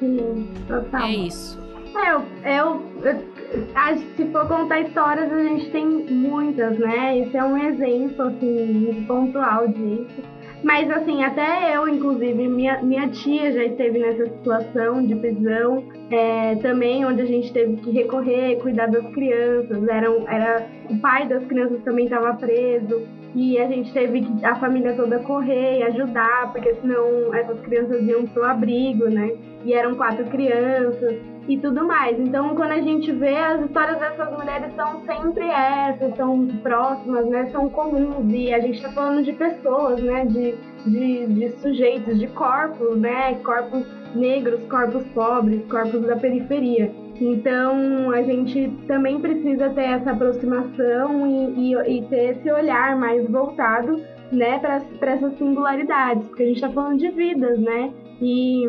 [0.00, 1.02] Sim, total.
[1.02, 1.64] É isso.
[1.96, 7.18] É, eu, eu, se for contar histórias, a gente tem muitas, né?
[7.18, 10.33] Esse é um exemplo, assim, pontual disso.
[10.64, 16.54] Mas assim, até eu, inclusive, minha, minha tia já esteve nessa situação de prisão, é,
[16.56, 19.86] também onde a gente teve que recorrer, cuidar das crianças.
[19.86, 23.06] Era, era, o pai das crianças também estava preso.
[23.34, 28.00] E a gente teve que a família toda correr e ajudar, porque senão essas crianças
[28.02, 29.36] iam pro abrigo, né?
[29.64, 31.16] E eram quatro crianças
[31.48, 32.18] e tudo mais.
[32.18, 37.46] Então, quando a gente vê, as histórias dessas mulheres são sempre essas, são próximas, né?
[37.50, 38.32] São comuns.
[38.32, 40.26] E a gente está falando de pessoas, né?
[40.26, 40.54] De,
[40.86, 43.34] de, de sujeitos, de corpos, né?
[43.42, 43.84] Corpos
[44.14, 46.92] negros, corpos pobres, corpos da periferia.
[47.20, 53.28] Então, a gente também precisa ter essa aproximação e, e, e ter esse olhar mais
[53.30, 54.00] voltado,
[54.32, 57.92] né, para essas singularidades, porque a gente está falando de vidas, né?
[58.20, 58.64] E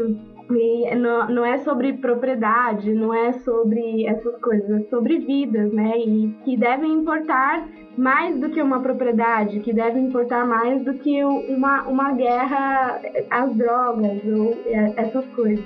[0.52, 5.98] e não, não é sobre propriedade, não é sobre essas coisas, é sobre vidas, né?
[5.98, 7.68] E que devem importar
[7.98, 13.56] mais do que uma propriedade, que devem importar mais do que uma, uma guerra às
[13.56, 14.56] drogas ou
[14.98, 15.66] essas coisas.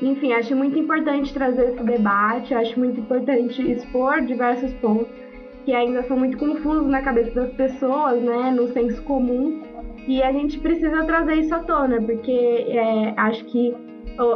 [0.00, 5.08] Enfim, acho muito importante trazer esse debate, acho muito importante expor diversos pontos
[5.64, 9.60] que ainda são muito confusos na cabeça das pessoas, né, no senso comum,
[10.06, 13.74] e a gente precisa trazer isso à tona, porque é, acho que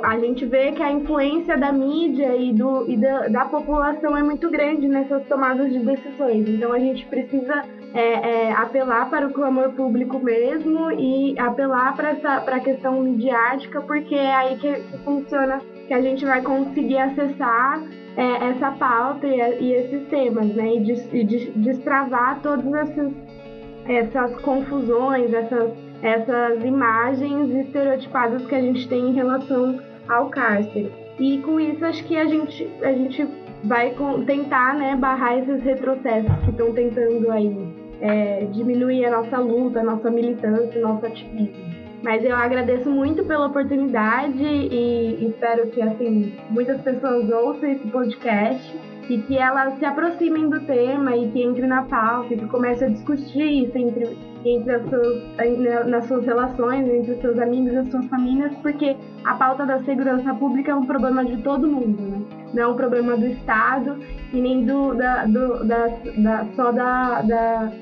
[0.05, 4.23] a gente vê que a influência da mídia e, do, e da, da população é
[4.23, 6.49] muito grande nessas tomadas de decisões.
[6.49, 7.65] Então a gente precisa
[7.95, 14.15] é, é, apelar para o clamor público mesmo e apelar para a questão midiática, porque
[14.15, 17.83] é aí que, funciona, que a gente vai conseguir acessar
[18.17, 20.77] é, essa pauta e, e, esses temas, né?
[20.77, 21.25] E, des, e
[21.57, 23.13] destravar todas essas,
[23.87, 30.93] essas confusões, essas essas imagens estereotipadas que a gente tem em relação ao cárcere.
[31.19, 33.27] E com isso acho que a gente, a gente
[33.63, 33.95] vai
[34.27, 39.85] tentar né, barrar esses retrocessos que estão tentando aí é, diminuir a nossa luta, a
[39.85, 41.73] nossa militância, o nosso ativismo.
[42.03, 48.77] Mas eu agradeço muito pela oportunidade e espero que assim muitas pessoas ouçam esse podcast
[49.09, 52.89] e que elas se aproximem do tema e que entrem na pauta e que comecem
[52.89, 57.77] a discutir isso entre, entre as suas, nas suas relações, entre os seus amigos e
[57.77, 62.03] as suas famílias, porque a pauta da segurança pública é um problema de todo mundo,
[62.03, 62.21] né?
[62.53, 63.97] Não é um problema do Estado
[64.33, 65.87] e nem do, da, do, da,
[66.19, 67.73] da só da, da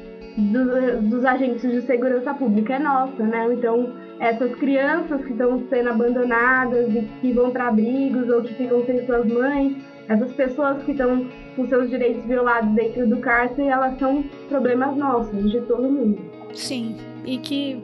[0.40, 3.52] do, dos agentes de segurança pública, é nossa, né?
[3.52, 8.84] Então, essas crianças que estão sendo abandonadas e que vão para abrigos ou que ficam
[8.84, 9.76] sem suas mães,
[10.08, 15.50] essas pessoas que estão com seus direitos violados dentro do cárcere, elas são problemas nossos,
[15.50, 16.18] de todo mundo.
[16.52, 17.80] Sim, e que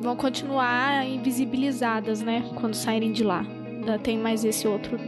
[0.00, 3.44] vão continuar invisibilizadas, né, quando saírem de lá.
[3.66, 4.98] Ainda tem mais esse outro,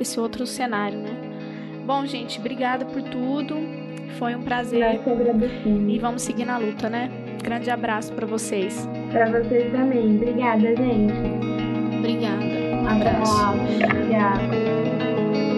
[0.00, 1.32] esse outro cenário, né?
[1.84, 3.56] Bom, gente, obrigada por tudo.
[4.18, 5.00] Foi um prazer.
[5.88, 7.10] E vamos seguir na luta, né?
[7.42, 8.88] Grande abraço para vocês.
[9.10, 10.16] Para vocês também.
[10.16, 11.12] Obrigada, gente.
[11.98, 12.44] Obrigada.
[12.44, 13.52] Um abraço.
[13.52, 15.51] Obrigada.